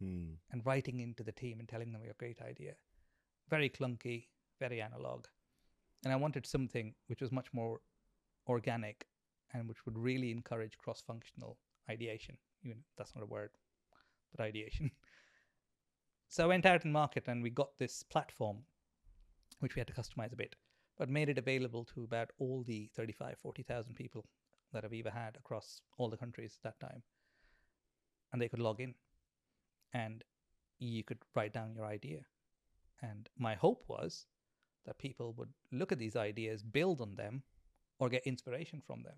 Mm. 0.02 0.36
and 0.50 0.66
writing 0.66 1.00
into 1.00 1.22
the 1.22 1.32
team 1.32 1.58
and 1.58 1.66
telling 1.66 1.90
them 1.92 2.04
your 2.04 2.14
great 2.18 2.42
idea. 2.42 2.74
Very 3.48 3.68
clunky, 3.68 4.26
very 4.58 4.80
analog. 4.80 5.26
And 6.04 6.12
I 6.12 6.16
wanted 6.16 6.46
something 6.46 6.94
which 7.06 7.20
was 7.20 7.32
much 7.32 7.52
more 7.52 7.80
organic, 8.48 9.06
and 9.52 9.68
which 9.68 9.84
would 9.86 9.98
really 9.98 10.30
encourage 10.30 10.78
cross-functional 10.78 11.58
ideation. 11.90 12.36
Even 12.62 12.78
that's 12.96 13.14
not 13.14 13.24
a 13.24 13.26
word, 13.26 13.50
but 14.34 14.44
ideation. 14.44 14.90
So 16.28 16.42
I 16.42 16.48
went 16.48 16.66
out 16.66 16.84
in 16.84 16.90
market 16.90 17.28
and 17.28 17.40
we 17.40 17.50
got 17.50 17.78
this 17.78 18.02
platform, 18.02 18.58
which 19.60 19.76
we 19.76 19.80
had 19.80 19.86
to 19.86 19.94
customize 19.94 20.32
a 20.32 20.36
bit, 20.36 20.56
but 20.98 21.08
made 21.08 21.28
it 21.28 21.38
available 21.38 21.84
to 21.94 22.02
about 22.02 22.30
all 22.38 22.64
the 22.66 22.90
35, 22.96 23.38
40,000 23.38 23.94
people 23.94 24.26
that 24.72 24.84
Aviva 24.84 25.12
had 25.12 25.36
across 25.36 25.80
all 25.98 26.10
the 26.10 26.16
countries 26.16 26.58
at 26.58 26.62
that 26.80 26.88
time. 26.88 27.02
And 28.32 28.42
they 28.42 28.48
could 28.48 28.58
log 28.58 28.80
in 28.80 28.94
and 29.94 30.24
you 30.78 31.04
could 31.04 31.18
write 31.34 31.52
down 31.52 31.72
your 31.72 31.86
idea. 31.86 32.22
And 33.02 33.28
my 33.38 33.54
hope 33.54 33.84
was 33.88 34.26
that 34.86 34.98
people 34.98 35.34
would 35.34 35.50
look 35.72 35.92
at 35.92 35.98
these 35.98 36.16
ideas, 36.16 36.62
build 36.62 37.00
on 37.00 37.14
them, 37.16 37.42
or 37.98 38.08
get 38.08 38.26
inspiration 38.26 38.82
from 38.86 39.02
them. 39.02 39.16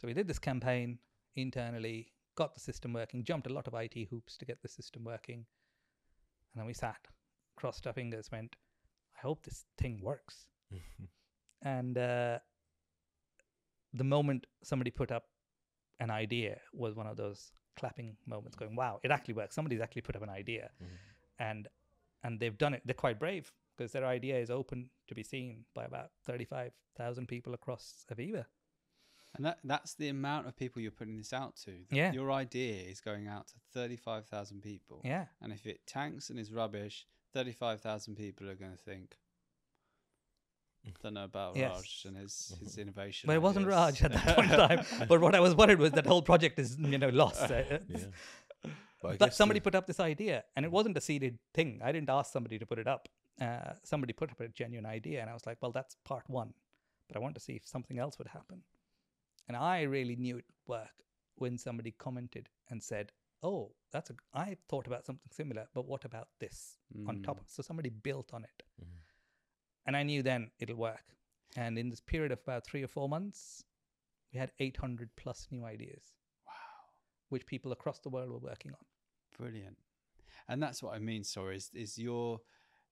So 0.00 0.06
we 0.06 0.14
did 0.14 0.28
this 0.28 0.38
campaign 0.38 0.98
internally, 1.36 2.12
got 2.36 2.54
the 2.54 2.60
system 2.60 2.92
working, 2.92 3.24
jumped 3.24 3.46
a 3.46 3.52
lot 3.52 3.66
of 3.66 3.74
IT 3.74 4.08
hoops 4.10 4.36
to 4.38 4.44
get 4.44 4.62
the 4.62 4.68
system 4.68 5.04
working. 5.04 5.46
And 6.52 6.60
then 6.60 6.66
we 6.66 6.74
sat, 6.74 7.08
crossed 7.56 7.86
our 7.86 7.92
fingers, 7.92 8.30
went, 8.30 8.56
I 9.16 9.20
hope 9.20 9.44
this 9.44 9.64
thing 9.78 10.00
works. 10.02 10.46
and 11.62 11.96
uh, 11.98 12.38
the 13.92 14.04
moment 14.04 14.46
somebody 14.62 14.90
put 14.90 15.10
up 15.10 15.24
an 16.00 16.10
idea 16.10 16.58
was 16.72 16.94
one 16.94 17.06
of 17.06 17.16
those 17.16 17.52
clapping 17.76 18.16
moments 18.26 18.56
going 18.56 18.76
wow 18.76 19.00
it 19.02 19.10
actually 19.10 19.34
works 19.34 19.54
somebody's 19.54 19.80
actually 19.80 20.02
put 20.02 20.14
up 20.14 20.22
an 20.22 20.28
idea 20.28 20.70
and 21.38 21.68
and 22.24 22.40
they've 22.40 22.58
done 22.58 22.74
it 22.74 22.82
they're 22.84 22.94
quite 22.94 23.18
brave 23.20 23.52
because 23.76 23.92
their 23.92 24.06
idea 24.06 24.38
is 24.40 24.50
open 24.50 24.90
to 25.08 25.14
be 25.14 25.22
seen 25.22 25.64
by 25.74 25.84
about 25.84 26.10
35,000 26.26 27.26
people 27.28 27.54
across 27.54 28.04
Aviva 28.12 28.46
And 29.36 29.44
that 29.46 29.58
that's 29.64 29.94
the 29.94 30.08
amount 30.08 30.46
of 30.48 30.56
people 30.56 30.80
you're 30.82 30.92
putting 31.00 31.16
this 31.18 31.32
out 31.32 31.56
to. 31.64 31.72
That 31.90 31.96
Yeah. 31.96 32.12
Your 32.12 32.30
idea 32.32 32.76
is 32.92 33.00
going 33.00 33.26
out 33.28 33.48
to 33.48 33.54
35,000 33.72 34.60
people. 34.62 35.00
yeah 35.04 35.26
And 35.42 35.52
if 35.52 35.66
it 35.66 35.86
tanks 35.86 36.30
and 36.30 36.38
is 36.38 36.52
rubbish, 36.52 37.06
35,000 37.32 38.14
people 38.16 38.48
are 38.48 38.54
going 38.54 38.70
to 38.70 38.82
think, 38.90 39.16
don't 41.02 41.14
know 41.14 41.24
about 41.24 41.56
Yes. 41.56 41.72
Raj 41.74 42.02
and 42.06 42.16
his, 42.16 42.54
his 42.60 42.78
innovation. 42.78 43.26
but 43.26 43.34
it 43.36 43.42
wasn't. 43.42 43.66
Raj 43.66 44.02
at 44.02 44.12
that 44.12 44.36
point 44.36 44.50
in 44.52 44.56
time 44.58 44.84
but 45.08 45.20
what 45.20 45.34
I 45.34 45.40
was 45.40 45.54
worried 45.56 45.78
was 45.78 45.92
that 45.92 46.06
whole 46.06 46.22
project 46.22 46.58
is 46.58 46.76
you 46.78 46.98
know 46.98 47.08
lost 47.08 47.42
Uh, 47.50 47.62
Yeah. 47.88 47.98
But, 49.04 49.18
but 49.18 49.34
somebody 49.34 49.60
the- 49.60 49.64
put 49.64 49.74
up 49.74 49.86
this 49.86 50.00
idea 50.00 50.44
and 50.56 50.64
it 50.64 50.72
wasn't 50.72 50.96
a 50.96 51.00
seeded 51.00 51.38
thing. 51.52 51.80
I 51.82 51.92
didn't 51.92 52.10
ask 52.10 52.32
somebody 52.32 52.58
to 52.58 52.66
put 52.66 52.78
it 52.78 52.86
up. 52.86 53.08
Uh, 53.40 53.72
somebody 53.82 54.12
put 54.12 54.30
up 54.30 54.40
a 54.40 54.48
genuine 54.48 54.86
idea 54.86 55.20
and 55.20 55.28
i 55.28 55.34
was 55.34 55.44
like 55.44 55.58
well 55.60 55.72
that's 55.72 55.96
part 56.04 56.22
one 56.30 56.54
but 57.08 57.16
i 57.16 57.20
want 57.24 57.34
to 57.34 57.40
see 57.40 57.54
if 57.54 57.66
something 57.66 57.98
else 57.98 58.16
would 58.18 58.28
happen. 58.28 58.62
And 59.48 59.56
i 59.56 59.82
really 59.82 60.14
knew 60.14 60.36
it 60.38 60.44
would 60.48 60.76
work 60.78 60.96
when 61.34 61.58
somebody 61.58 61.90
commented 61.90 62.48
and 62.70 62.80
said 62.80 63.10
oh 63.42 63.72
that's 63.90 64.10
a 64.10 64.14
i 64.34 64.56
thought 64.68 64.86
about 64.86 65.04
something 65.04 65.30
similar 65.32 65.66
but 65.74 65.84
what 65.84 66.04
about 66.04 66.28
this 66.38 66.78
on 67.08 67.22
top 67.22 67.40
Mm. 67.40 67.48
so 67.48 67.62
somebody 67.62 67.90
built 67.90 68.32
on 68.32 68.44
it. 68.44 68.62
Mhm. 68.80 69.00
and 69.86 69.96
i 69.96 70.04
knew 70.04 70.22
then 70.22 70.50
it'll 70.60 70.76
work. 70.76 71.06
And 71.56 71.76
in 71.76 71.90
this 71.90 72.00
period 72.00 72.30
of 72.32 72.38
about 72.46 72.64
three 72.64 72.84
or 72.84 72.88
four 72.96 73.08
months 73.08 73.64
we 74.32 74.38
had 74.38 74.52
800 74.60 75.10
plus 75.16 75.48
new 75.50 75.64
ideas. 75.64 76.04
Wow. 76.46 76.52
which 77.30 77.46
people 77.46 77.72
across 77.72 77.98
the 77.98 78.10
world 78.10 78.30
were 78.30 78.38
working 78.50 78.72
on 78.72 78.84
Brilliant. 79.38 79.76
And 80.48 80.62
that's 80.62 80.82
what 80.82 80.94
I 80.94 80.98
mean, 80.98 81.24
sorry, 81.24 81.56
is, 81.56 81.70
is 81.74 81.98
your 81.98 82.40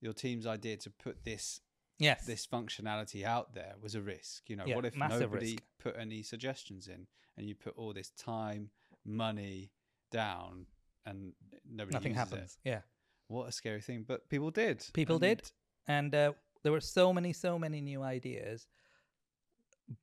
your 0.01 0.13
team's 0.13 0.47
idea 0.47 0.77
to 0.79 0.91
put 0.91 1.25
this 1.25 1.61
yes 1.99 2.25
this 2.27 2.47
functionality 2.47 3.25
out 3.25 3.55
there 3.55 3.75
was 3.81 3.95
a 3.95 4.01
risk. 4.03 4.49
You 4.49 4.57
know, 4.57 4.65
Yeah, 4.67 4.77
what 4.77 4.85
if 4.87 4.97
nobody 4.97 5.53
risk. 5.53 5.63
put 5.79 5.97
any 5.99 6.23
suggestions 6.23 6.89
in 6.89 7.07
and 7.37 7.47
you 7.47 7.55
put 7.55 7.75
all 7.77 7.93
this 7.93 8.11
time, 8.11 8.71
money 9.05 9.71
down 10.11 10.67
and 11.07 11.33
nobody 11.71 11.95
nothing 11.95 12.15
happens 12.15 12.59
It. 12.65 12.69
yeah 12.69 12.81
What 13.29 13.49
a 13.49 13.53
scary 13.53 13.81
thing. 13.81 14.05
But 14.07 14.29
people 14.29 14.51
did. 14.51 14.85
People 14.93 15.17
and 15.17 15.23
did. 15.23 15.51
and 15.89 16.15
uh, 16.15 16.33
there 16.63 16.73
were 16.73 16.81
so 16.81 17.13
many 17.13 17.33
so 17.33 17.59
many 17.59 17.81
new 17.81 18.03
ideas 18.03 18.67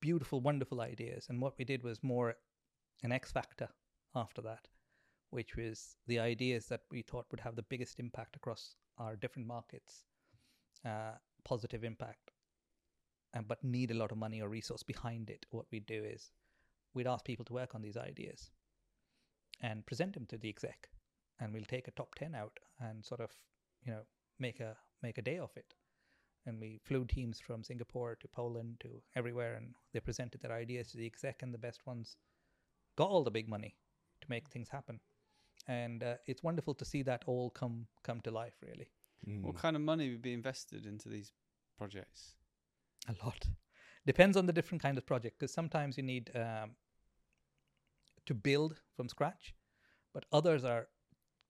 beautiful 0.02 0.40
wonderful 0.42 0.82
ideas 0.82 1.28
and 1.30 1.42
what 1.42 1.58
we 1.58 1.66
did 1.66 1.84
was 1.84 2.04
more 2.04 2.36
an 3.04 3.12
x 3.12 3.32
factor 3.32 3.70
after 4.16 4.42
that 4.42 4.68
which 5.32 5.56
was 5.56 5.96
the 6.08 6.20
ideas 6.20 6.66
that 6.68 6.82
we 6.92 7.02
thought 7.02 7.26
would 7.32 7.40
have 7.40 7.56
the 7.56 7.64
biggest 7.64 8.00
impact 8.00 8.36
across 8.36 8.76
our 8.98 9.16
different 9.16 9.48
markets 9.48 10.04
uh, 10.86 11.12
positive 11.44 11.84
impact 11.84 12.32
and 13.34 13.48
but 13.48 13.64
need 13.64 13.92
a 13.92 13.96
lot 13.96 14.12
of 14.12 14.18
money 14.18 14.42
or 14.42 14.50
resource 14.50 14.84
behind 14.84 15.30
it. 15.30 15.46
What 15.52 15.66
we'd 15.72 15.86
do 15.86 16.04
is 16.04 16.32
we'd 16.94 17.08
ask 17.08 17.24
people 17.26 17.46
to 17.46 17.54
work 17.54 17.76
on 17.76 17.82
these 17.82 17.98
ideas 17.98 18.50
and 19.62 19.86
present 19.86 20.14
them 20.14 20.26
to 20.28 20.38
the 20.38 20.50
exec 20.50 20.90
and 21.40 21.54
we'll 21.54 21.64
take 21.64 21.88
a 21.88 21.92
top 21.92 22.16
10 22.16 22.34
out 22.36 22.60
and 22.80 23.06
sort 23.06 23.22
of 23.22 23.32
you 23.84 23.92
know 23.92 24.02
make 24.40 24.60
a 24.60 24.76
make 25.04 25.18
a 25.18 25.22
day 25.24 25.38
of 25.38 25.52
it. 25.56 25.74
And 26.46 26.60
we 26.60 26.80
flew 26.84 27.06
teams 27.06 27.40
from 27.40 27.64
singapore 27.64 28.16
to 28.16 28.28
poland 28.28 28.78
to 28.80 29.02
everywhere 29.16 29.56
and 29.56 29.76
they 29.94 30.00
presented 30.00 30.42
their 30.42 30.54
ideas 30.54 30.90
to 30.90 30.98
the 30.98 31.06
exec 31.06 31.44
and 31.44 31.54
the 31.54 31.60
best 31.60 31.86
ones 31.86 32.16
got 32.98 33.10
all 33.10 33.24
the 33.24 33.32
big 33.32 33.48
money 33.48 33.76
to 34.22 34.28
make 34.30 34.50
things 34.50 34.70
happen 34.70 35.00
and 35.70 36.04
uh, 36.04 36.16
it's 36.28 36.44
wonderful 36.44 36.74
to 36.74 36.84
see 36.84 37.04
that 37.04 37.24
all 37.28 37.50
come 37.52 37.88
come 38.04 38.20
to 38.22 38.32
life 38.32 38.58
really 38.62 38.90
Mm. 39.28 39.44
What 39.44 39.58
kind 39.58 39.76
of 39.76 39.82
money 39.82 40.10
would 40.12 40.22
be 40.22 40.32
invested 40.32 40.86
into 40.86 41.10
these 41.10 41.34
projects? 41.78 42.36
a 43.08 43.26
lot 43.26 43.48
depends 44.06 44.36
on 44.36 44.46
the 44.46 44.54
different 44.54 44.82
kind 44.82 44.98
of 44.98 45.06
project 45.06 45.40
because 45.40 45.54
sometimes 45.54 45.98
you 45.98 46.04
need 46.04 46.32
um, 46.36 46.72
to 48.26 48.34
build 48.34 48.80
from 48.96 49.08
scratch 49.08 49.54
but 50.14 50.26
others 50.32 50.64
are 50.64 50.88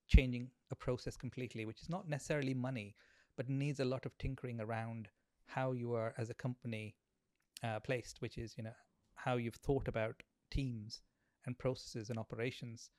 changing 0.08 0.50
a 0.72 0.76
process 0.76 1.16
completely 1.16 1.66
which 1.66 1.82
is 1.82 1.90
not 1.90 2.08
necessarily 2.08 2.54
money 2.54 2.96
but 3.38 3.50
needs 3.50 3.80
a 3.80 3.86
lot 3.86 4.06
of 4.06 4.18
tinkering 4.18 4.60
around 4.60 5.08
how 5.46 5.72
you 5.72 5.94
are 5.94 6.14
as 6.18 6.30
a 6.30 6.34
company 6.34 6.96
uh, 7.64 7.80
placed 7.80 8.22
which 8.22 8.38
is 8.38 8.56
you 8.58 8.64
know 8.64 8.76
how 9.16 9.36
you've 9.36 9.56
thought 9.56 9.88
about 9.88 10.24
teams 10.52 11.02
and 11.46 11.58
processes 11.58 12.10
and 12.10 12.20
operations 12.20 12.90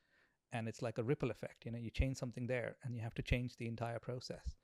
and 0.53 0.67
it's 0.67 0.81
like 0.81 0.97
a 0.97 1.03
ripple 1.03 1.31
effect 1.31 1.65
you 1.65 1.71
know 1.71 1.77
you 1.77 1.89
change 1.89 2.17
something 2.17 2.47
there 2.47 2.75
and 2.83 2.95
you 2.95 3.01
have 3.01 3.13
to 3.15 3.21
change 3.21 3.55
the 3.57 3.67
entire 3.67 3.99
process 3.99 4.55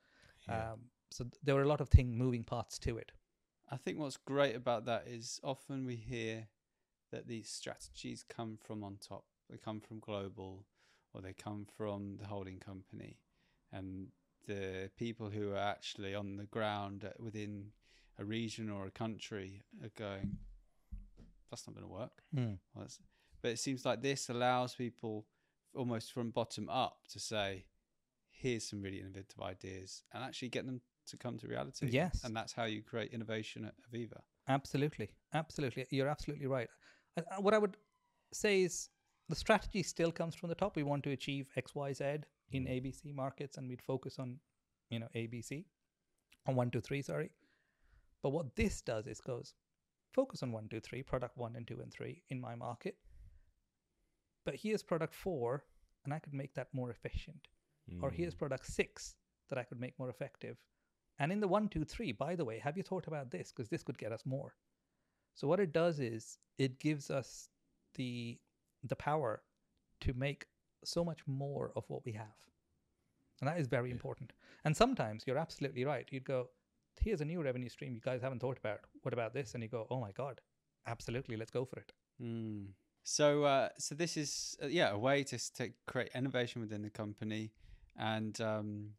Yeah. 0.48 0.72
um, 0.72 0.80
so 1.10 1.24
th- 1.24 1.34
there 1.42 1.54
were 1.54 1.62
a 1.62 1.68
lot 1.68 1.80
of 1.80 1.88
thing 1.88 2.16
moving 2.16 2.44
parts 2.44 2.78
to 2.80 2.98
it 2.98 3.12
I 3.70 3.76
think 3.76 3.98
what's 3.98 4.16
great 4.16 4.56
about 4.56 4.86
that 4.86 5.04
is 5.06 5.40
often 5.44 5.84
we 5.84 5.96
hear 5.96 6.48
that 7.12 7.26
these 7.28 7.50
strategies 7.50 8.24
come 8.26 8.56
from 8.56 8.82
on 8.82 8.96
top. 8.96 9.24
They 9.50 9.58
come 9.58 9.80
from 9.80 9.98
global 10.00 10.64
or 11.12 11.20
they 11.20 11.34
come 11.34 11.66
from 11.76 12.16
the 12.16 12.26
holding 12.26 12.60
company. 12.60 13.18
And 13.70 14.08
the 14.46 14.90
people 14.96 15.28
who 15.28 15.52
are 15.52 15.58
actually 15.58 16.14
on 16.14 16.36
the 16.38 16.46
ground 16.46 17.06
within 17.18 17.72
a 18.18 18.24
region 18.24 18.70
or 18.70 18.86
a 18.86 18.90
country 18.90 19.60
are 19.82 19.90
going, 19.98 20.38
that's 21.50 21.66
not 21.66 21.74
going 21.74 21.86
to 21.86 21.92
work. 21.92 22.22
Well, 22.74 22.86
but 23.42 23.50
it 23.50 23.58
seems 23.58 23.84
like 23.84 24.00
this 24.00 24.30
allows 24.30 24.74
people 24.74 25.26
almost 25.74 26.12
from 26.12 26.30
bottom 26.30 26.68
up 26.68 26.98
to 27.12 27.20
say, 27.20 27.64
here's 28.30 28.68
some 28.68 28.80
really 28.80 29.00
innovative 29.00 29.40
ideas 29.42 30.02
and 30.12 30.22
actually 30.22 30.48
get 30.48 30.66
them 30.66 30.80
to 31.06 31.16
come 31.16 31.38
to 31.38 31.48
reality. 31.48 31.88
Yes. 31.90 32.22
And 32.24 32.36
that's 32.36 32.52
how 32.52 32.64
you 32.64 32.82
create 32.82 33.12
innovation 33.12 33.64
at 33.64 33.74
Aviva. 33.90 34.20
Absolutely, 34.48 35.10
absolutely. 35.34 35.86
You're 35.90 36.08
absolutely 36.08 36.46
right. 36.46 36.68
I, 37.16 37.22
I- 37.36 37.40
what 37.40 37.54
I 37.54 37.58
would 37.58 37.76
say 38.32 38.62
is 38.62 38.88
the 39.28 39.34
strategy 39.34 39.82
still 39.82 40.12
comes 40.12 40.34
from 40.34 40.48
the 40.48 40.54
top. 40.54 40.76
We 40.76 40.82
want 40.82 41.04
to 41.04 41.10
achieve 41.10 41.48
X, 41.56 41.74
Y, 41.74 41.92
Z 41.92 42.04
in 42.52 42.64
mm. 42.64 42.82
ABC 42.82 43.14
markets, 43.14 43.58
and 43.58 43.68
we'd 43.68 43.82
focus 43.82 44.18
on, 44.18 44.38
you 44.90 44.98
know, 44.98 45.08
ABC, 45.14 45.64
on 46.46 46.54
one, 46.54 46.70
two, 46.70 46.80
three. 46.80 47.02
Sorry, 47.02 47.30
but 48.22 48.30
what 48.30 48.56
this 48.56 48.80
does 48.80 49.06
is 49.06 49.20
goes 49.20 49.54
focus 50.14 50.42
on 50.42 50.52
one, 50.52 50.68
two, 50.68 50.80
three, 50.80 51.02
product 51.02 51.36
one 51.36 51.56
and 51.56 51.66
two 51.66 51.80
and 51.80 51.92
three 51.92 52.22
in 52.30 52.40
my 52.40 52.54
market. 52.54 52.96
But 54.48 54.56
here's 54.64 54.82
product 54.82 55.14
four, 55.14 55.64
and 56.04 56.14
I 56.14 56.18
could 56.20 56.32
make 56.32 56.54
that 56.54 56.72
more 56.72 56.90
efficient. 56.90 57.48
Or 58.02 58.10
here's 58.10 58.34
Mm. 58.34 58.38
product 58.38 58.66
six 58.66 59.14
that 59.48 59.58
I 59.58 59.64
could 59.64 59.80
make 59.80 59.98
more 59.98 60.08
effective. 60.10 60.56
And 61.18 61.30
in 61.32 61.40
the 61.40 61.48
one, 61.48 61.68
two, 61.68 61.84
three, 61.84 62.12
by 62.12 62.34
the 62.36 62.44
way, 62.44 62.58
have 62.58 62.76
you 62.78 62.82
thought 62.82 63.06
about 63.08 63.30
this? 63.30 63.50
Because 63.52 63.68
this 63.68 63.82
could 63.82 63.98
get 63.98 64.12
us 64.12 64.24
more. 64.24 64.54
So 65.34 65.48
what 65.48 65.60
it 65.60 65.72
does 65.72 66.00
is 66.00 66.38
it 66.56 66.78
gives 66.78 67.10
us 67.10 67.50
the 67.94 68.40
the 68.84 68.96
power 68.96 69.42
to 70.00 70.12
make 70.14 70.46
so 70.84 71.04
much 71.04 71.26
more 71.26 71.72
of 71.76 71.84
what 71.90 72.04
we 72.06 72.12
have. 72.12 72.38
And 73.40 73.48
that 73.48 73.58
is 73.60 73.66
very 73.68 73.88
Yeah. 73.90 73.96
important. 73.98 74.32
And 74.64 74.76
sometimes 74.76 75.26
you're 75.26 75.38
absolutely 75.46 75.84
right. 75.84 76.10
You'd 76.12 76.24
go, 76.24 76.50
here's 77.00 77.20
a 77.20 77.24
new 77.32 77.42
revenue 77.42 77.68
stream 77.68 77.94
you 77.94 78.00
guys 78.00 78.22
haven't 78.22 78.40
thought 78.40 78.58
about. 78.58 78.80
What 79.02 79.12
about 79.14 79.32
this? 79.34 79.54
And 79.54 79.62
you 79.62 79.68
go, 79.68 79.86
oh 79.90 80.00
my 80.00 80.12
God, 80.12 80.40
absolutely, 80.86 81.36
let's 81.36 81.50
go 81.58 81.64
for 81.64 81.78
it. 81.80 81.92
Mm. 82.20 82.68
So, 83.10 83.44
uh, 83.44 83.70
so 83.78 83.94
this 83.94 84.18
is 84.18 84.56
uh, 84.62 84.66
yeah 84.66 84.90
a 84.90 84.98
way 84.98 85.24
to, 85.24 85.38
to 85.54 85.70
create 85.86 86.10
innovation 86.14 86.60
within 86.60 86.82
the 86.82 86.90
company, 86.90 87.52
and 87.96 88.38
um, 88.40 88.90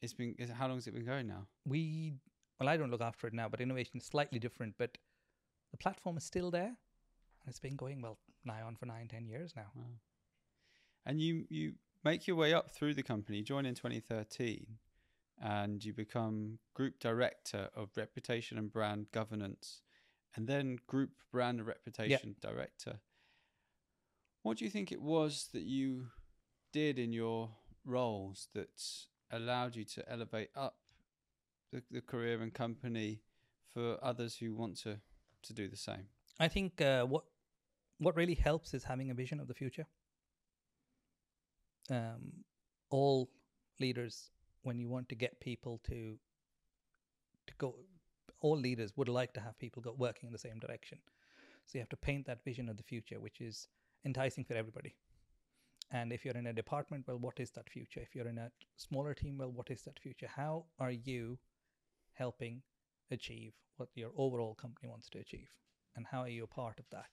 it's 0.00 0.14
been 0.14 0.34
is, 0.38 0.48
how 0.50 0.66
long 0.66 0.78
has 0.78 0.86
it 0.86 0.94
been 0.94 1.04
going 1.04 1.26
now? 1.26 1.46
we 1.66 2.14
well 2.58 2.70
i 2.70 2.76
don't 2.78 2.90
look 2.90 3.02
after 3.02 3.26
it 3.26 3.34
now 3.34 3.48
but 3.50 3.60
innovation 3.60 3.98
is 3.98 4.04
slightly 4.04 4.38
different 4.38 4.74
but 4.78 4.96
the 5.72 5.76
platform 5.76 6.16
is 6.16 6.24
still 6.24 6.50
there, 6.50 6.72
and 7.42 7.48
it's 7.48 7.60
been 7.60 7.76
going 7.76 8.00
well 8.00 8.16
nigh 8.46 8.62
on 8.62 8.76
for 8.76 8.86
nine, 8.86 9.08
ten 9.08 9.26
years 9.26 9.52
now. 9.54 9.70
Wow. 9.74 9.84
And 11.04 11.20
you 11.20 11.44
you 11.50 11.74
make 12.02 12.26
your 12.26 12.36
way 12.36 12.54
up 12.54 12.70
through 12.70 12.94
the 12.94 13.02
company. 13.02 13.38
You 13.38 13.44
join 13.44 13.66
in 13.66 13.74
2013, 13.74 14.66
and 15.42 15.84
you 15.84 15.92
become 15.92 16.58
group 16.72 16.98
director 16.98 17.68
of 17.76 17.90
reputation 17.94 18.56
and 18.56 18.72
brand 18.72 19.12
governance, 19.12 19.82
and 20.34 20.46
then 20.46 20.78
group 20.86 21.10
brand 21.30 21.58
and 21.58 21.68
reputation 21.68 22.36
director. 22.40 23.00
What 24.42 24.56
do 24.56 24.64
you 24.64 24.70
think 24.70 24.90
it 24.90 25.02
was 25.02 25.48
that 25.52 25.62
you 25.62 26.06
did 26.72 26.98
in 26.98 27.12
your 27.12 27.50
roles 27.84 28.48
that 28.54 28.82
allowed 29.30 29.76
you 29.76 29.84
to 29.84 30.10
elevate 30.10 30.50
up 30.56 30.76
the, 31.72 31.82
the 31.90 32.00
career 32.00 32.40
and 32.40 32.52
company 32.52 33.20
for 33.72 33.98
others 34.02 34.36
who 34.36 34.54
want 34.54 34.78
to 34.78 35.00
to 35.42 35.52
do 35.52 35.68
the 35.68 35.76
same? 35.76 36.06
I 36.38 36.48
think 36.48 36.80
uh, 36.80 37.04
what 37.04 37.24
what 37.98 38.16
really 38.16 38.34
helps 38.34 38.72
is 38.72 38.84
having 38.84 39.10
a 39.10 39.14
vision 39.14 39.40
of 39.40 39.46
the 39.46 39.54
future. 39.54 39.86
Um, 41.90 42.44
all 42.88 43.30
leaders, 43.78 44.30
when 44.62 44.78
you 44.78 44.88
want 44.88 45.08
to 45.10 45.14
get 45.14 45.40
people 45.40 45.80
to 45.88 46.16
to 47.46 47.54
go, 47.58 47.74
all 48.40 48.56
leaders 48.56 48.96
would 48.96 49.08
like 49.08 49.34
to 49.34 49.40
have 49.40 49.58
people 49.58 49.82
go 49.82 49.94
working 49.96 50.28
in 50.28 50.32
the 50.32 50.38
same 50.38 50.58
direction. 50.58 50.98
So 51.66 51.78
you 51.78 51.80
have 51.80 51.90
to 51.90 51.96
paint 51.96 52.26
that 52.26 52.42
vision 52.42 52.68
of 52.68 52.76
the 52.76 52.82
future, 52.82 53.20
which 53.20 53.40
is 53.40 53.68
enticing 54.04 54.44
for 54.44 54.54
everybody. 54.54 54.94
And 55.92 56.12
if 56.12 56.24
you're 56.24 56.36
in 56.36 56.46
a 56.46 56.52
department, 56.52 57.04
well, 57.08 57.18
what 57.18 57.40
is 57.40 57.50
that 57.52 57.68
future? 57.68 58.00
If 58.00 58.14
you're 58.14 58.28
in 58.28 58.38
a 58.38 58.50
smaller 58.76 59.12
team, 59.14 59.38
well, 59.38 59.50
what 59.50 59.70
is 59.70 59.82
that 59.82 59.98
future? 59.98 60.28
How 60.34 60.66
are 60.78 60.92
you 60.92 61.38
helping 62.14 62.62
achieve 63.10 63.52
what 63.76 63.88
your 63.94 64.10
overall 64.16 64.54
company 64.54 64.88
wants 64.88 65.08
to 65.10 65.18
achieve? 65.18 65.48
And 65.96 66.06
how 66.06 66.20
are 66.20 66.28
you 66.28 66.44
a 66.44 66.46
part 66.46 66.78
of 66.78 66.84
that? 66.92 67.08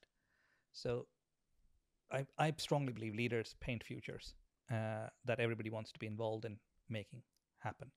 So 0.73 1.07
I, 2.11 2.25
I 2.37 2.53
strongly 2.57 2.93
believe 2.93 3.15
leaders 3.15 3.55
paint 3.59 3.83
futures 3.83 4.35
uh, 4.71 5.07
that 5.25 5.39
everybody 5.39 5.71
wants 5.71 5.91
to 5.91 5.99
be 5.99 6.05
involved 6.05 6.45
in 6.45 6.57
making 6.87 7.23
happen. 7.59 7.91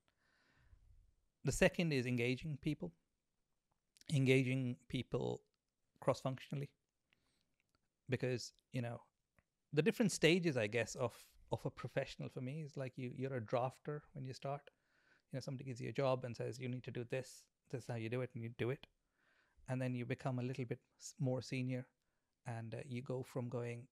The 1.44 1.52
second 1.52 1.92
is 1.92 2.06
engaging 2.06 2.58
people, 2.62 2.92
engaging 4.14 4.76
people 4.88 5.42
cross 6.00 6.20
functionally. 6.20 6.70
Because, 8.10 8.52
you 8.72 8.82
know, 8.82 9.00
the 9.72 9.82
different 9.82 10.12
stages, 10.12 10.56
I 10.56 10.66
guess, 10.66 10.94
of 10.96 11.14
of 11.52 11.64
a 11.64 11.70
professional 11.70 12.28
for 12.28 12.40
me 12.40 12.62
is 12.62 12.76
like 12.76 12.92
you 12.96 13.12
you're 13.16 13.36
a 13.36 13.40
drafter 13.40 14.00
when 14.12 14.24
you 14.24 14.32
start. 14.32 14.62
You 15.32 15.36
know, 15.36 15.40
somebody 15.40 15.64
gives 15.64 15.80
you 15.80 15.88
a 15.88 15.92
job 15.92 16.24
and 16.24 16.36
says 16.36 16.58
you 16.58 16.68
need 16.68 16.84
to 16.84 16.90
do 16.90 17.04
this. 17.04 17.44
This 17.70 17.82
is 17.82 17.88
how 17.88 17.96
you 17.96 18.08
do 18.08 18.20
it, 18.20 18.30
and 18.34 18.42
you 18.42 18.50
do 18.58 18.70
it. 18.70 18.86
And 19.68 19.80
then 19.80 19.94
you 19.94 20.04
become 20.04 20.40
a 20.40 20.42
little 20.42 20.64
bit 20.64 20.80
more 21.20 21.40
senior, 21.40 21.86
and 22.46 22.74
uh, 22.74 22.78
you 22.88 23.02
go 23.02 23.22
from 23.22 23.48
going, 23.48 23.86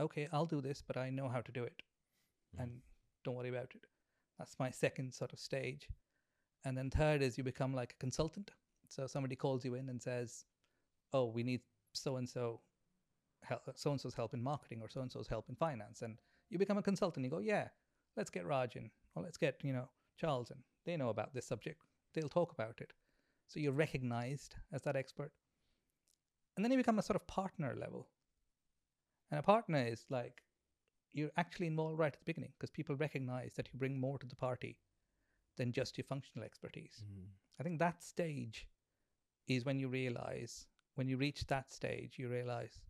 okay, 0.00 0.28
I'll 0.32 0.46
do 0.46 0.60
this, 0.60 0.82
but 0.84 0.96
I 0.96 1.10
know 1.10 1.28
how 1.28 1.40
to 1.40 1.52
do 1.52 1.62
it, 1.62 1.82
and 2.58 2.80
don't 3.24 3.36
worry 3.36 3.50
about 3.50 3.72
it. 3.76 3.86
That's 4.38 4.58
my 4.58 4.70
second 4.70 5.14
sort 5.14 5.32
of 5.32 5.38
stage. 5.38 5.88
And 6.64 6.76
then 6.76 6.90
third 6.90 7.22
is 7.22 7.38
you 7.38 7.44
become 7.44 7.74
like 7.74 7.92
a 7.92 8.00
consultant. 8.00 8.50
So 8.88 9.06
somebody 9.06 9.36
calls 9.36 9.64
you 9.64 9.74
in 9.74 9.88
and 9.88 10.02
says, 10.02 10.44
"Oh, 11.12 11.26
we 11.26 11.42
need 11.44 11.60
so 11.92 12.16
and 12.16 12.28
so 12.28 12.60
so 13.74 13.90
and 13.90 14.00
so's 14.00 14.14
help 14.14 14.34
in 14.34 14.42
marketing 14.42 14.80
or 14.82 14.88
so 14.88 15.00
and 15.00 15.10
so's 15.10 15.28
help 15.28 15.48
in 15.48 15.54
finance," 15.54 16.02
and 16.02 16.18
you 16.50 16.58
become 16.58 16.78
a 16.78 16.82
consultant. 16.82 17.24
You 17.24 17.30
go, 17.30 17.38
"Yeah, 17.38 17.68
let's 18.16 18.30
get 18.30 18.46
Raj 18.46 18.76
in, 18.76 18.90
or 19.14 19.22
let's 19.22 19.36
get 19.38 19.62
you 19.62 19.72
know 19.72 19.88
Charles 20.16 20.50
in. 20.50 20.58
They 20.84 20.96
know 20.96 21.10
about 21.10 21.34
this 21.34 21.46
subject. 21.46 21.82
They'll 22.14 22.28
talk 22.28 22.52
about 22.52 22.80
it." 22.80 22.92
So 23.48 23.60
you're 23.60 23.72
recognized 23.72 24.56
as 24.72 24.82
that 24.82 24.96
expert, 24.96 25.32
and 26.56 26.64
then 26.64 26.72
you 26.72 26.78
become 26.78 26.98
a 26.98 27.02
sort 27.02 27.16
of 27.16 27.26
partner 27.26 27.74
level. 27.78 28.08
And 29.30 29.38
a 29.38 29.42
partner 29.42 29.82
is 29.82 30.04
like 30.10 30.42
you're 31.12 31.30
actually 31.36 31.66
involved 31.66 31.98
right 31.98 32.12
at 32.12 32.18
the 32.18 32.24
beginning 32.24 32.52
because 32.58 32.70
people 32.70 32.96
recognize 32.96 33.54
that 33.54 33.68
you 33.72 33.78
bring 33.78 33.98
more 33.98 34.18
to 34.18 34.26
the 34.26 34.36
party 34.36 34.78
than 35.56 35.72
just 35.72 35.98
your 35.98 36.04
functional 36.04 36.44
expertise. 36.44 37.02
Mm-hmm. 37.04 37.26
I 37.60 37.62
think 37.62 37.78
that 37.78 38.02
stage 38.02 38.66
is 39.48 39.64
when 39.64 39.78
you 39.78 39.88
realize, 39.88 40.66
when 40.94 41.08
you 41.08 41.16
reach 41.16 41.46
that 41.46 41.72
stage, 41.72 42.14
you 42.18 42.28
realize 42.28 42.80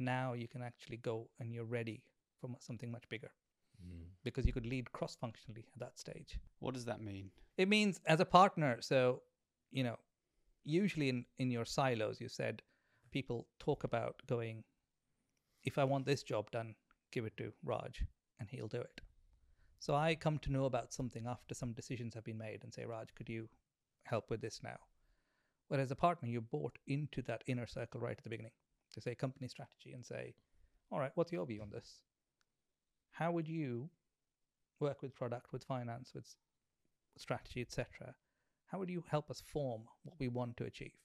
now 0.00 0.32
you 0.32 0.48
can 0.48 0.62
actually 0.62 0.96
go 0.96 1.28
and 1.38 1.52
you're 1.52 1.64
ready 1.64 2.02
for 2.40 2.50
something 2.60 2.90
much 2.90 3.08
bigger 3.08 3.30
mm. 3.82 4.04
because 4.24 4.46
you 4.46 4.52
could 4.52 4.66
lead 4.66 4.92
cross 4.92 5.16
functionally 5.16 5.66
at 5.74 5.80
that 5.80 5.98
stage. 5.98 6.38
What 6.58 6.74
does 6.74 6.84
that 6.86 7.02
mean? 7.02 7.30
It 7.56 7.68
means 7.68 8.00
as 8.06 8.20
a 8.20 8.24
partner, 8.24 8.78
so, 8.80 9.22
you 9.70 9.84
know, 9.84 9.98
usually 10.64 11.08
in, 11.08 11.24
in 11.38 11.50
your 11.50 11.64
silos, 11.64 12.20
you 12.20 12.28
said 12.28 12.62
people 13.10 13.46
talk 13.58 13.84
about 13.84 14.22
going, 14.26 14.64
if 15.64 15.78
I 15.78 15.84
want 15.84 16.06
this 16.06 16.22
job 16.22 16.50
done, 16.50 16.74
give 17.12 17.24
it 17.24 17.36
to 17.36 17.52
Raj 17.64 18.04
and 18.38 18.48
he'll 18.50 18.68
do 18.68 18.80
it. 18.80 19.00
So 19.78 19.94
I 19.94 20.14
come 20.14 20.38
to 20.40 20.52
know 20.52 20.66
about 20.66 20.92
something 20.92 21.26
after 21.26 21.54
some 21.54 21.72
decisions 21.72 22.14
have 22.14 22.24
been 22.24 22.38
made 22.38 22.60
and 22.62 22.72
say, 22.72 22.84
Raj, 22.84 23.08
could 23.14 23.28
you 23.28 23.48
help 24.04 24.30
with 24.30 24.40
this 24.40 24.60
now? 24.62 24.78
Whereas 25.68 25.90
a 25.90 25.96
partner, 25.96 26.28
you're 26.28 26.40
bought 26.40 26.78
into 26.86 27.22
that 27.22 27.44
inner 27.46 27.66
circle 27.66 28.00
right 28.00 28.16
at 28.16 28.24
the 28.24 28.30
beginning 28.30 28.52
to 28.92 29.00
say 29.00 29.14
company 29.14 29.48
strategy 29.48 29.92
and 29.92 30.04
say, 30.04 30.34
all 30.90 30.98
right, 30.98 31.12
what's 31.14 31.32
your 31.32 31.46
view 31.46 31.62
on 31.62 31.70
this? 31.70 32.00
How 33.12 33.32
would 33.32 33.48
you 33.48 33.90
work 34.80 35.02
with 35.02 35.14
product, 35.14 35.52
with 35.52 35.64
finance, 35.64 36.12
with 36.14 36.34
strategy, 37.16 37.60
etc.? 37.60 38.14
How 38.66 38.78
would 38.78 38.90
you 38.90 39.04
help 39.08 39.30
us 39.30 39.40
form 39.40 39.82
what 40.04 40.18
we 40.18 40.28
want 40.28 40.56
to 40.58 40.64
achieve? 40.64 40.96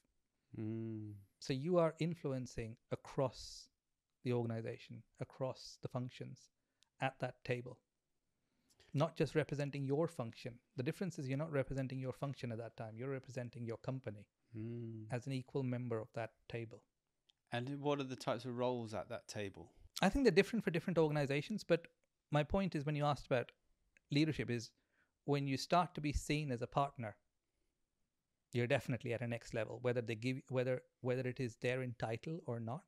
Mm. 0.58 1.12
So 1.38 1.52
you 1.52 1.78
are 1.78 1.94
influencing 1.98 2.76
across 2.92 3.68
the 4.24 4.32
organization, 4.32 5.02
across 5.20 5.78
the 5.82 5.88
functions 5.88 6.50
at 7.00 7.14
that 7.20 7.44
table. 7.44 7.78
Not 8.94 9.16
just 9.16 9.34
representing 9.34 9.84
your 9.84 10.08
function. 10.08 10.54
The 10.76 10.82
difference 10.82 11.18
is 11.18 11.28
you're 11.28 11.36
not 11.36 11.52
representing 11.52 12.00
your 12.00 12.12
function 12.12 12.50
at 12.50 12.58
that 12.58 12.76
time. 12.76 12.94
You're 12.96 13.10
representing 13.10 13.66
your 13.66 13.76
company 13.78 14.26
Mm. 14.56 15.06
as 15.10 15.26
an 15.26 15.32
equal 15.32 15.62
member 15.62 15.98
of 15.98 16.08
that 16.14 16.32
table. 16.48 16.82
And 17.52 17.80
what 17.80 18.00
are 18.00 18.04
the 18.04 18.16
types 18.16 18.44
of 18.44 18.56
roles 18.56 18.94
at 18.94 19.08
that 19.08 19.28
table? 19.28 19.70
I 20.02 20.08
think 20.08 20.24
they're 20.24 20.32
different 20.32 20.64
for 20.64 20.70
different 20.70 20.98
organizations, 20.98 21.64
but 21.64 21.86
my 22.30 22.42
point 22.42 22.74
is 22.74 22.84
when 22.84 22.96
you 22.96 23.04
asked 23.04 23.26
about 23.26 23.52
leadership 24.10 24.50
is 24.50 24.70
when 25.24 25.46
you 25.46 25.56
start 25.56 25.94
to 25.94 26.00
be 26.00 26.12
seen 26.12 26.50
as 26.50 26.62
a 26.62 26.66
partner, 26.66 27.16
you're 28.52 28.66
definitely 28.66 29.12
at 29.12 29.22
a 29.22 29.26
next 29.26 29.54
level. 29.54 29.78
Whether 29.82 30.00
they 30.00 30.14
give 30.14 30.40
whether 30.48 30.82
whether 31.00 31.28
it 31.28 31.40
is 31.40 31.56
their 31.56 31.82
in 31.82 31.94
title 31.98 32.40
or 32.46 32.60
not, 32.60 32.84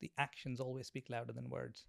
the 0.00 0.10
actions 0.18 0.60
always 0.60 0.86
speak 0.86 1.06
louder 1.08 1.32
than 1.32 1.50
words. 1.50 1.86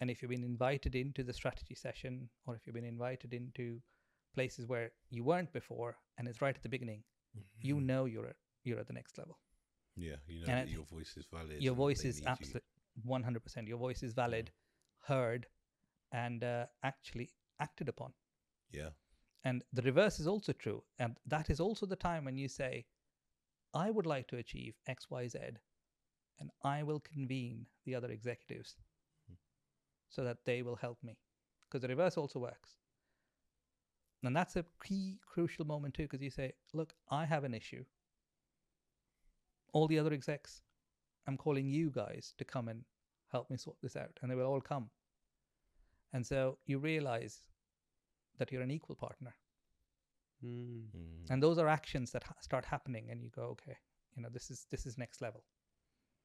And 0.00 0.10
if 0.10 0.20
you've 0.20 0.30
been 0.30 0.44
invited 0.44 0.94
into 0.94 1.22
the 1.22 1.32
strategy 1.32 1.74
session 1.74 2.28
or 2.46 2.54
if 2.54 2.66
you've 2.66 2.74
been 2.74 2.84
invited 2.84 3.32
into 3.32 3.80
places 4.34 4.66
where 4.66 4.90
you 5.10 5.24
weren't 5.24 5.52
before 5.52 5.96
and 6.18 6.28
it's 6.28 6.42
right 6.42 6.54
at 6.54 6.62
the 6.62 6.68
beginning, 6.68 7.02
you 7.58 7.76
mm-hmm. 7.76 7.86
know 7.86 8.04
you're 8.04 8.34
you're 8.64 8.78
at 8.80 8.86
the 8.86 8.92
next 8.92 9.18
level. 9.18 9.38
Yeah, 9.96 10.16
you 10.28 10.40
know 10.40 10.52
And 10.52 10.70
your 10.70 10.84
voice 10.84 11.16
is 11.16 11.26
valid. 11.32 11.62
your 11.62 11.74
voice 11.74 12.04
is 12.04 12.16
need 12.20 12.26
you. 12.26 12.30
absolute 12.30 12.64
100% 13.06 13.68
your 13.68 13.78
voice 13.78 14.02
is 14.02 14.12
valid 14.14 14.50
heard 15.06 15.46
and 16.12 16.44
uh, 16.44 16.66
actually 16.82 17.30
acted 17.60 17.88
upon. 17.88 18.12
Yeah, 18.70 18.90
and 19.44 19.62
the 19.72 19.82
reverse 19.82 20.18
is 20.20 20.26
also 20.26 20.52
true 20.52 20.82
and 20.98 21.16
that 21.26 21.50
is 21.50 21.60
also 21.60 21.86
the 21.86 21.96
time 21.96 22.24
when 22.24 22.36
you 22.36 22.48
say 22.48 22.84
i 23.74 23.90
would 23.90 24.06
like 24.06 24.26
to 24.28 24.36
achieve 24.38 24.74
xyz 24.88 25.56
and 26.40 26.50
i 26.64 26.82
will 26.82 27.00
convene 27.00 27.66
the 27.84 27.94
other 27.94 28.10
executives 28.10 28.76
so 30.08 30.24
that 30.24 30.44
they 30.44 30.62
will 30.62 30.76
help 30.76 30.98
me. 31.02 31.18
Because 31.64 31.82
the 31.82 31.88
reverse 31.88 32.16
also 32.16 32.38
works. 32.38 32.76
And 34.22 34.34
that's 34.34 34.56
a 34.56 34.64
key 34.84 35.18
crucial 35.26 35.64
moment 35.64 35.94
too 35.94 36.04
because 36.04 36.22
you 36.22 36.30
say 36.30 36.52
look 36.72 36.94
i 37.10 37.24
have 37.24 37.44
an 37.44 37.54
issue 37.54 37.84
all 39.76 39.88
the 39.88 39.98
other 39.98 40.12
execs 40.18 40.62
i'm 41.28 41.36
calling 41.44 41.68
you 41.68 41.90
guys 41.90 42.34
to 42.38 42.44
come 42.44 42.68
and 42.68 42.84
help 43.36 43.50
me 43.50 43.56
sort 43.56 43.76
this 43.82 43.96
out 43.96 44.18
and 44.20 44.30
they 44.30 44.34
will 44.34 44.46
all 44.46 44.60
come. 44.60 44.88
And 46.12 46.24
so 46.24 46.58
you 46.66 46.78
realize 46.78 47.40
that 48.38 48.52
you're 48.52 48.62
an 48.62 48.70
equal 48.70 48.96
partner. 48.96 49.34
Mm. 50.44 50.88
Mm. 50.94 51.30
and 51.30 51.42
those 51.42 51.56
are 51.56 51.66
actions 51.66 52.10
that 52.10 52.22
ha- 52.22 52.34
start 52.42 52.66
happening 52.66 53.06
and 53.10 53.22
you 53.22 53.30
go 53.30 53.44
okay 53.44 53.74
you 54.14 54.22
know 54.22 54.28
this 54.30 54.50
is 54.50 54.66
this 54.70 54.84
is 54.84 54.98
next 54.98 55.22
level. 55.22 55.42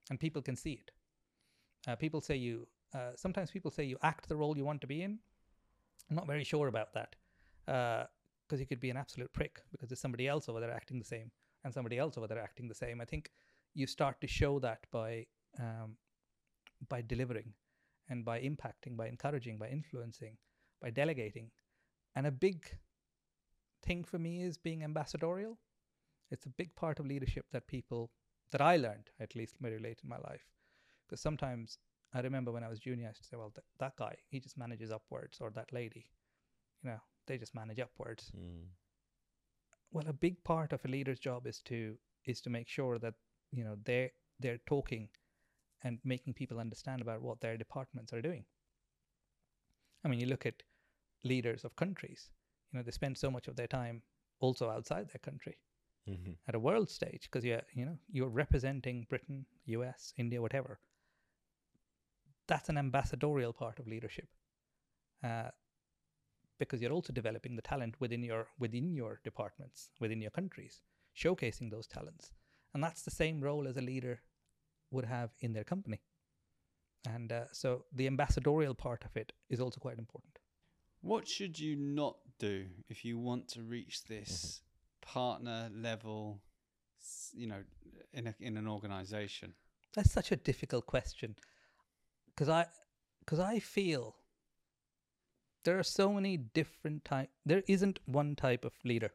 And 0.10 0.20
people 0.20 0.42
can 0.42 0.58
see 0.58 0.74
it. 0.74 0.92
Uh, 1.88 1.96
people 1.96 2.20
say 2.20 2.36
you 2.36 2.68
uh, 2.94 3.12
sometimes 3.16 3.52
people 3.52 3.72
say 3.72 3.86
you 3.86 3.98
act 4.04 4.28
the 4.28 4.36
role 4.36 4.58
you 4.58 4.66
want 4.66 4.82
to 4.82 4.88
be 4.88 5.02
in. 5.02 5.20
I'm 6.10 6.18
not 6.18 6.28
very 6.28 6.44
sure 6.44 6.68
about 6.68 6.94
that 6.94 7.16
because 7.66 8.60
you 8.60 8.66
could 8.66 8.82
be 8.82 8.90
an 8.90 8.98
absolute 8.98 9.32
prick 9.32 9.62
because 9.72 9.88
there's 9.90 10.02
somebody 10.02 10.28
else 10.28 10.50
over 10.50 10.60
there 10.60 10.72
acting 10.72 11.00
the 11.00 11.06
same 11.06 11.32
and 11.64 11.74
somebody 11.74 11.98
else 11.98 12.18
over 12.18 12.28
there 12.28 12.40
acting 12.40 12.68
the 12.68 12.76
same 12.76 13.02
i 13.02 13.06
think 13.06 13.32
you 13.74 13.88
start 13.88 14.20
to 14.20 14.28
show 14.28 14.60
that 14.60 14.86
by 14.92 15.26
um, 15.60 15.96
by 16.90 17.02
delivering 17.02 17.54
and 18.10 18.26
by 18.26 18.40
impacting 18.40 18.98
by 18.98 19.08
encouraging 19.08 19.58
by 19.58 19.68
influencing 19.68 20.38
by 20.82 20.90
delegating 20.90 21.52
and 22.16 22.28
a 22.28 22.32
big 22.32 22.66
thing 23.84 24.04
for 24.04 24.20
me 24.20 24.44
is 24.44 24.58
being 24.58 24.84
ambassadorial. 24.84 25.58
It's 26.30 26.46
a 26.46 26.50
big 26.50 26.76
part 26.76 27.00
of 27.00 27.06
leadership 27.06 27.46
that 27.52 27.68
people 27.68 28.12
that 28.52 28.62
I 28.62 28.78
learned 28.78 29.10
at 29.20 29.36
least 29.36 29.58
very 29.60 29.80
late 29.80 30.00
in 30.04 30.10
my 30.10 30.18
life. 30.18 30.46
Because 31.08 31.22
sometimes 31.22 31.78
I 32.14 32.22
remember 32.22 32.52
when 32.52 32.64
I 32.64 32.70
was 32.70 32.80
junior, 32.80 33.06
I 33.06 33.10
used 33.10 33.22
to 33.24 33.28
say, 33.28 33.38
"Well, 33.38 33.52
th- 33.52 33.66
that 33.80 33.96
guy, 33.96 34.16
he 34.28 34.40
just 34.40 34.58
manages 34.58 34.92
upwards," 34.92 35.40
or 35.42 35.50
that 35.52 35.72
lady, 35.74 36.06
you 36.82 36.90
know, 36.90 37.02
they 37.26 37.38
just 37.38 37.56
manage 37.56 37.80
upwards. 37.80 38.32
Mm. 38.36 38.68
Well, 39.92 40.08
a 40.08 40.14
big 40.14 40.44
part 40.44 40.74
of 40.74 40.84
a 40.86 40.88
leader's 40.88 41.20
job 41.20 41.46
is 41.46 41.60
to 41.64 41.98
is 42.26 42.42
to 42.42 42.50
make 42.50 42.68
sure 42.68 42.98
that 43.00 43.14
you 43.52 43.64
know 43.64 43.76
they 43.84 44.12
they're 44.40 44.58
talking 44.66 45.10
and 45.84 46.00
making 46.04 46.34
people 46.34 46.60
understand 46.60 47.02
about 47.02 47.22
what 47.22 47.42
their 47.42 47.58
departments 47.58 48.14
are 48.14 48.22
doing. 48.22 48.46
I 50.04 50.08
mean, 50.10 50.20
you 50.20 50.28
look 50.28 50.46
at 50.46 50.64
leaders 51.24 51.66
of 51.66 51.76
countries, 51.76 52.30
you 52.72 52.78
know, 52.78 52.84
they 52.84 52.92
spend 52.92 53.18
so 53.18 53.32
much 53.32 53.48
of 53.48 53.56
their 53.56 53.68
time 53.68 54.04
also 54.40 54.70
outside 54.70 55.10
their 55.10 55.20
country 55.20 55.58
Mhm. 56.08 56.38
at 56.48 56.56
a 56.56 56.60
world 56.60 56.90
stage 56.90 57.24
because 57.24 57.46
you're, 57.46 57.64
you 57.74 57.86
know, 57.86 58.00
you're 58.12 58.30
representing 58.30 59.06
Britain, 59.10 59.46
US, 59.66 60.14
India, 60.18 60.42
whatever. 60.42 60.80
That's 62.48 62.70
an 62.70 62.78
ambassadorial 62.78 63.54
part 63.54 63.80
of 63.80 63.88
leadership. 63.88 64.30
Uh, 65.24 65.52
because 66.62 66.80
you're 66.80 66.92
also 66.92 67.12
developing 67.12 67.56
the 67.56 67.62
talent 67.64 67.96
within 68.00 68.24
your 68.24 68.48
within 68.60 68.94
your 68.94 69.20
departments, 69.24 69.90
within 70.00 70.22
your 70.22 70.32
countries, 70.32 70.82
showcasing 71.18 71.72
those 71.72 71.88
talents. 71.88 72.32
And 72.74 72.84
that's 72.84 73.02
the 73.02 73.12
same 73.12 73.42
role 73.42 73.68
as 73.68 73.78
a 73.78 73.82
leader 73.82 74.22
would 74.92 75.06
have 75.06 75.32
in 75.40 75.54
their 75.54 75.64
company. 75.64 76.02
And 77.10 77.32
uh, 77.32 77.46
so 77.52 77.86
the 77.92 78.06
ambassadorial 78.06 78.76
part 78.76 79.04
of 79.06 79.18
it 79.18 79.34
is 79.50 79.60
also 79.60 79.80
quite 79.80 79.98
important. 79.98 80.38
What 81.02 81.28
should 81.28 81.60
you 81.60 81.76
not 81.76 82.18
do 82.38 82.68
if 82.90 83.04
you 83.04 83.18
want 83.18 83.48
to 83.50 83.64
reach 83.64 84.04
this 84.04 84.62
partner 85.02 85.70
level, 85.74 86.42
you 87.34 87.48
know, 87.48 87.64
in 88.14 88.28
a, 88.28 88.36
in 88.40 88.56
an 88.56 88.68
organization? 88.68 89.54
That's 89.96 90.12
such 90.12 90.32
a 90.32 90.36
difficult 90.36 90.86
question 90.86 91.36
because 92.28 92.50
I 92.50 92.68
because 93.22 93.40
I 93.40 93.60
feel 93.60 94.16
there 95.64 95.78
are 95.78 95.84
so 95.84 96.14
many 96.14 96.38
different 96.38 97.06
type. 97.06 97.30
There 97.46 97.64
isn't 97.68 98.00
one 98.06 98.36
type 98.36 98.66
of 98.66 98.74
leader, 98.84 99.12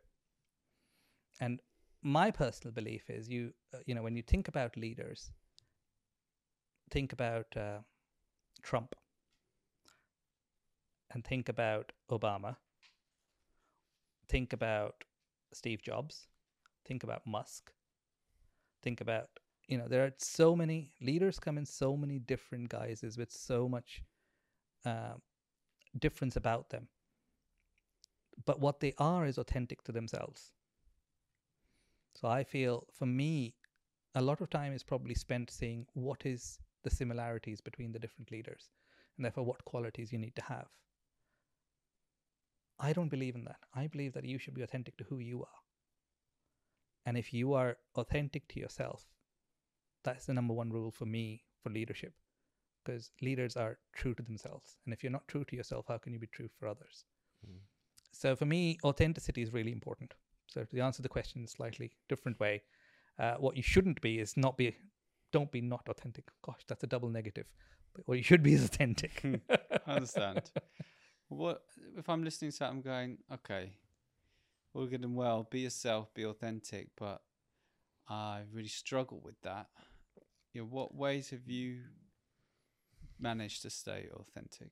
and 1.41 1.61
my 2.03 2.31
personal 2.31 2.73
belief 2.73 3.11
is 3.11 3.29
you 3.29 3.53
uh, 3.75 3.79
you 3.87 3.95
know 3.95 4.03
when 4.03 4.17
you 4.17 4.23
think 4.23 4.49
about 4.49 4.77
leaders, 4.77 5.31
think 6.91 7.13
about 7.13 7.57
uh, 7.57 7.79
Trump, 8.63 8.95
and 11.11 11.25
think 11.25 11.49
about 11.49 11.93
Obama. 12.11 12.57
Think 14.29 14.53
about 14.53 15.05
Steve 15.53 15.83
Jobs. 15.83 16.27
Think 16.85 17.05
about 17.05 17.27
Musk. 17.27 17.73
Think 18.83 19.01
about 19.01 19.29
you 19.69 19.79
know 19.79 19.89
there 19.89 20.05
are 20.05 20.13
so 20.19 20.55
many 20.55 20.93
leaders 21.01 21.39
come 21.39 21.59
in 21.59 21.67
so 21.67 21.97
many 21.97 22.19
different 22.19 22.69
guises 22.69 23.19
with 23.19 23.33
so 23.33 23.69
much 23.69 24.03
uh, 24.85 25.15
difference 25.97 26.37
about 26.37 26.71
them. 26.71 26.89
But 28.45 28.61
what 28.61 28.81
they 28.81 28.93
are 28.99 29.27
is 29.27 29.39
authentic 29.39 29.83
to 29.85 29.93
themselves. 29.93 30.53
So 32.15 32.29
i 32.29 32.45
feel 32.45 32.87
for 32.99 33.07
me 33.07 33.55
a 34.15 34.23
lot 34.23 34.41
of 34.41 34.49
time 34.49 34.73
is 34.73 34.83
probably 34.83 35.15
spent 35.15 35.51
seeing 35.51 35.87
what 35.93 36.25
is 36.25 36.59
the 36.85 36.91
similarities 36.91 37.61
between 37.61 37.93
the 37.93 37.99
different 37.99 38.31
leaders? 38.31 38.71
And 39.17 39.25
therefore 39.25 39.45
what 39.45 39.65
qualities 39.65 40.13
you 40.13 40.19
need 40.19 40.37
to 40.37 40.43
have? 40.43 40.69
I 42.79 42.93
don't 42.93 43.11
believe 43.11 43.35
in 43.35 43.45
that. 43.45 43.61
I 43.75 43.87
believe 43.87 44.13
that 44.15 44.25
you 44.25 44.39
should 44.39 44.55
be 44.55 44.63
authentic 44.63 44.97
to 44.99 45.05
who 45.05 45.19
you 45.19 45.43
are. 45.43 45.61
And 47.05 47.19
if 47.19 47.33
you 47.33 47.53
are 47.55 47.77
authentic 47.97 48.49
to 48.49 48.61
yourself 48.61 49.07
that's 50.07 50.27
the 50.27 50.35
number 50.35 50.55
one 50.55 50.71
rule 50.71 50.93
for 50.93 51.05
me 51.05 51.43
for 51.61 51.69
leadership 51.69 52.15
because 52.87 53.11
leaders 53.21 53.57
are 53.57 53.79
true 53.93 54.15
to 54.15 54.23
themselves 54.23 54.77
and 54.85 54.95
if 54.95 55.03
you're 55.03 55.13
not 55.13 55.27
true 55.29 55.45
to 55.45 55.57
yourself 55.57 55.87
how 55.89 55.99
can 55.99 56.13
you 56.13 56.19
be 56.19 56.27
true 56.29 56.49
for 56.59 56.69
others 56.69 57.05
Mm. 57.47 57.59
so 58.13 58.35
for 58.35 58.47
me 58.47 58.79
authenticity 58.83 59.43
is 59.43 59.53
really 59.53 59.71
important 59.71 60.15
so 60.47 60.65
to 60.65 60.81
answer 60.81 61.03
the 61.03 61.09
question 61.09 61.41
in 61.41 61.45
a 61.45 61.49
slightly 61.49 61.91
different 62.09 62.41
way 62.41 62.63
uh, 63.19 63.35
what 63.35 63.59
you 63.59 63.63
shouldn't 63.63 64.01
be 64.01 64.19
is 64.19 64.37
not 64.39 64.57
be 64.57 64.75
don't 65.33 65.53
be 65.53 65.61
not 65.61 65.87
authentic 65.87 66.25
gosh 66.43 66.65
that's 66.67 66.83
a 66.83 66.87
double 66.87 67.11
negative 67.11 67.47
but 67.95 68.09
what 68.09 68.17
you 68.17 68.25
should 68.25 68.43
be 68.43 68.55
is 68.55 68.65
authentic 68.65 69.23
I 69.87 69.93
understand. 69.93 70.51
what 71.29 71.63
if 71.97 72.09
I'm 72.09 72.25
listening 72.25 72.51
to 72.53 72.59
that? 72.61 72.71
I'm 72.71 72.83
going, 72.83 73.19
okay, 73.33 73.73
all 74.75 74.87
good 74.87 75.05
and 75.05 75.15
well. 75.15 75.47
Be 75.51 75.61
yourself, 75.61 76.13
be 76.15 76.25
authentic, 76.25 76.89
but 76.97 77.23
I 78.09 78.43
really 78.53 78.69
struggle 78.69 79.21
with 79.23 79.41
that. 79.43 79.69
You 80.53 80.63
know, 80.63 80.69
what 80.69 80.95
ways 80.95 81.31
have 81.31 81.49
you 81.49 81.83
managed 83.19 83.63
to 83.63 83.71
stay 83.71 84.09
authentic 84.15 84.71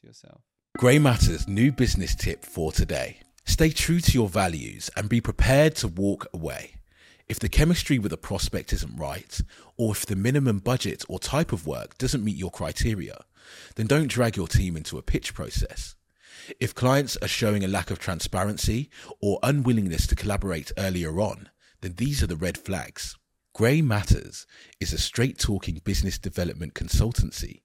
to 0.00 0.06
yourself? 0.06 0.42
Grey 0.76 0.98
Matter's 0.98 1.48
new 1.48 1.72
business 1.72 2.14
tip 2.14 2.44
for 2.44 2.72
today. 2.72 3.20
Stay 3.44 3.70
true 3.70 4.00
to 4.00 4.12
your 4.12 4.28
values 4.28 4.90
and 4.96 5.08
be 5.08 5.20
prepared 5.20 5.74
to 5.76 5.88
walk 5.88 6.26
away. 6.32 6.74
If 7.28 7.38
the 7.38 7.48
chemistry 7.48 7.98
with 7.98 8.12
a 8.12 8.16
prospect 8.16 8.72
isn't 8.72 8.96
right, 8.96 9.40
or 9.76 9.92
if 9.92 10.06
the 10.06 10.16
minimum 10.16 10.60
budget 10.60 11.04
or 11.08 11.18
type 11.18 11.52
of 11.52 11.66
work 11.66 11.98
doesn't 11.98 12.24
meet 12.24 12.36
your 12.36 12.50
criteria, 12.50 13.24
then 13.76 13.86
don't 13.86 14.08
drag 14.08 14.36
your 14.36 14.48
team 14.48 14.76
into 14.76 14.98
a 14.98 15.02
pitch 15.02 15.34
process. 15.34 15.94
If 16.60 16.74
clients 16.74 17.16
are 17.18 17.28
showing 17.28 17.64
a 17.64 17.68
lack 17.68 17.90
of 17.90 17.98
transparency 17.98 18.90
or 19.20 19.38
unwillingness 19.42 20.06
to 20.06 20.16
collaborate 20.16 20.72
earlier 20.78 21.20
on, 21.20 21.50
then 21.80 21.94
these 21.96 22.22
are 22.22 22.26
the 22.26 22.36
red 22.36 22.56
flags. 22.56 23.16
Grey 23.58 23.82
Matters 23.82 24.46
is 24.78 24.92
a 24.92 24.98
straight 24.98 25.36
talking 25.36 25.80
business 25.82 26.16
development 26.16 26.74
consultancy 26.74 27.62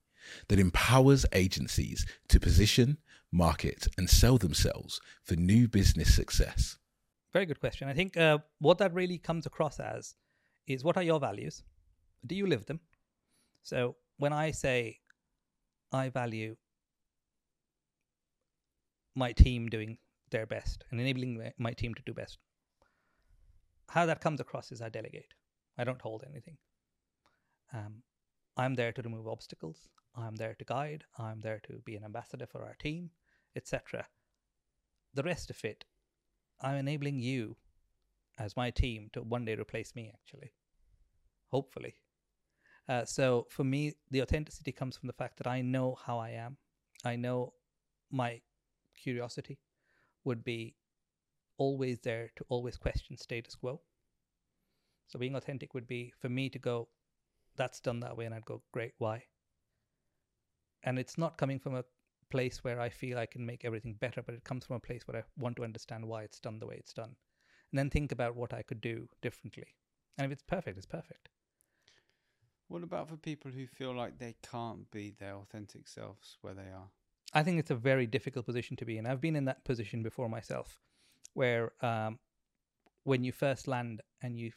that 0.48 0.58
empowers 0.58 1.24
agencies 1.34 2.04
to 2.30 2.40
position, 2.40 2.98
market, 3.32 3.88
and 3.96 4.10
sell 4.10 4.40
themselves 4.40 5.00
for 5.24 5.36
new 5.36 5.68
business 5.68 6.16
success. 6.16 6.80
Very 7.32 7.46
good 7.46 7.60
question. 7.60 7.88
I 7.88 7.94
think 7.94 8.18
uh, 8.18 8.40
what 8.58 8.80
that 8.80 8.92
really 8.92 9.20
comes 9.20 9.46
across 9.46 9.80
as 9.80 10.16
is 10.66 10.84
what 10.84 10.98
are 10.98 11.04
your 11.04 11.20
values? 11.20 11.62
Do 12.26 12.34
you 12.34 12.48
live 12.48 12.66
them? 12.66 12.80
So 13.62 13.96
when 14.18 14.34
I 14.34 14.50
say 14.50 14.98
I 15.92 16.10
value 16.10 16.56
my 19.14 19.32
team 19.32 19.70
doing 19.70 20.00
their 20.32 20.48
best 20.48 20.86
and 20.90 21.00
enabling 21.00 21.38
my- 21.38 21.54
my 21.60 21.74
team 21.74 21.94
to 21.94 22.02
do 22.04 22.16
best, 22.16 22.40
how 23.90 24.08
that 24.08 24.22
comes 24.22 24.40
across 24.40 24.72
is 24.72 24.82
I 24.82 24.90
delegate. 24.90 25.36
I 25.78 25.84
don't 25.84 26.02
hold 26.02 26.24
anything. 26.30 26.58
Um, 27.74 28.04
I'm 28.58 28.76
there 28.76 28.92
to 28.92 29.02
remove 29.02 29.28
obstacles. 29.28 29.90
I'm 30.16 30.36
there 30.36 30.56
to 30.60 30.66
guide. 30.66 31.06
I'm 31.18 31.42
there 31.42 31.60
to 31.68 31.80
be 31.86 31.96
an 31.96 32.04
ambassador 32.04 32.46
for 32.46 32.64
our 32.64 32.76
team, 32.76 33.10
etc. 33.56 34.06
The 35.14 35.24
rest 35.24 35.50
of 35.50 35.64
it 35.64 35.86
I'm 36.62 36.76
enabling 36.76 37.20
you 37.20 37.58
as 38.40 38.56
my 38.56 38.72
team 38.72 39.10
to 39.14 39.22
one 39.22 39.46
day 39.46 39.56
replace 39.56 39.96
me, 39.96 40.12
actually. 40.14 40.54
Hopefully. 41.48 41.96
Uh, 42.88 43.06
so 43.06 43.46
for 43.50 43.64
me, 43.64 43.94
the 44.12 44.22
authenticity 44.22 44.72
comes 44.72 44.98
from 44.98 45.08
the 45.08 45.14
fact 45.14 45.38
that 45.38 45.48
I 45.48 45.62
know 45.62 45.98
how 46.06 46.20
I 46.20 46.32
am. 46.32 46.58
I 47.06 47.16
know 47.16 47.54
my 48.12 48.42
curiosity 49.02 49.60
would 50.24 50.44
be 50.44 50.76
always 51.58 52.00
there 52.00 52.32
to 52.36 52.46
always 52.50 52.78
question 52.78 53.18
status 53.18 53.56
quo. 53.56 53.82
So 55.14 55.20
being 55.20 55.36
authentic 55.36 55.76
would 55.76 55.86
be 55.86 56.12
for 56.20 56.28
me 56.28 56.50
to 56.50 56.58
go, 56.58 56.88
that's 57.56 57.80
done 57.80 58.00
that 58.00 58.18
way, 58.18 58.26
and 58.26 58.34
I'd 58.34 58.46
go, 58.46 58.64
great, 58.72 58.94
why? 58.98 59.22
And 60.82 60.98
it's 60.98 61.20
not 61.20 61.38
coming 61.38 61.60
from 61.60 61.76
a 61.76 61.84
place 62.32 62.64
where 62.64 62.82
I 62.82 62.90
feel 62.90 63.20
I 63.20 63.28
can 63.28 63.46
make 63.46 63.64
everything 63.64 63.94
better, 63.94 64.24
but 64.24 64.34
it 64.34 64.44
comes 64.44 64.66
from 64.66 64.78
a 64.78 64.80
place 64.80 65.04
where 65.06 65.18
I 65.18 65.24
want 65.38 65.56
to 65.58 65.64
understand 65.64 66.08
why 66.08 66.24
it's 66.24 66.40
done 66.40 66.58
the 66.58 66.66
way 66.66 66.78
it's 66.80 66.94
done. 66.94 67.16
And 67.72 67.78
then 67.78 67.92
think 67.92 68.12
about 68.12 68.36
what 68.36 68.56
I 68.56 68.64
could 68.64 68.82
do 68.82 69.08
differently. 69.22 69.68
And 70.18 70.26
if 70.26 70.32
it's 70.32 70.42
perfect, 70.42 70.78
it's 70.78 70.88
perfect. 70.88 71.30
What 72.68 72.82
about 72.82 73.08
for 73.08 73.18
people 73.18 73.52
who 73.52 73.68
feel 73.68 73.96
like 73.96 74.18
they 74.18 74.34
can't 74.42 74.90
be 74.90 75.14
their 75.20 75.36
authentic 75.36 75.88
selves 75.88 76.40
where 76.42 76.56
they 76.56 76.62
are? 76.64 76.90
I 77.36 77.44
think 77.44 77.60
it's 77.60 77.70
a 77.70 77.76
very 77.76 78.08
difficult 78.08 78.48
position 78.48 78.78
to 78.78 78.86
be 78.86 78.98
in. 78.98 79.06
I've 79.06 79.22
been 79.22 79.36
in 79.36 79.46
that 79.46 79.64
position 79.64 80.02
before 80.02 80.28
myself, 80.28 80.80
where 81.36 81.72
um, 81.86 82.18
when 83.04 83.24
you 83.24 83.32
first 83.32 83.68
land 83.68 84.02
and 84.24 84.40
you, 84.40 84.54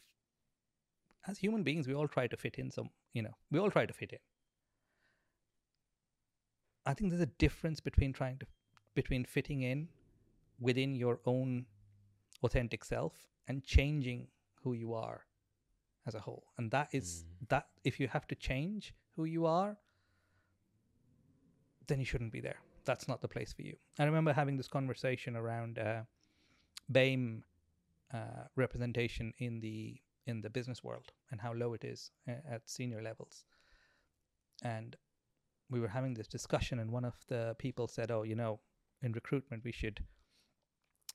as 1.28 1.38
human 1.38 1.62
beings, 1.62 1.88
we 1.88 1.94
all 1.94 2.08
try 2.08 2.26
to 2.26 2.36
fit 2.36 2.56
in 2.56 2.70
some, 2.70 2.90
you 3.12 3.22
know, 3.22 3.34
we 3.50 3.58
all 3.58 3.70
try 3.70 3.86
to 3.86 3.92
fit 3.92 4.12
in. 4.12 4.18
I 6.84 6.94
think 6.94 7.10
there's 7.10 7.22
a 7.22 7.26
difference 7.26 7.80
between 7.80 8.12
trying 8.12 8.38
to, 8.38 8.46
between 8.94 9.24
fitting 9.24 9.62
in 9.62 9.88
within 10.60 10.94
your 10.94 11.20
own 11.26 11.66
authentic 12.42 12.84
self 12.84 13.14
and 13.48 13.64
changing 13.64 14.28
who 14.62 14.72
you 14.72 14.94
are 14.94 15.26
as 16.06 16.14
a 16.14 16.20
whole. 16.20 16.44
And 16.58 16.70
that 16.70 16.88
is 16.92 17.24
that 17.48 17.66
if 17.84 17.98
you 17.98 18.08
have 18.08 18.26
to 18.28 18.34
change 18.34 18.94
who 19.16 19.24
you 19.24 19.46
are, 19.46 19.76
then 21.88 21.98
you 21.98 22.04
shouldn't 22.04 22.32
be 22.32 22.40
there. 22.40 22.60
That's 22.84 23.08
not 23.08 23.20
the 23.20 23.28
place 23.28 23.52
for 23.52 23.62
you. 23.62 23.76
I 23.98 24.04
remember 24.04 24.32
having 24.32 24.56
this 24.56 24.68
conversation 24.68 25.36
around 25.36 25.78
uh, 25.78 26.02
BAME 26.92 27.42
uh, 28.14 28.44
representation 28.54 29.32
in 29.38 29.60
the 29.60 30.00
in 30.26 30.40
the 30.40 30.50
business 30.50 30.82
world 30.82 31.12
and 31.30 31.40
how 31.40 31.52
low 31.52 31.72
it 31.74 31.84
is 31.84 32.10
uh, 32.28 32.32
at 32.50 32.68
senior 32.68 33.02
levels. 33.02 33.44
And 34.62 34.96
we 35.70 35.80
were 35.80 35.88
having 35.88 36.14
this 36.14 36.28
discussion, 36.28 36.78
and 36.78 36.90
one 36.90 37.04
of 37.04 37.14
the 37.28 37.54
people 37.58 37.88
said, 37.88 38.10
"Oh, 38.10 38.22
you 38.22 38.34
know, 38.34 38.60
in 39.02 39.12
recruitment, 39.12 39.64
we 39.64 39.72
should 39.72 40.04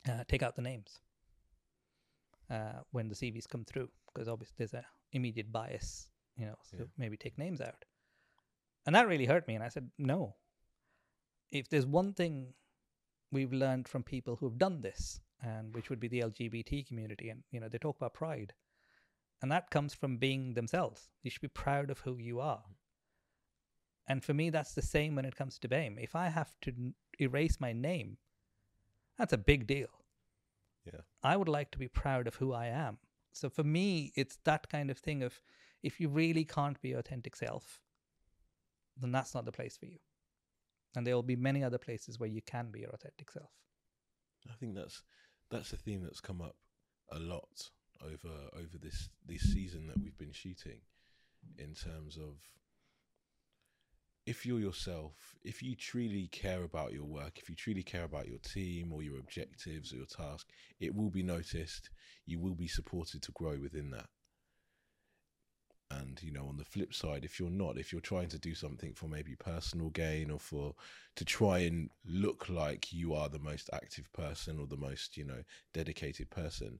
uh, 0.09 0.24
take 0.28 0.43
out 0.43 0.55
the 0.55 0.62
names 0.62 0.99
uh, 2.49 2.82
when 2.91 3.07
the 3.07 3.16
CVs 3.16 3.47
come 3.47 3.66
through, 3.66 3.89
because 4.14 4.28
obviously 4.28 4.55
there's 4.57 4.74
a 4.74 4.86
immediate 5.14 5.51
bias, 5.51 6.09
you 6.38 6.45
know. 6.45 6.57
So 6.64 6.78
Yeah. 6.78 6.86
maybe 6.97 7.18
take 7.18 7.38
names 7.38 7.62
out." 7.62 7.86
And 8.86 8.95
that 8.95 9.07
really 9.07 9.26
hurt 9.26 9.47
me, 9.47 9.55
and 9.55 9.64
I 9.64 9.70
said, 9.70 9.91
"No. 9.97 10.36
If 11.51 11.70
there's 11.70 11.86
one 11.86 12.14
thing 12.14 12.53
we've 13.32 13.53
learned 13.53 13.88
from 13.88 14.03
people 14.03 14.36
who've 14.36 14.57
done 14.57 14.82
this, 14.82 15.20
and 15.41 15.74
which 15.74 15.89
would 15.89 15.99
be 15.99 16.07
the 16.07 16.22
LGBT 16.22 16.84
community, 16.88 17.30
and 17.30 17.43
you 17.51 17.59
know, 17.59 17.70
they 17.70 17.78
talk 17.78 17.97
about 17.97 18.14
pride, 18.14 18.53
and 19.41 19.51
that 19.51 19.71
comes 19.71 19.93
from 19.93 20.17
being 20.17 20.53
themselves. 20.53 21.09
You 21.23 21.31
should 21.31 21.41
be 21.41 21.47
proud 21.47 21.89
of 21.89 21.99
who 21.99 22.17
you 22.17 22.39
are." 22.39 22.63
And 24.07 24.23
for 24.23 24.33
me, 24.33 24.49
that's 24.49 24.73
the 24.73 24.81
same 24.81 25.15
when 25.15 25.25
it 25.25 25.35
comes 25.35 25.57
to 25.59 25.69
BAME. 25.69 25.97
If 25.99 26.15
I 26.15 26.27
have 26.29 26.59
to 26.61 26.71
n- 26.71 26.95
erase 27.19 27.59
my 27.59 27.71
name, 27.71 28.17
that's 29.17 29.33
a 29.33 29.37
big 29.37 29.67
deal. 29.67 29.89
Yeah. 30.85 31.01
I 31.23 31.37
would 31.37 31.47
like 31.47 31.71
to 31.71 31.79
be 31.79 31.87
proud 31.87 32.27
of 32.27 32.35
who 32.35 32.53
I 32.53 32.67
am. 32.67 32.97
So 33.31 33.49
for 33.49 33.63
me, 33.63 34.11
it's 34.15 34.37
that 34.43 34.69
kind 34.69 34.89
of 34.89 34.97
thing 34.97 35.23
of 35.23 35.41
if 35.83 35.99
you 35.99 36.09
really 36.09 36.43
can't 36.43 36.81
be 36.81 36.89
your 36.89 36.99
authentic 36.99 37.35
self, 37.35 37.79
then 38.97 39.11
that's 39.11 39.33
not 39.33 39.45
the 39.45 39.51
place 39.51 39.77
for 39.77 39.85
you. 39.85 39.99
And 40.95 41.07
there 41.07 41.15
will 41.15 41.23
be 41.23 41.35
many 41.35 41.63
other 41.63 41.77
places 41.77 42.19
where 42.19 42.29
you 42.29 42.41
can 42.41 42.69
be 42.71 42.81
your 42.81 42.89
authentic 42.89 43.31
self. 43.31 43.51
I 44.49 44.53
think 44.55 44.75
that's 44.75 45.03
that's 45.49 45.73
a 45.73 45.77
theme 45.77 46.03
that's 46.03 46.19
come 46.21 46.41
up 46.41 46.55
a 47.11 47.19
lot 47.19 47.69
over 48.05 48.33
over 48.55 48.77
this 48.81 49.09
this 49.27 49.41
season 49.41 49.87
that 49.87 50.01
we've 50.01 50.17
been 50.17 50.31
shooting 50.31 50.79
in 51.57 51.73
terms 51.73 52.17
of 52.17 52.35
if 54.25 54.45
you're 54.45 54.59
yourself, 54.59 55.35
if 55.43 55.63
you 55.63 55.75
truly 55.75 56.27
care 56.31 56.63
about 56.63 56.93
your 56.93 57.05
work, 57.05 57.39
if 57.39 57.49
you 57.49 57.55
truly 57.55 57.81
care 57.81 58.03
about 58.03 58.27
your 58.27 58.37
team 58.37 58.93
or 58.93 59.01
your 59.01 59.19
objectives 59.19 59.91
or 59.91 59.97
your 59.97 60.05
task, 60.05 60.47
it 60.79 60.93
will 60.93 61.09
be 61.09 61.23
noticed. 61.23 61.89
You 62.25 62.39
will 62.39 62.53
be 62.53 62.67
supported 62.67 63.23
to 63.23 63.31
grow 63.31 63.57
within 63.59 63.89
that. 63.91 64.07
And 65.89 66.21
you 66.21 66.31
know, 66.31 66.47
on 66.47 66.57
the 66.57 66.63
flip 66.63 66.93
side, 66.93 67.25
if 67.25 67.39
you're 67.39 67.49
not, 67.49 67.77
if 67.77 67.91
you're 67.91 67.99
trying 67.99 68.29
to 68.29 68.39
do 68.39 68.55
something 68.55 68.93
for 68.93 69.07
maybe 69.07 69.35
personal 69.35 69.89
gain 69.89 70.31
or 70.31 70.39
for 70.39 70.75
to 71.15 71.25
try 71.25 71.59
and 71.59 71.89
look 72.05 72.47
like 72.47 72.93
you 72.93 73.13
are 73.13 73.27
the 73.27 73.39
most 73.39 73.69
active 73.73 74.11
person 74.13 74.59
or 74.59 74.67
the 74.67 74.77
most, 74.77 75.17
you 75.17 75.25
know, 75.25 75.43
dedicated 75.73 76.29
person, 76.29 76.79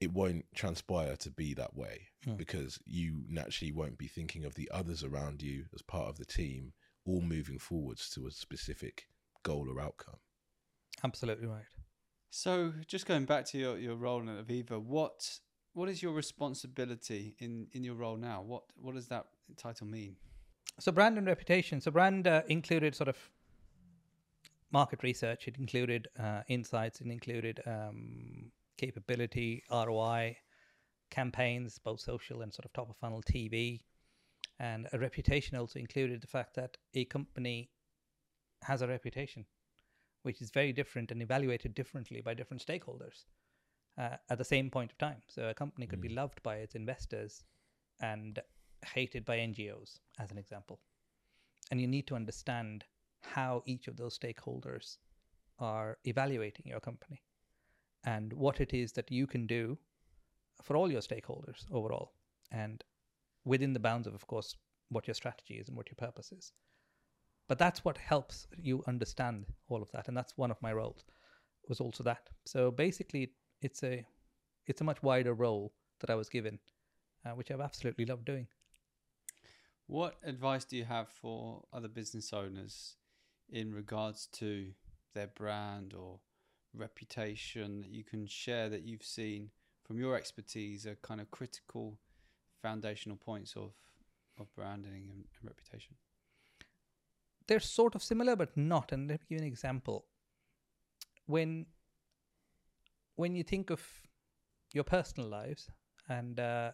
it 0.00 0.12
won't 0.12 0.46
transpire 0.54 1.16
to 1.16 1.30
be 1.30 1.54
that 1.54 1.76
way 1.76 2.08
Hmm. 2.24 2.34
because 2.34 2.78
you 2.84 3.24
naturally 3.28 3.72
won't 3.72 3.96
be 3.96 4.06
thinking 4.06 4.44
of 4.44 4.54
the 4.54 4.70
others 4.72 5.02
around 5.02 5.40
you 5.42 5.66
as 5.74 5.80
part 5.82 6.08
of 6.08 6.18
the 6.18 6.24
team, 6.26 6.72
all 7.06 7.22
moving 7.22 7.58
forwards 7.58 8.10
to 8.10 8.26
a 8.26 8.30
specific 8.30 9.06
goal 9.42 9.68
or 9.70 9.80
outcome. 9.80 10.18
Absolutely 11.02 11.46
right. 11.46 11.64
So, 12.30 12.74
just 12.86 13.06
going 13.06 13.24
back 13.24 13.44
to 13.46 13.58
your, 13.58 13.78
your 13.78 13.96
role 13.96 14.20
at 14.28 14.46
Aviva, 14.46 14.80
what 14.80 15.40
what 15.72 15.88
is 15.88 16.02
your 16.02 16.12
responsibility 16.12 17.36
in, 17.38 17.68
in 17.72 17.84
your 17.84 17.94
role 17.94 18.16
now? 18.16 18.42
What 18.42 18.64
what 18.76 18.94
does 18.94 19.06
that 19.08 19.26
title 19.56 19.86
mean? 19.86 20.16
So 20.78 20.92
brand 20.92 21.16
and 21.18 21.26
reputation. 21.26 21.80
So 21.80 21.90
brand 21.90 22.26
uh, 22.26 22.42
included 22.48 22.94
sort 22.94 23.08
of 23.08 23.16
market 24.72 25.02
research. 25.02 25.48
It 25.48 25.56
included 25.58 26.08
uh, 26.18 26.42
insights. 26.48 27.00
It 27.00 27.06
included 27.06 27.60
um, 27.66 28.50
capability, 28.80 29.62
ROI, 29.70 30.36
campaigns, 31.10 31.78
both 31.78 32.00
social 32.00 32.40
and 32.42 32.52
sort 32.52 32.64
of 32.64 32.72
top 32.72 32.88
of 32.88 32.96
funnel 32.96 33.22
TV, 33.22 33.80
and 34.58 34.88
a 34.92 34.98
reputation 34.98 35.56
also 35.58 35.78
included 35.78 36.20
the 36.20 36.26
fact 36.26 36.54
that 36.54 36.76
a 36.94 37.04
company 37.04 37.70
has 38.62 38.82
a 38.82 38.88
reputation, 38.88 39.44
which 40.22 40.40
is 40.40 40.50
very 40.50 40.72
different 40.72 41.10
and 41.10 41.22
evaluated 41.22 41.74
differently 41.74 42.20
by 42.22 42.34
different 42.34 42.64
stakeholders 42.64 43.24
uh, 43.98 44.16
at 44.30 44.38
the 44.38 44.44
same 44.44 44.70
point 44.70 44.92
of 44.92 44.98
time. 44.98 45.22
So 45.28 45.48
a 45.48 45.54
company 45.54 45.86
could 45.86 46.00
be 46.00 46.08
Mm. 46.08 46.16
loved 46.16 46.42
by 46.42 46.56
its 46.56 46.74
investors 46.74 47.44
and 48.00 48.38
hated 48.94 49.24
by 49.24 49.38
NGOs, 49.38 50.00
as 50.18 50.30
an 50.30 50.38
example. 50.38 50.80
And 51.70 51.80
you 51.80 51.86
need 51.86 52.06
to 52.06 52.16
understand 52.16 52.84
how 53.22 53.62
each 53.66 53.88
of 53.88 53.96
those 53.96 54.18
stakeholders 54.18 54.98
are 55.58 55.98
evaluating 56.04 56.66
your 56.66 56.80
company 56.80 57.22
and 58.04 58.32
what 58.32 58.60
it 58.60 58.72
is 58.72 58.92
that 58.92 59.10
you 59.10 59.26
can 59.26 59.46
do 59.46 59.78
for 60.62 60.76
all 60.76 60.90
your 60.90 61.00
stakeholders 61.00 61.64
overall 61.72 62.12
and 62.50 62.84
within 63.44 63.72
the 63.72 63.80
bounds 63.80 64.06
of 64.06 64.14
of 64.14 64.26
course 64.26 64.56
what 64.88 65.06
your 65.06 65.14
strategy 65.14 65.54
is 65.54 65.68
and 65.68 65.76
what 65.76 65.88
your 65.88 65.96
purpose 65.96 66.32
is. 66.32 66.52
But 67.48 67.58
that's 67.58 67.84
what 67.84 67.98
helps 67.98 68.46
you 68.56 68.82
understand 68.86 69.46
all 69.68 69.82
of 69.82 69.90
that 69.92 70.08
and 70.08 70.16
that's 70.16 70.36
one 70.36 70.50
of 70.50 70.62
my 70.62 70.72
roles 70.72 71.04
was 71.68 71.80
also 71.80 72.02
that. 72.04 72.28
So 72.46 72.70
basically 72.70 73.32
it's 73.62 73.82
a 73.82 74.04
it's 74.66 74.80
a 74.80 74.84
much 74.84 75.02
wider 75.02 75.34
role 75.34 75.72
that 76.00 76.10
i 76.10 76.14
was 76.14 76.28
given 76.28 76.58
uh, 77.24 77.30
which 77.30 77.50
i've 77.50 77.60
absolutely 77.60 78.04
loved 78.04 78.24
doing. 78.24 78.46
What 79.86 80.16
advice 80.24 80.64
do 80.64 80.76
you 80.76 80.84
have 80.84 81.08
for 81.08 81.64
other 81.72 81.88
business 81.88 82.32
owners 82.32 82.96
in 83.48 83.74
regards 83.74 84.28
to 84.34 84.72
their 85.14 85.26
brand 85.26 85.94
or 85.94 86.20
reputation 86.74 87.80
that 87.80 87.90
you 87.90 88.04
can 88.04 88.26
share 88.26 88.68
that 88.68 88.82
you've 88.82 89.02
seen 89.02 89.50
from 89.84 89.98
your 89.98 90.16
expertise 90.16 90.86
are 90.86 90.96
kind 91.02 91.20
of 91.20 91.30
critical 91.30 91.98
foundational 92.62 93.16
points 93.16 93.54
of 93.56 93.72
of 94.38 94.54
branding 94.54 95.08
and, 95.10 95.24
and 95.40 95.44
reputation? 95.44 95.96
they're 97.50 97.58
sort 97.58 97.96
of 97.96 98.02
similar 98.02 98.36
but 98.36 98.56
not. 98.56 98.92
And 98.92 99.08
let 99.08 99.20
me 99.20 99.26
give 99.28 99.38
you 99.38 99.42
an 99.44 99.52
example. 99.52 100.06
When 101.26 101.66
when 103.16 103.34
you 103.34 103.42
think 103.42 103.70
of 103.70 103.82
your 104.72 104.84
personal 104.84 105.28
lives 105.28 105.68
and 106.08 106.38
uh, 106.38 106.70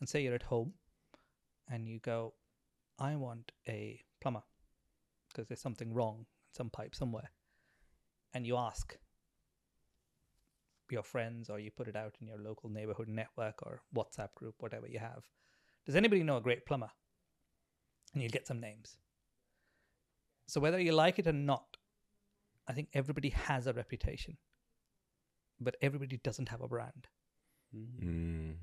and 0.00 0.08
say 0.08 0.22
you're 0.22 0.34
at 0.34 0.42
home 0.42 0.72
and 1.68 1.86
you 1.86 1.98
go 1.98 2.32
i 2.98 3.14
want 3.14 3.52
a 3.68 4.00
plumber 4.20 4.42
because 5.28 5.46
there's 5.48 5.60
something 5.60 5.92
wrong 5.92 6.20
in 6.20 6.54
some 6.56 6.70
pipe 6.70 6.94
somewhere. 6.94 7.30
And 8.32 8.46
you 8.46 8.56
ask 8.56 8.96
your 10.90 11.02
friends 11.02 11.50
or 11.50 11.58
you 11.58 11.70
put 11.70 11.88
it 11.88 11.96
out 11.96 12.14
in 12.20 12.26
your 12.26 12.38
local 12.38 12.70
neighborhood 12.70 13.08
network 13.08 13.62
or 13.62 13.82
whatsapp 13.94 14.32
group 14.34 14.54
whatever 14.58 14.86
you 14.86 14.98
have 14.98 15.24
does 15.84 15.96
anybody 15.96 16.22
know 16.22 16.36
a 16.36 16.40
great 16.40 16.66
plumber 16.66 16.90
and 18.12 18.22
you'll 18.22 18.30
get 18.30 18.46
some 18.46 18.60
names 18.60 18.96
so 20.46 20.60
whether 20.60 20.80
you 20.80 20.92
like 20.92 21.18
it 21.18 21.26
or 21.26 21.32
not, 21.32 21.76
I 22.68 22.72
think 22.72 22.88
everybody 22.94 23.30
has 23.30 23.66
a 23.66 23.72
reputation, 23.72 24.36
but 25.60 25.76
everybody 25.82 26.18
doesn't 26.18 26.48
have 26.48 26.60
a 26.60 26.68
brand. 26.68 27.08
Mm. 27.74 28.54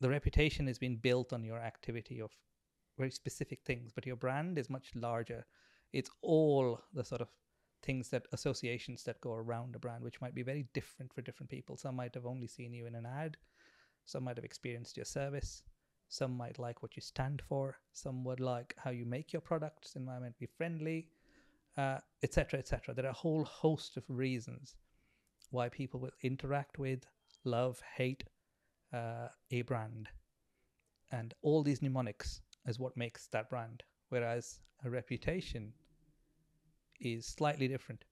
The 0.00 0.10
reputation 0.10 0.68
is 0.68 0.78
being 0.78 0.96
built 0.96 1.32
on 1.32 1.44
your 1.44 1.58
activity 1.58 2.20
of 2.20 2.30
very 2.98 3.10
specific 3.10 3.60
things, 3.64 3.90
but 3.92 4.06
your 4.06 4.16
brand 4.16 4.58
is 4.58 4.68
much 4.68 4.90
larger. 4.94 5.46
It's 5.92 6.10
all 6.20 6.80
the 6.92 7.04
sort 7.04 7.22
of 7.22 7.28
things 7.84 8.08
that 8.08 8.26
associations 8.32 9.04
that 9.04 9.20
go 9.20 9.34
around 9.34 9.76
a 9.76 9.78
brand, 9.78 10.02
which 10.02 10.20
might 10.20 10.34
be 10.34 10.42
very 10.42 10.66
different 10.72 11.12
for 11.12 11.22
different 11.22 11.50
people. 11.50 11.76
Some 11.76 11.96
might 11.96 12.14
have 12.14 12.26
only 12.26 12.46
seen 12.46 12.72
you 12.72 12.86
in 12.86 12.94
an 12.94 13.06
ad, 13.06 13.36
some 14.04 14.24
might 14.24 14.36
have 14.36 14.44
experienced 14.44 14.96
your 14.96 15.04
service, 15.04 15.62
some 16.08 16.36
might 16.36 16.58
like 16.58 16.82
what 16.82 16.96
you 16.96 17.02
stand 17.02 17.42
for, 17.48 17.76
some 17.92 18.24
would 18.24 18.40
like 18.40 18.74
how 18.78 18.90
you 18.90 19.04
make 19.04 19.32
your 19.32 19.42
products 19.42 19.96
environmentally 19.98 20.48
friendly, 20.56 21.08
uh, 21.76 21.98
etc., 22.22 22.58
etc. 22.58 22.94
There 22.94 23.06
are 23.06 23.08
a 23.08 23.12
whole 23.12 23.44
host 23.44 23.96
of 23.96 24.04
reasons 24.08 24.76
why 25.50 25.68
people 25.68 26.00
will 26.00 26.12
interact 26.22 26.78
with, 26.78 27.06
love, 27.44 27.80
hate 27.96 28.24
uh, 28.92 29.28
a 29.50 29.62
brand, 29.62 30.08
and 31.12 31.34
all 31.42 31.62
these 31.62 31.82
mnemonics 31.82 32.40
is 32.66 32.78
what 32.78 32.96
makes 32.96 33.26
that 33.28 33.50
brand. 33.50 33.82
Whereas 34.08 34.60
a 34.84 34.90
reputation 34.90 35.72
is 37.00 37.26
slightly 37.26 37.68
different, 37.68 38.04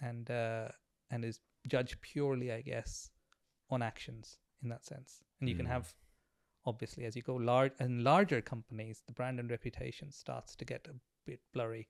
and 0.00 0.30
uh, 0.30 0.68
and 1.10 1.24
is 1.24 1.40
judged 1.66 2.00
purely, 2.00 2.52
I 2.52 2.62
guess, 2.62 3.10
on 3.70 3.82
actions 3.82 4.38
in 4.62 4.68
that 4.70 4.84
sense. 4.84 5.22
And 5.40 5.48
you 5.48 5.54
can 5.54 5.66
Mm. 5.66 5.70
have 5.70 5.94
obviously 6.66 7.04
as 7.06 7.16
you 7.16 7.22
go 7.22 7.34
large 7.36 7.72
and 7.78 8.04
larger 8.04 8.42
companies 8.42 9.02
the 9.06 9.12
brand 9.14 9.40
and 9.40 9.50
reputation 9.50 10.12
starts 10.12 10.54
to 10.54 10.64
get 10.64 10.86
a 10.88 10.94
bit 11.24 11.40
blurry 11.54 11.88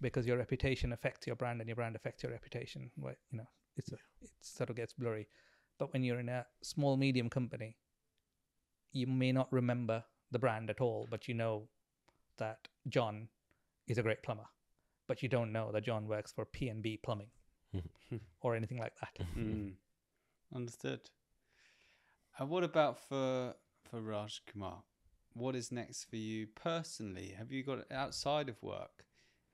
because 0.00 0.24
your 0.26 0.36
reputation 0.38 0.92
affects 0.92 1.26
your 1.26 1.34
brand 1.36 1.60
and 1.60 1.68
your 1.68 1.74
brand 1.76 1.96
affects 1.96 2.22
your 2.22 2.30
reputation 2.32 2.90
well, 2.96 3.14
you 3.30 3.38
know 3.38 3.48
it's 3.76 3.90
a, 3.90 3.96
it 4.20 4.30
sort 4.40 4.70
of 4.70 4.76
gets 4.76 4.92
blurry 4.92 5.26
but 5.78 5.92
when 5.92 6.04
you're 6.04 6.20
in 6.20 6.28
a 6.28 6.46
small 6.62 6.96
medium 6.96 7.28
company 7.28 7.76
you 8.92 9.06
may 9.08 9.32
not 9.32 9.52
remember 9.52 10.04
the 10.30 10.38
brand 10.38 10.70
at 10.70 10.80
all 10.80 11.08
but 11.10 11.26
you 11.26 11.34
know 11.34 11.68
that 12.38 12.68
john 12.88 13.28
is 13.88 13.98
a 13.98 14.02
great 14.02 14.22
plumber 14.22 14.46
but 15.12 15.22
you 15.22 15.28
don't 15.28 15.52
know 15.56 15.66
that 15.72 15.84
john 15.84 16.08
works 16.08 16.32
for 16.32 16.44
p&b 16.56 16.86
plumbing 17.04 17.30
or 18.40 18.56
anything 18.56 18.78
like 18.78 18.94
that 19.00 19.14
Mm. 19.36 19.72
Understood. 20.54 21.02
And 22.38 22.50
what 22.50 22.64
about 22.64 22.94
for 23.08 23.54
for 23.88 24.00
Raj 24.00 24.42
Kumar? 24.46 24.82
What 25.34 25.54
is 25.60 25.72
next 25.72 26.04
for 26.10 26.16
you 26.16 26.46
personally? 26.46 27.28
Have 27.38 27.50
you 27.50 27.62
got 27.62 27.90
outside 27.90 28.48
of 28.50 28.62
work? 28.62 28.96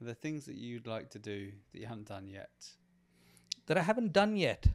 Are 0.00 0.04
there 0.06 0.14
things 0.14 0.44
that 0.46 0.56
you'd 0.56 0.88
like 0.94 1.08
to 1.10 1.20
do 1.32 1.52
that 1.72 1.78
you 1.80 1.86
haven't 1.86 2.08
done 2.08 2.26
yet? 2.40 2.56
that 3.66 3.78
I 3.78 3.82
haven't 3.82 4.12
done 4.12 4.34
yet. 4.36 4.66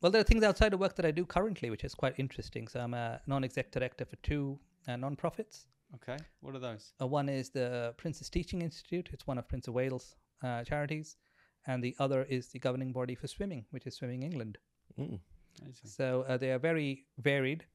Well, 0.00 0.12
there 0.12 0.20
are 0.20 0.30
things 0.30 0.44
outside 0.44 0.72
of 0.74 0.80
work 0.80 0.94
that 0.96 1.06
I 1.06 1.12
do 1.12 1.24
currently, 1.24 1.70
which 1.70 1.84
is 1.84 1.94
quite 1.94 2.14
interesting. 2.18 2.68
So 2.68 2.80
I'm 2.80 2.94
a 2.94 3.20
non-exec 3.26 3.72
director 3.72 4.04
for 4.04 4.16
two 4.16 4.58
uh, 4.86 4.96
non-profits. 4.96 5.66
Okay, 5.94 6.16
what 6.40 6.54
are 6.54 6.58
those? 6.58 6.92
Uh, 7.00 7.06
one 7.06 7.28
is 7.28 7.50
the 7.50 7.94
Prince's 7.98 8.30
Teaching 8.30 8.62
Institute. 8.62 9.10
It's 9.12 9.26
one 9.26 9.38
of 9.38 9.46
Prince 9.48 9.68
of 9.68 9.74
Wales' 9.74 10.16
uh, 10.42 10.64
charities, 10.64 11.16
and 11.66 11.84
the 11.84 11.94
other 11.98 12.22
is 12.24 12.48
the 12.48 12.58
governing 12.58 12.92
body 12.92 13.14
for 13.14 13.28
swimming, 13.28 13.66
which 13.70 13.86
is 13.86 13.96
Swimming 13.96 14.22
England. 14.22 14.58
Mm. 14.98 15.20
So 15.84 16.24
uh, 16.28 16.38
they 16.38 16.50
are 16.50 16.58
very 16.58 17.04
varied, 17.18 17.66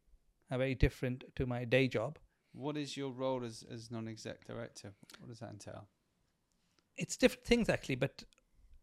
uh, 0.50 0.58
very 0.58 0.74
different 0.74 1.24
to 1.36 1.46
my 1.46 1.64
day 1.64 1.88
job. 1.88 2.18
What 2.54 2.76
is 2.76 2.98
your 2.98 3.12
role 3.12 3.44
as, 3.44 3.64
as 3.72 3.92
non-exec 3.92 4.48
director? 4.48 4.94
What 5.20 5.30
does 5.30 5.40
that 5.40 5.52
entail? 5.52 5.88
It's 6.98 7.18
different 7.18 7.46
things 7.46 7.70
actually, 7.70 7.96
but 7.96 8.24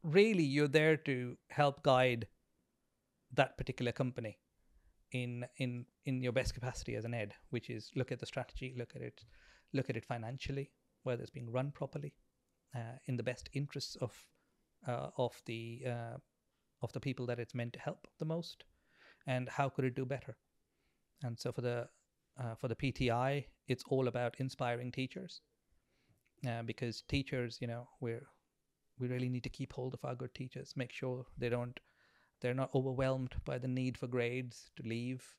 really 0.05 0.45
you're 0.45 0.69
there 0.69 0.97
to 0.99 1.37
help 1.49 1.83
guide 1.83 2.29
that 3.33 3.59
particular 3.59 3.91
company 3.91 4.39
in 5.15 5.47
in 5.57 5.87
in 6.05 6.21
your 6.21 6.33
best 6.33 6.53
capacity 6.55 6.97
as 6.97 7.05
an 7.05 7.15
ed, 7.15 7.35
which 7.51 7.71
is 7.71 7.91
look 7.95 8.13
at 8.13 8.19
the 8.19 8.27
strategy, 8.27 8.75
look 8.77 8.95
at 8.97 9.03
it, 9.03 9.25
look 9.73 9.89
at 9.89 9.97
it 9.97 10.05
financially, 10.05 10.71
whether 11.05 11.23
it's 11.23 11.31
being 11.31 11.51
run 11.51 11.71
properly, 11.71 12.15
uh, 12.75 12.99
in 13.07 13.17
the 13.17 13.23
best 13.23 13.49
interests 13.55 13.97
of 13.97 14.13
uh, 14.87 15.11
of 15.17 15.41
the 15.47 15.85
uh, 15.87 16.17
of 16.83 16.93
the 16.93 17.01
people 17.01 17.27
that 17.27 17.39
it's 17.39 17.55
meant 17.55 17.73
to 17.75 17.79
help 17.79 18.09
the 18.19 18.25
most, 18.25 18.65
and 19.27 19.49
how 19.49 19.69
could 19.69 19.85
it 19.85 19.95
do 19.95 20.05
better. 20.05 20.37
And 21.23 21.39
so 21.39 21.53
for 21.53 21.63
the 21.63 21.89
uh, 22.39 22.57
for 22.57 22.67
the 22.67 22.77
PTI, 22.77 23.45
it's 23.69 23.85
all 23.89 24.09
about 24.09 24.35
inspiring 24.39 24.91
teachers, 24.91 25.41
uh, 26.47 26.63
because 26.63 27.03
teachers, 27.03 27.59
you 27.61 27.69
know, 27.69 27.89
we're 28.01 28.27
we 28.99 29.07
really 29.09 29.29
need 29.29 29.45
to 29.45 29.49
keep 29.49 29.73
hold 29.73 29.95
of 29.95 30.05
our 30.05 30.17
good 30.17 30.35
teachers, 30.35 30.75
make 30.77 30.93
sure 30.93 31.27
they 31.39 31.49
don't 31.49 31.79
they're 32.45 32.55
not 32.55 32.75
overwhelmed 32.75 33.35
by 33.47 33.57
the 33.57 33.69
need 33.69 33.97
for 33.97 34.07
grades 34.07 34.71
to 34.77 34.87
leave, 34.87 35.35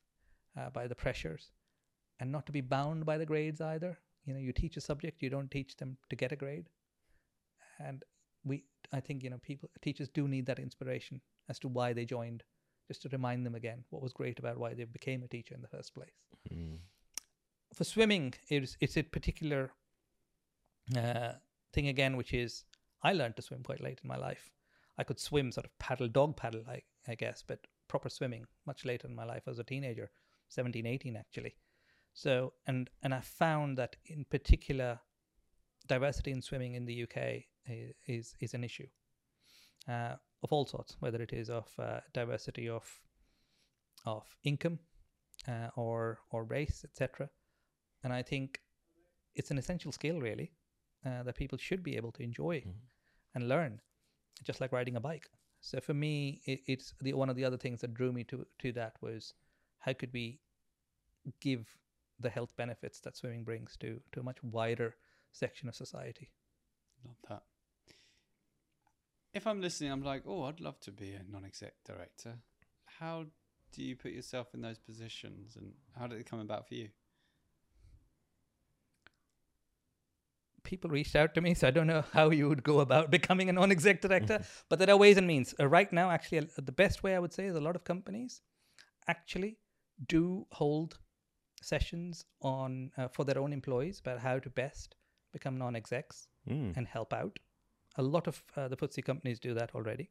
uh, 0.58 0.70
by 0.70 0.88
the 0.88 0.94
pressures, 0.96 1.52
and 2.18 2.32
not 2.32 2.46
to 2.46 2.52
be 2.52 2.60
bound 2.60 3.06
by 3.06 3.16
the 3.16 3.26
grades 3.26 3.60
either. 3.60 3.96
You 4.24 4.34
know, 4.34 4.40
you 4.40 4.52
teach 4.52 4.76
a 4.76 4.80
subject, 4.80 5.22
you 5.22 5.30
don't 5.30 5.50
teach 5.50 5.76
them 5.76 5.98
to 6.10 6.16
get 6.16 6.32
a 6.32 6.36
grade, 6.36 6.68
and 7.78 8.02
we 8.44 8.64
I 8.92 8.98
think 9.00 9.22
you 9.22 9.30
know 9.30 9.38
people 9.38 9.70
teachers 9.80 10.08
do 10.08 10.26
need 10.26 10.46
that 10.46 10.58
inspiration 10.58 11.20
as 11.48 11.60
to 11.60 11.68
why 11.68 11.92
they 11.92 12.04
joined, 12.04 12.42
just 12.88 13.02
to 13.02 13.08
remind 13.10 13.46
them 13.46 13.54
again 13.54 13.84
what 13.90 14.02
was 14.02 14.12
great 14.12 14.38
about 14.40 14.58
why 14.58 14.74
they 14.74 14.84
became 14.84 15.22
a 15.22 15.28
teacher 15.28 15.54
in 15.54 15.62
the 15.62 15.68
first 15.68 15.94
place 15.94 16.18
Mm. 16.52 16.78
for 17.74 17.84
swimming 17.84 18.34
it's 18.48 18.76
it's 18.80 18.96
a 18.96 19.02
particular 19.02 19.72
uh, 20.96 21.32
thing 21.72 21.88
again 21.88 22.16
which 22.16 22.32
is 22.32 22.64
i 23.02 23.12
learned 23.12 23.34
to 23.36 23.42
swim 23.42 23.62
quite 23.64 23.80
late 23.82 24.00
in 24.04 24.08
my 24.08 24.16
life 24.16 24.50
i 24.98 25.02
could 25.02 25.18
swim 25.18 25.50
sort 25.50 25.66
of 25.66 25.76
paddle 25.78 26.06
dog 26.08 26.36
paddle 26.36 26.62
i, 26.68 26.82
I 27.08 27.14
guess 27.14 27.42
but 27.46 27.66
proper 27.88 28.08
swimming 28.08 28.46
much 28.66 28.84
later 28.84 29.06
in 29.06 29.14
my 29.14 29.24
life 29.24 29.46
as 29.46 29.58
a 29.58 29.64
teenager 29.64 30.10
17 30.48 30.86
18 30.86 31.16
actually 31.16 31.54
so 32.14 32.52
and 32.66 32.90
and 33.02 33.14
i 33.14 33.20
found 33.20 33.78
that 33.78 33.96
in 34.06 34.24
particular 34.24 34.98
diversity 35.86 36.32
in 36.32 36.42
swimming 36.42 36.74
in 36.74 36.84
the 36.84 37.02
uk 37.04 37.16
is 37.66 37.94
is, 38.06 38.34
is 38.40 38.54
an 38.54 38.64
issue 38.64 38.86
uh, 39.88 40.16
of 40.42 40.52
all 40.52 40.66
sorts 40.66 40.96
whether 41.00 41.22
it 41.22 41.32
is 41.32 41.48
of 41.50 41.68
uh, 41.78 42.00
diversity 42.12 42.68
of 42.68 42.84
of 44.04 44.24
income 44.44 44.78
uh, 45.48 45.68
or 45.76 46.20
or 46.30 46.44
race, 46.44 46.84
etc. 46.84 47.28
And 48.02 48.12
I 48.12 48.22
think 48.22 48.60
it's 49.34 49.50
an 49.50 49.58
essential 49.58 49.92
skill, 49.92 50.20
really, 50.20 50.52
uh, 51.04 51.22
that 51.24 51.36
people 51.36 51.58
should 51.58 51.82
be 51.82 51.96
able 51.96 52.12
to 52.12 52.22
enjoy 52.22 52.60
Mhm. 52.60 52.74
and 53.34 53.48
learn, 53.48 53.80
just 54.44 54.60
like 54.60 54.72
riding 54.72 54.96
a 54.96 55.00
bike. 55.00 55.28
So 55.66 55.80
for 55.80 55.94
me, 55.94 56.42
it, 56.44 56.60
it's 56.66 56.94
the 57.00 57.12
one 57.14 57.28
of 57.28 57.34
the 57.34 57.44
other 57.44 57.56
things 57.56 57.80
that 57.80 57.92
drew 57.92 58.12
me 58.12 58.22
to 58.24 58.46
to 58.60 58.72
that 58.72 58.94
was 59.00 59.34
how 59.80 59.94
could 59.94 60.12
we 60.12 60.38
give 61.40 61.66
the 62.20 62.30
health 62.30 62.54
benefits 62.56 63.00
that 63.00 63.16
swimming 63.16 63.42
brings 63.42 63.76
to 63.78 64.00
to 64.12 64.20
a 64.20 64.22
much 64.22 64.40
wider 64.44 64.94
section 65.32 65.68
of 65.68 65.74
society. 65.74 66.30
Love 67.04 67.16
that. 67.28 67.42
If 69.34 69.44
I'm 69.48 69.60
listening, 69.60 69.90
I'm 69.90 70.04
like, 70.04 70.22
oh, 70.24 70.44
I'd 70.44 70.60
love 70.60 70.78
to 70.80 70.92
be 70.92 71.12
a 71.12 71.22
non-exec 71.28 71.74
director. 71.84 72.38
How 73.00 73.26
do 73.72 73.82
you 73.82 73.96
put 73.96 74.12
yourself 74.12 74.54
in 74.54 74.60
those 74.60 74.78
positions, 74.78 75.56
and 75.56 75.72
how 75.98 76.06
did 76.06 76.20
it 76.20 76.30
come 76.30 76.40
about 76.40 76.68
for 76.68 76.74
you? 76.74 76.90
People 80.66 80.90
reached 80.90 81.16
out 81.16 81.34
to 81.34 81.40
me, 81.40 81.54
so 81.54 81.68
I 81.68 81.70
don't 81.76 81.86
know 81.86 82.04
how 82.12 82.26
you 82.30 82.48
would 82.50 82.62
go 82.62 82.80
about 82.80 83.10
becoming 83.18 83.48
a 83.48 83.52
non-exec 83.52 84.00
director, 84.02 84.38
but 84.68 84.78
there 84.78 84.90
are 84.90 84.96
ways 85.04 85.16
and 85.16 85.26
means. 85.26 85.54
Uh, 85.60 85.66
right 85.78 85.90
now, 86.00 86.10
actually, 86.10 86.38
uh, 86.40 86.62
the 86.70 86.72
best 86.84 87.02
way 87.02 87.14
I 87.16 87.18
would 87.18 87.32
say 87.32 87.46
is 87.46 87.56
a 87.56 87.60
lot 87.68 87.76
of 87.76 87.84
companies 87.84 88.42
actually 89.08 89.56
do 90.08 90.46
hold 90.52 90.98
sessions 91.62 92.24
on 92.42 92.90
uh, 92.98 93.08
for 93.08 93.24
their 93.24 93.38
own 93.38 93.52
employees 93.52 94.00
about 94.00 94.20
how 94.20 94.38
to 94.38 94.50
best 94.50 94.96
become 95.32 95.56
non-execs 95.58 96.28
Mm. 96.48 96.76
and 96.76 96.86
help 96.86 97.12
out. 97.12 97.38
A 97.96 98.02
lot 98.02 98.28
of 98.28 98.40
uh, 98.56 98.68
the 98.68 98.76
FTSE 98.76 99.02
companies 99.04 99.40
do 99.40 99.52
that 99.54 99.74
already. 99.74 100.10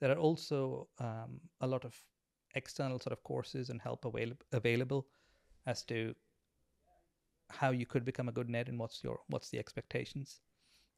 There 0.00 0.10
are 0.10 0.16
also 0.28 0.88
um, 0.98 1.40
a 1.60 1.66
lot 1.66 1.84
of 1.84 1.94
external 2.54 2.98
sort 2.98 3.12
of 3.12 3.22
courses 3.22 3.68
and 3.68 3.82
help 3.82 4.06
avail- 4.06 4.38
available 4.52 5.06
as 5.66 5.84
to 5.90 6.14
how 7.50 7.70
you 7.70 7.86
could 7.86 8.04
become 8.04 8.28
a 8.28 8.32
good 8.32 8.48
net 8.48 8.68
and 8.68 8.78
what's 8.78 9.02
your 9.04 9.20
what's 9.28 9.50
the 9.50 9.58
expectations. 9.58 10.40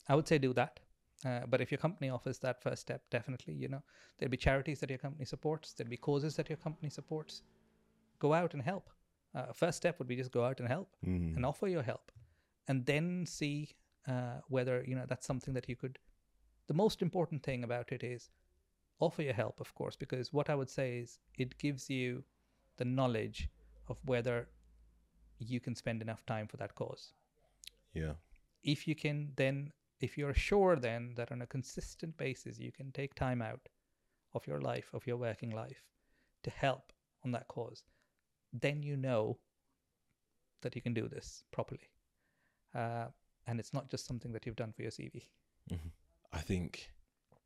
I 0.09 0.15
would 0.15 0.29
say 0.29 0.39
do 0.39 0.53
that. 0.55 0.81
Uh, 1.25 1.41
but 1.49 1.61
if 1.61 1.71
your 1.73 1.79
company 1.79 2.11
offers 2.11 2.39
that 2.41 2.63
first 2.63 2.83
step, 2.83 3.03
definitely, 3.11 3.55
you 3.55 3.69
know, 3.69 3.83
there'll 4.19 4.31
be 4.31 4.37
charities 4.37 4.81
that 4.81 4.91
your 4.91 4.99
company 4.99 5.25
supports, 5.25 5.73
there'll 5.73 5.91
be 5.91 5.97
causes 5.97 6.37
that 6.37 6.49
your 6.51 6.59
company 6.59 6.91
supports. 6.91 7.43
Go 8.19 8.35
out 8.35 8.53
and 8.55 8.63
help. 8.63 8.91
Uh, 9.35 9.53
first 9.53 9.79
step 9.79 9.99
would 9.99 10.09
be 10.09 10.17
just 10.17 10.31
go 10.33 10.45
out 10.45 10.61
and 10.61 10.69
help 10.69 10.95
Mm. 11.05 11.37
and 11.37 11.45
offer 11.47 11.67
your 11.69 11.83
help 11.83 12.13
and 12.69 12.87
then 12.87 13.27
see 13.27 13.75
uh, 14.09 14.41
whether 14.49 14.85
you 14.87 14.95
know 14.95 15.05
that's 15.07 15.27
something 15.27 15.53
that 15.55 15.69
you 15.69 15.77
could 15.77 15.99
the 16.69 16.75
most 16.75 17.03
important 17.03 17.43
thing 17.43 17.63
about 17.65 17.93
it 17.93 18.03
is 18.03 18.31
offer 18.99 19.23
your 19.23 19.35
help 19.35 19.61
of 19.61 19.75
course 19.75 19.95
because 19.97 20.33
what 20.33 20.49
i 20.49 20.55
would 20.55 20.71
say 20.71 20.99
is 20.99 21.19
it 21.37 21.59
gives 21.59 21.91
you 21.91 22.25
the 22.79 22.85
knowledge 22.85 23.51
of 23.89 23.99
whether 24.05 24.49
you 25.39 25.61
can 25.61 25.75
spend 25.75 26.03
enough 26.03 26.25
time 26.27 26.47
for 26.49 26.57
that 26.57 26.75
cause. 26.75 27.13
Yeah. 27.93 28.15
if 28.63 28.87
you 28.87 28.95
can 28.95 29.33
then 29.37 29.73
if 30.01 30.19
you're 30.19 30.35
sure 30.35 30.77
then 30.77 31.15
that 31.17 31.33
on 31.33 31.41
a 31.41 31.47
consistent 31.47 32.17
basis 32.19 32.59
you 32.59 32.71
can 32.71 32.93
take 32.93 33.15
time 33.15 33.41
out 33.41 33.71
of 34.35 34.47
your 34.47 34.61
life 34.61 34.91
of 34.93 35.07
your 35.07 35.17
working 35.17 35.51
life 35.51 35.83
to 36.43 36.51
help 36.51 36.93
on 37.25 37.33
that 37.33 37.49
cause 37.49 37.85
then 38.53 38.83
you 38.83 38.97
know 38.97 39.39
that 40.61 40.77
you 40.77 40.83
can 40.83 40.95
do 40.95 41.09
this 41.09 41.45
properly. 41.53 41.89
Uh, 42.75 43.07
and 43.47 43.59
it's 43.61 43.73
not 43.73 43.89
just 43.89 44.07
something 44.07 44.33
that 44.33 44.45
you've 44.45 44.57
done 44.57 44.73
for 44.73 44.83
your 44.83 44.91
cv 44.91 45.23
I 46.33 46.41
think 46.41 46.91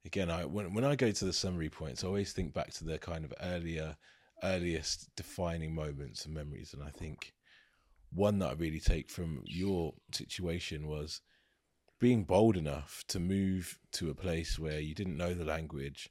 again, 0.05 0.31
I 0.31 0.45
when 0.45 0.75
when 0.75 0.85
I 0.85 0.97
go 0.97 1.11
to 1.11 1.25
the 1.25 1.33
summary 1.33 1.69
points, 1.69 2.03
I 2.03 2.09
always 2.09 2.33
think 2.33 2.53
back 2.53 2.73
to 2.75 2.85
the 2.85 2.99
kind 2.99 3.25
of 3.25 3.33
earlier, 3.41 3.97
earliest 4.43 5.15
defining 5.17 5.75
moments 5.75 6.25
and 6.25 6.35
memories, 6.35 6.75
and 6.75 6.83
I 6.83 6.91
think 6.91 7.33
one 8.13 8.39
that 8.41 8.51
I 8.51 8.53
really 8.55 8.81
take 8.81 9.11
from 9.11 9.43
your 9.47 9.95
situation 10.13 10.87
was 10.87 11.21
being 12.01 12.25
bold 12.25 12.57
enough 12.57 13.05
to 13.09 13.21
move 13.21 13.79
to 13.93 14.11
a 14.11 14.15
place 14.15 14.59
where 14.59 14.81
you 14.81 14.95
didn't 14.95 15.17
know 15.17 15.35
the 15.35 15.45
language, 15.45 16.09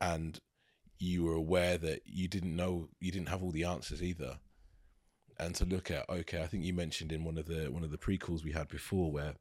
and 0.00 0.38
you 0.98 1.24
were 1.24 1.34
aware 1.34 1.76
that 1.78 2.02
you 2.06 2.28
didn't 2.28 2.54
know 2.54 2.88
you 3.00 3.10
didn't 3.10 3.28
have 3.28 3.42
all 3.42 3.50
the 3.50 3.64
answers 3.64 4.02
either. 4.02 4.38
And 5.40 5.54
to 5.56 5.64
look 5.64 5.90
at 5.90 6.08
okay 6.08 6.40
i 6.42 6.46
think 6.46 6.62
you 6.62 6.72
mentioned 6.72 7.10
in 7.10 7.24
one 7.24 7.36
of 7.36 7.46
the 7.46 7.66
one 7.72 7.82
of 7.82 7.90
the 7.90 7.98
pre-calls 7.98 8.44
we 8.44 8.52
had 8.52 8.68
before 8.68 9.10
where 9.10 9.34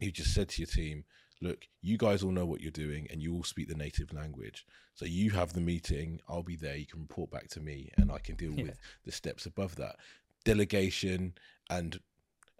you 0.00 0.10
just 0.10 0.34
said 0.34 0.48
to 0.48 0.62
your 0.62 0.66
team 0.66 1.04
look 1.40 1.66
you 1.82 1.96
guys 1.96 2.22
all 2.24 2.32
know 2.32 2.46
what 2.46 2.60
you're 2.60 2.70
doing 2.72 3.06
and 3.10 3.22
you 3.22 3.32
all 3.34 3.44
speak 3.44 3.68
the 3.68 3.74
native 3.76 4.12
language. 4.12 4.64
So 4.94 5.04
you 5.04 5.30
have 5.30 5.52
the 5.52 5.60
meeting. 5.60 6.18
I'll 6.28 6.42
be 6.42 6.56
there. 6.56 6.74
You 6.76 6.86
can 6.86 7.00
report 7.02 7.30
back 7.30 7.46
to 7.50 7.60
me 7.60 7.90
and 7.96 8.10
i 8.10 8.18
can 8.18 8.34
deal 8.34 8.52
Yeah. 8.54 8.64
with 8.64 8.78
the 9.04 9.12
steps 9.12 9.46
above 9.46 9.76
that 9.76 9.96
delegation 10.48 11.34
and 11.68 12.00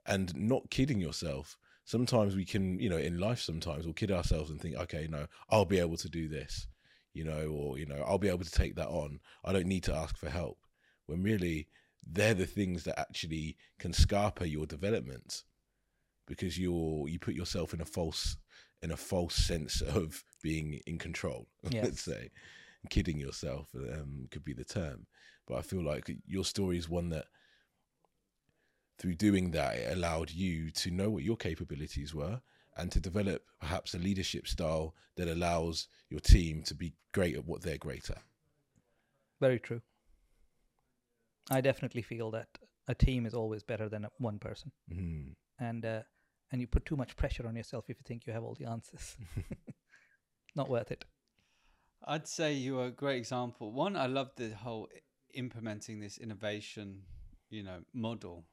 and 0.07 0.34
not 0.36 0.68
kidding 0.70 1.01
yourself 1.01 1.57
sometimes 1.84 2.36
we 2.36 2.45
can 2.45 2.78
you 2.78 2.91
know 2.91 2.99
in 2.99 3.18
life 3.18 3.41
sometimes 3.41 3.84
we'll 3.84 3.95
kid 3.95 4.11
ourselves 4.11 4.51
and 4.51 4.61
think 4.61 4.76
okay 4.76 5.09
no 5.11 5.26
i'll 5.51 5.64
be 5.64 5.78
able 5.78 5.97
to 5.97 6.09
do 6.09 6.28
this 6.28 6.66
you 7.14 7.24
know 7.24 7.49
or 7.49 7.78
you 7.78 7.86
know 7.86 8.05
i'll 8.07 8.18
be 8.18 8.28
able 8.28 8.45
to 8.45 8.51
take 8.51 8.74
that 8.74 8.89
on 8.89 9.18
i 9.45 9.53
don't 9.53 9.66
need 9.66 9.82
to 9.82 9.95
ask 9.95 10.18
for 10.18 10.28
help 10.28 10.59
when 11.07 11.22
really 11.22 11.66
they're 12.07 12.34
the 12.34 12.47
things 12.47 12.84
that 12.84 13.01
actually 13.01 13.57
can 13.78 13.93
scarper 13.93 14.51
your 14.51 14.66
development 14.66 15.45
because 16.26 16.59
you're 16.59 17.09
you 17.09 17.18
put 17.18 17.34
yourself 17.34 17.72
in 17.72 17.80
a 17.80 17.86
false 17.86 18.36
in 18.82 18.91
a 18.91 18.97
false 18.97 19.34
sense 19.34 19.80
of 19.97 20.22
being 20.43 20.80
in 20.86 20.99
control 20.99 21.47
Yes. 21.70 21.84
let's 21.84 22.03
say 22.03 22.30
kidding 22.89 23.18
yourself 23.18 23.68
um, 23.74 24.28
could 24.30 24.45
be 24.45 24.53
the 24.53 24.64
term. 24.64 25.07
But 25.47 25.59
I 25.59 25.62
feel 25.62 25.82
like 25.84 26.11
your 26.26 26.45
story 26.45 26.76
is 26.76 26.89
one 26.89 27.09
that, 27.11 27.26
through 28.99 29.14
doing 29.14 29.51
that, 29.53 29.76
it 29.76 29.92
allowed 29.96 30.30
you 30.30 30.70
to 30.72 30.90
know 30.90 31.11
what 31.11 31.22
your 31.22 31.36
capabilities 31.36 32.14
were 32.14 32.40
and 32.76 32.90
to 32.92 33.01
develop 33.01 33.42
perhaps 33.61 33.94
a 33.94 33.99
leadership 33.99 34.46
style 34.46 34.94
that 35.16 35.28
allows 35.28 35.88
your 36.11 36.20
team 36.20 36.62
to 36.62 36.74
be 36.74 36.94
great 37.12 37.34
at 37.36 37.44
what 37.44 37.62
they're 37.62 37.78
great 37.78 38.09
at. 38.11 38.22
Very 39.40 39.59
true. 39.59 39.82
I 41.51 41.61
definitely 41.61 42.03
feel 42.03 42.30
that 42.32 42.49
a 42.88 42.94
team 42.94 43.26
is 43.26 43.34
always 43.34 43.62
better 43.62 43.88
than 43.88 44.07
one 44.18 44.38
person, 44.38 44.72
Mm. 44.92 45.34
and 45.59 45.84
uh, 45.84 46.03
and 46.51 46.61
you 46.61 46.66
put 46.66 46.86
too 46.86 46.96
much 46.96 47.16
pressure 47.16 47.46
on 47.46 47.57
yourself 47.57 47.84
if 47.88 47.99
you 47.99 48.05
think 48.07 48.26
you 48.26 48.32
have 48.32 48.42
all 48.44 48.55
the 48.59 48.66
answers. 48.66 49.16
Not 50.57 50.68
worth 50.68 50.90
it. 50.90 51.05
I'd 52.07 52.26
say 52.28 52.53
you 52.55 52.78
are 52.80 52.86
a 52.86 52.90
great 52.90 53.18
example. 53.18 53.72
One, 53.72 53.96
I 53.96 54.07
love 54.07 54.30
the 54.36 54.51
whole 54.51 54.88
implementing 55.34 56.01
this 56.01 56.16
innovation, 56.18 57.03
you 57.51 57.62
know, 57.62 57.80
model 57.92 58.44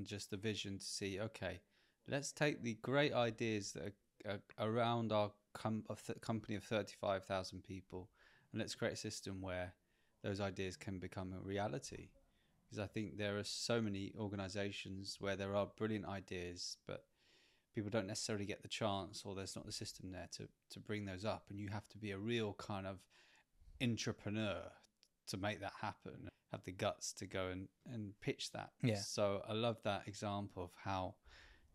and 0.00 0.06
just 0.06 0.30
the 0.30 0.36
vision 0.38 0.78
to 0.78 0.84
see, 0.84 1.20
okay, 1.20 1.60
let's 2.08 2.32
take 2.32 2.62
the 2.62 2.78
great 2.80 3.12
ideas 3.12 3.72
that 3.72 3.92
are, 4.26 4.40
are 4.56 4.70
around 4.70 5.12
our 5.12 5.30
com- 5.52 5.84
company 6.22 6.56
of 6.56 6.64
35,000 6.64 7.62
people 7.62 8.08
and 8.50 8.60
let's 8.60 8.74
create 8.74 8.94
a 8.94 8.96
system 8.96 9.42
where 9.42 9.74
those 10.24 10.40
ideas 10.40 10.74
can 10.74 10.98
become 10.98 11.34
a 11.34 11.46
reality. 11.46 12.08
Because 12.64 12.82
I 12.82 12.86
think 12.86 13.18
there 13.18 13.36
are 13.36 13.44
so 13.44 13.82
many 13.82 14.14
organizations 14.18 15.18
where 15.20 15.36
there 15.36 15.54
are 15.54 15.68
brilliant 15.76 16.06
ideas, 16.06 16.78
but 16.86 17.04
people 17.74 17.90
don't 17.90 18.06
necessarily 18.06 18.46
get 18.46 18.62
the 18.62 18.68
chance 18.68 19.22
or 19.26 19.34
there's 19.34 19.54
not 19.54 19.66
the 19.66 19.72
system 19.72 20.12
there 20.12 20.28
to 20.32 20.48
to 20.70 20.80
bring 20.80 21.04
those 21.04 21.26
up 21.26 21.44
and 21.50 21.60
you 21.60 21.68
have 21.68 21.88
to 21.88 21.98
be 21.98 22.10
a 22.10 22.18
real 22.18 22.54
kind 22.54 22.86
of 22.86 22.98
entrepreneur 23.82 24.62
to 25.28 25.36
make 25.36 25.60
that 25.60 25.72
happen 25.80 26.30
have 26.52 26.62
the 26.64 26.72
guts 26.72 27.12
to 27.12 27.26
go 27.26 27.48
and 27.48 27.68
and 27.92 28.12
pitch 28.20 28.50
that 28.52 28.70
Yeah. 28.82 28.96
so 28.96 29.42
i 29.48 29.52
love 29.52 29.76
that 29.84 30.02
example 30.06 30.64
of 30.64 30.70
how 30.84 31.14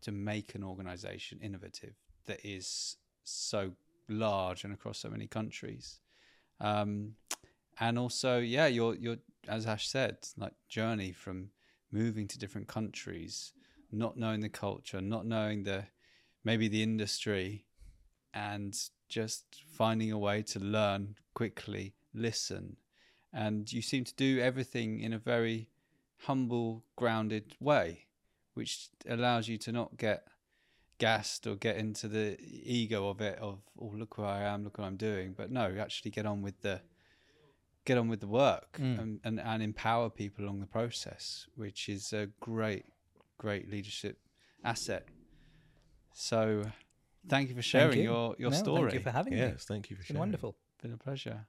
to 0.02 0.12
make 0.12 0.54
an 0.54 0.62
organization 0.62 1.38
innovative 1.42 1.94
that 2.26 2.40
is 2.44 2.96
so 3.24 3.72
large 4.08 4.64
and 4.64 4.72
across 4.72 4.98
so 4.98 5.08
many 5.08 5.26
countries 5.26 6.00
um 6.60 7.14
and 7.80 7.98
also 7.98 8.38
yeah 8.38 8.66
your 8.66 8.94
your 8.94 9.16
as 9.48 9.66
ash 9.66 9.88
said 9.88 10.16
like 10.36 10.52
journey 10.68 11.12
from 11.12 11.50
moving 11.90 12.28
to 12.28 12.38
different 12.38 12.68
countries 12.68 13.52
not 13.92 14.16
knowing 14.16 14.40
the 14.40 14.48
culture, 14.48 15.00
not 15.00 15.26
knowing 15.26 15.62
the 15.62 15.84
maybe 16.44 16.68
the 16.68 16.82
industry, 16.82 17.64
and 18.34 18.76
just 19.08 19.44
finding 19.72 20.12
a 20.12 20.18
way 20.18 20.42
to 20.42 20.58
learn 20.58 21.16
quickly, 21.34 21.94
listen, 22.12 22.76
and 23.36 23.70
you 23.70 23.82
seem 23.82 24.02
to 24.04 24.14
do 24.14 24.40
everything 24.40 25.00
in 25.00 25.12
a 25.12 25.18
very 25.18 25.68
humble, 26.20 26.82
grounded 26.96 27.54
way, 27.60 28.06
which 28.54 28.88
allows 29.06 29.46
you 29.46 29.58
to 29.58 29.70
not 29.72 29.98
get 29.98 30.24
gassed 30.98 31.46
or 31.46 31.54
get 31.56 31.76
into 31.76 32.08
the 32.08 32.38
ego 32.40 33.10
of 33.10 33.20
it 33.20 33.38
of 33.38 33.58
oh 33.78 33.92
look 33.94 34.16
where 34.16 34.26
I 34.26 34.40
am, 34.44 34.64
look 34.64 34.78
what 34.78 34.86
I'm 34.86 34.96
doing, 34.96 35.34
but 35.36 35.50
no, 35.50 35.76
actually 35.78 36.12
get 36.12 36.24
on 36.24 36.40
with 36.40 36.62
the 36.62 36.80
get 37.84 37.98
on 37.98 38.08
with 38.08 38.20
the 38.20 38.26
work 38.26 38.78
Mm. 38.80 38.98
and, 38.98 39.20
and, 39.24 39.40
and 39.40 39.62
empower 39.62 40.08
people 40.10 40.44
along 40.44 40.60
the 40.60 40.66
process, 40.66 41.46
which 41.54 41.88
is 41.88 42.12
a 42.12 42.28
great 42.40 42.86
great 43.38 43.70
leadership 43.70 44.18
asset. 44.64 45.06
So, 46.14 46.62
thank 47.28 47.50
you 47.50 47.54
for 47.54 47.62
sharing 47.62 47.98
you. 47.98 48.04
your 48.04 48.34
your 48.38 48.50
No, 48.50 48.56
story. 48.56 48.80
Thank 48.80 48.94
you 48.94 49.00
for 49.00 49.10
having 49.10 49.34
me. 49.34 49.40
Yes, 49.40 49.64
thank 49.66 49.90
you 49.90 49.96
for 49.96 50.00
It's 50.02 50.10
been 50.10 50.18
wonderful. 50.18 50.56
Been 50.82 50.94
a 50.94 50.96
pleasure. 50.96 51.46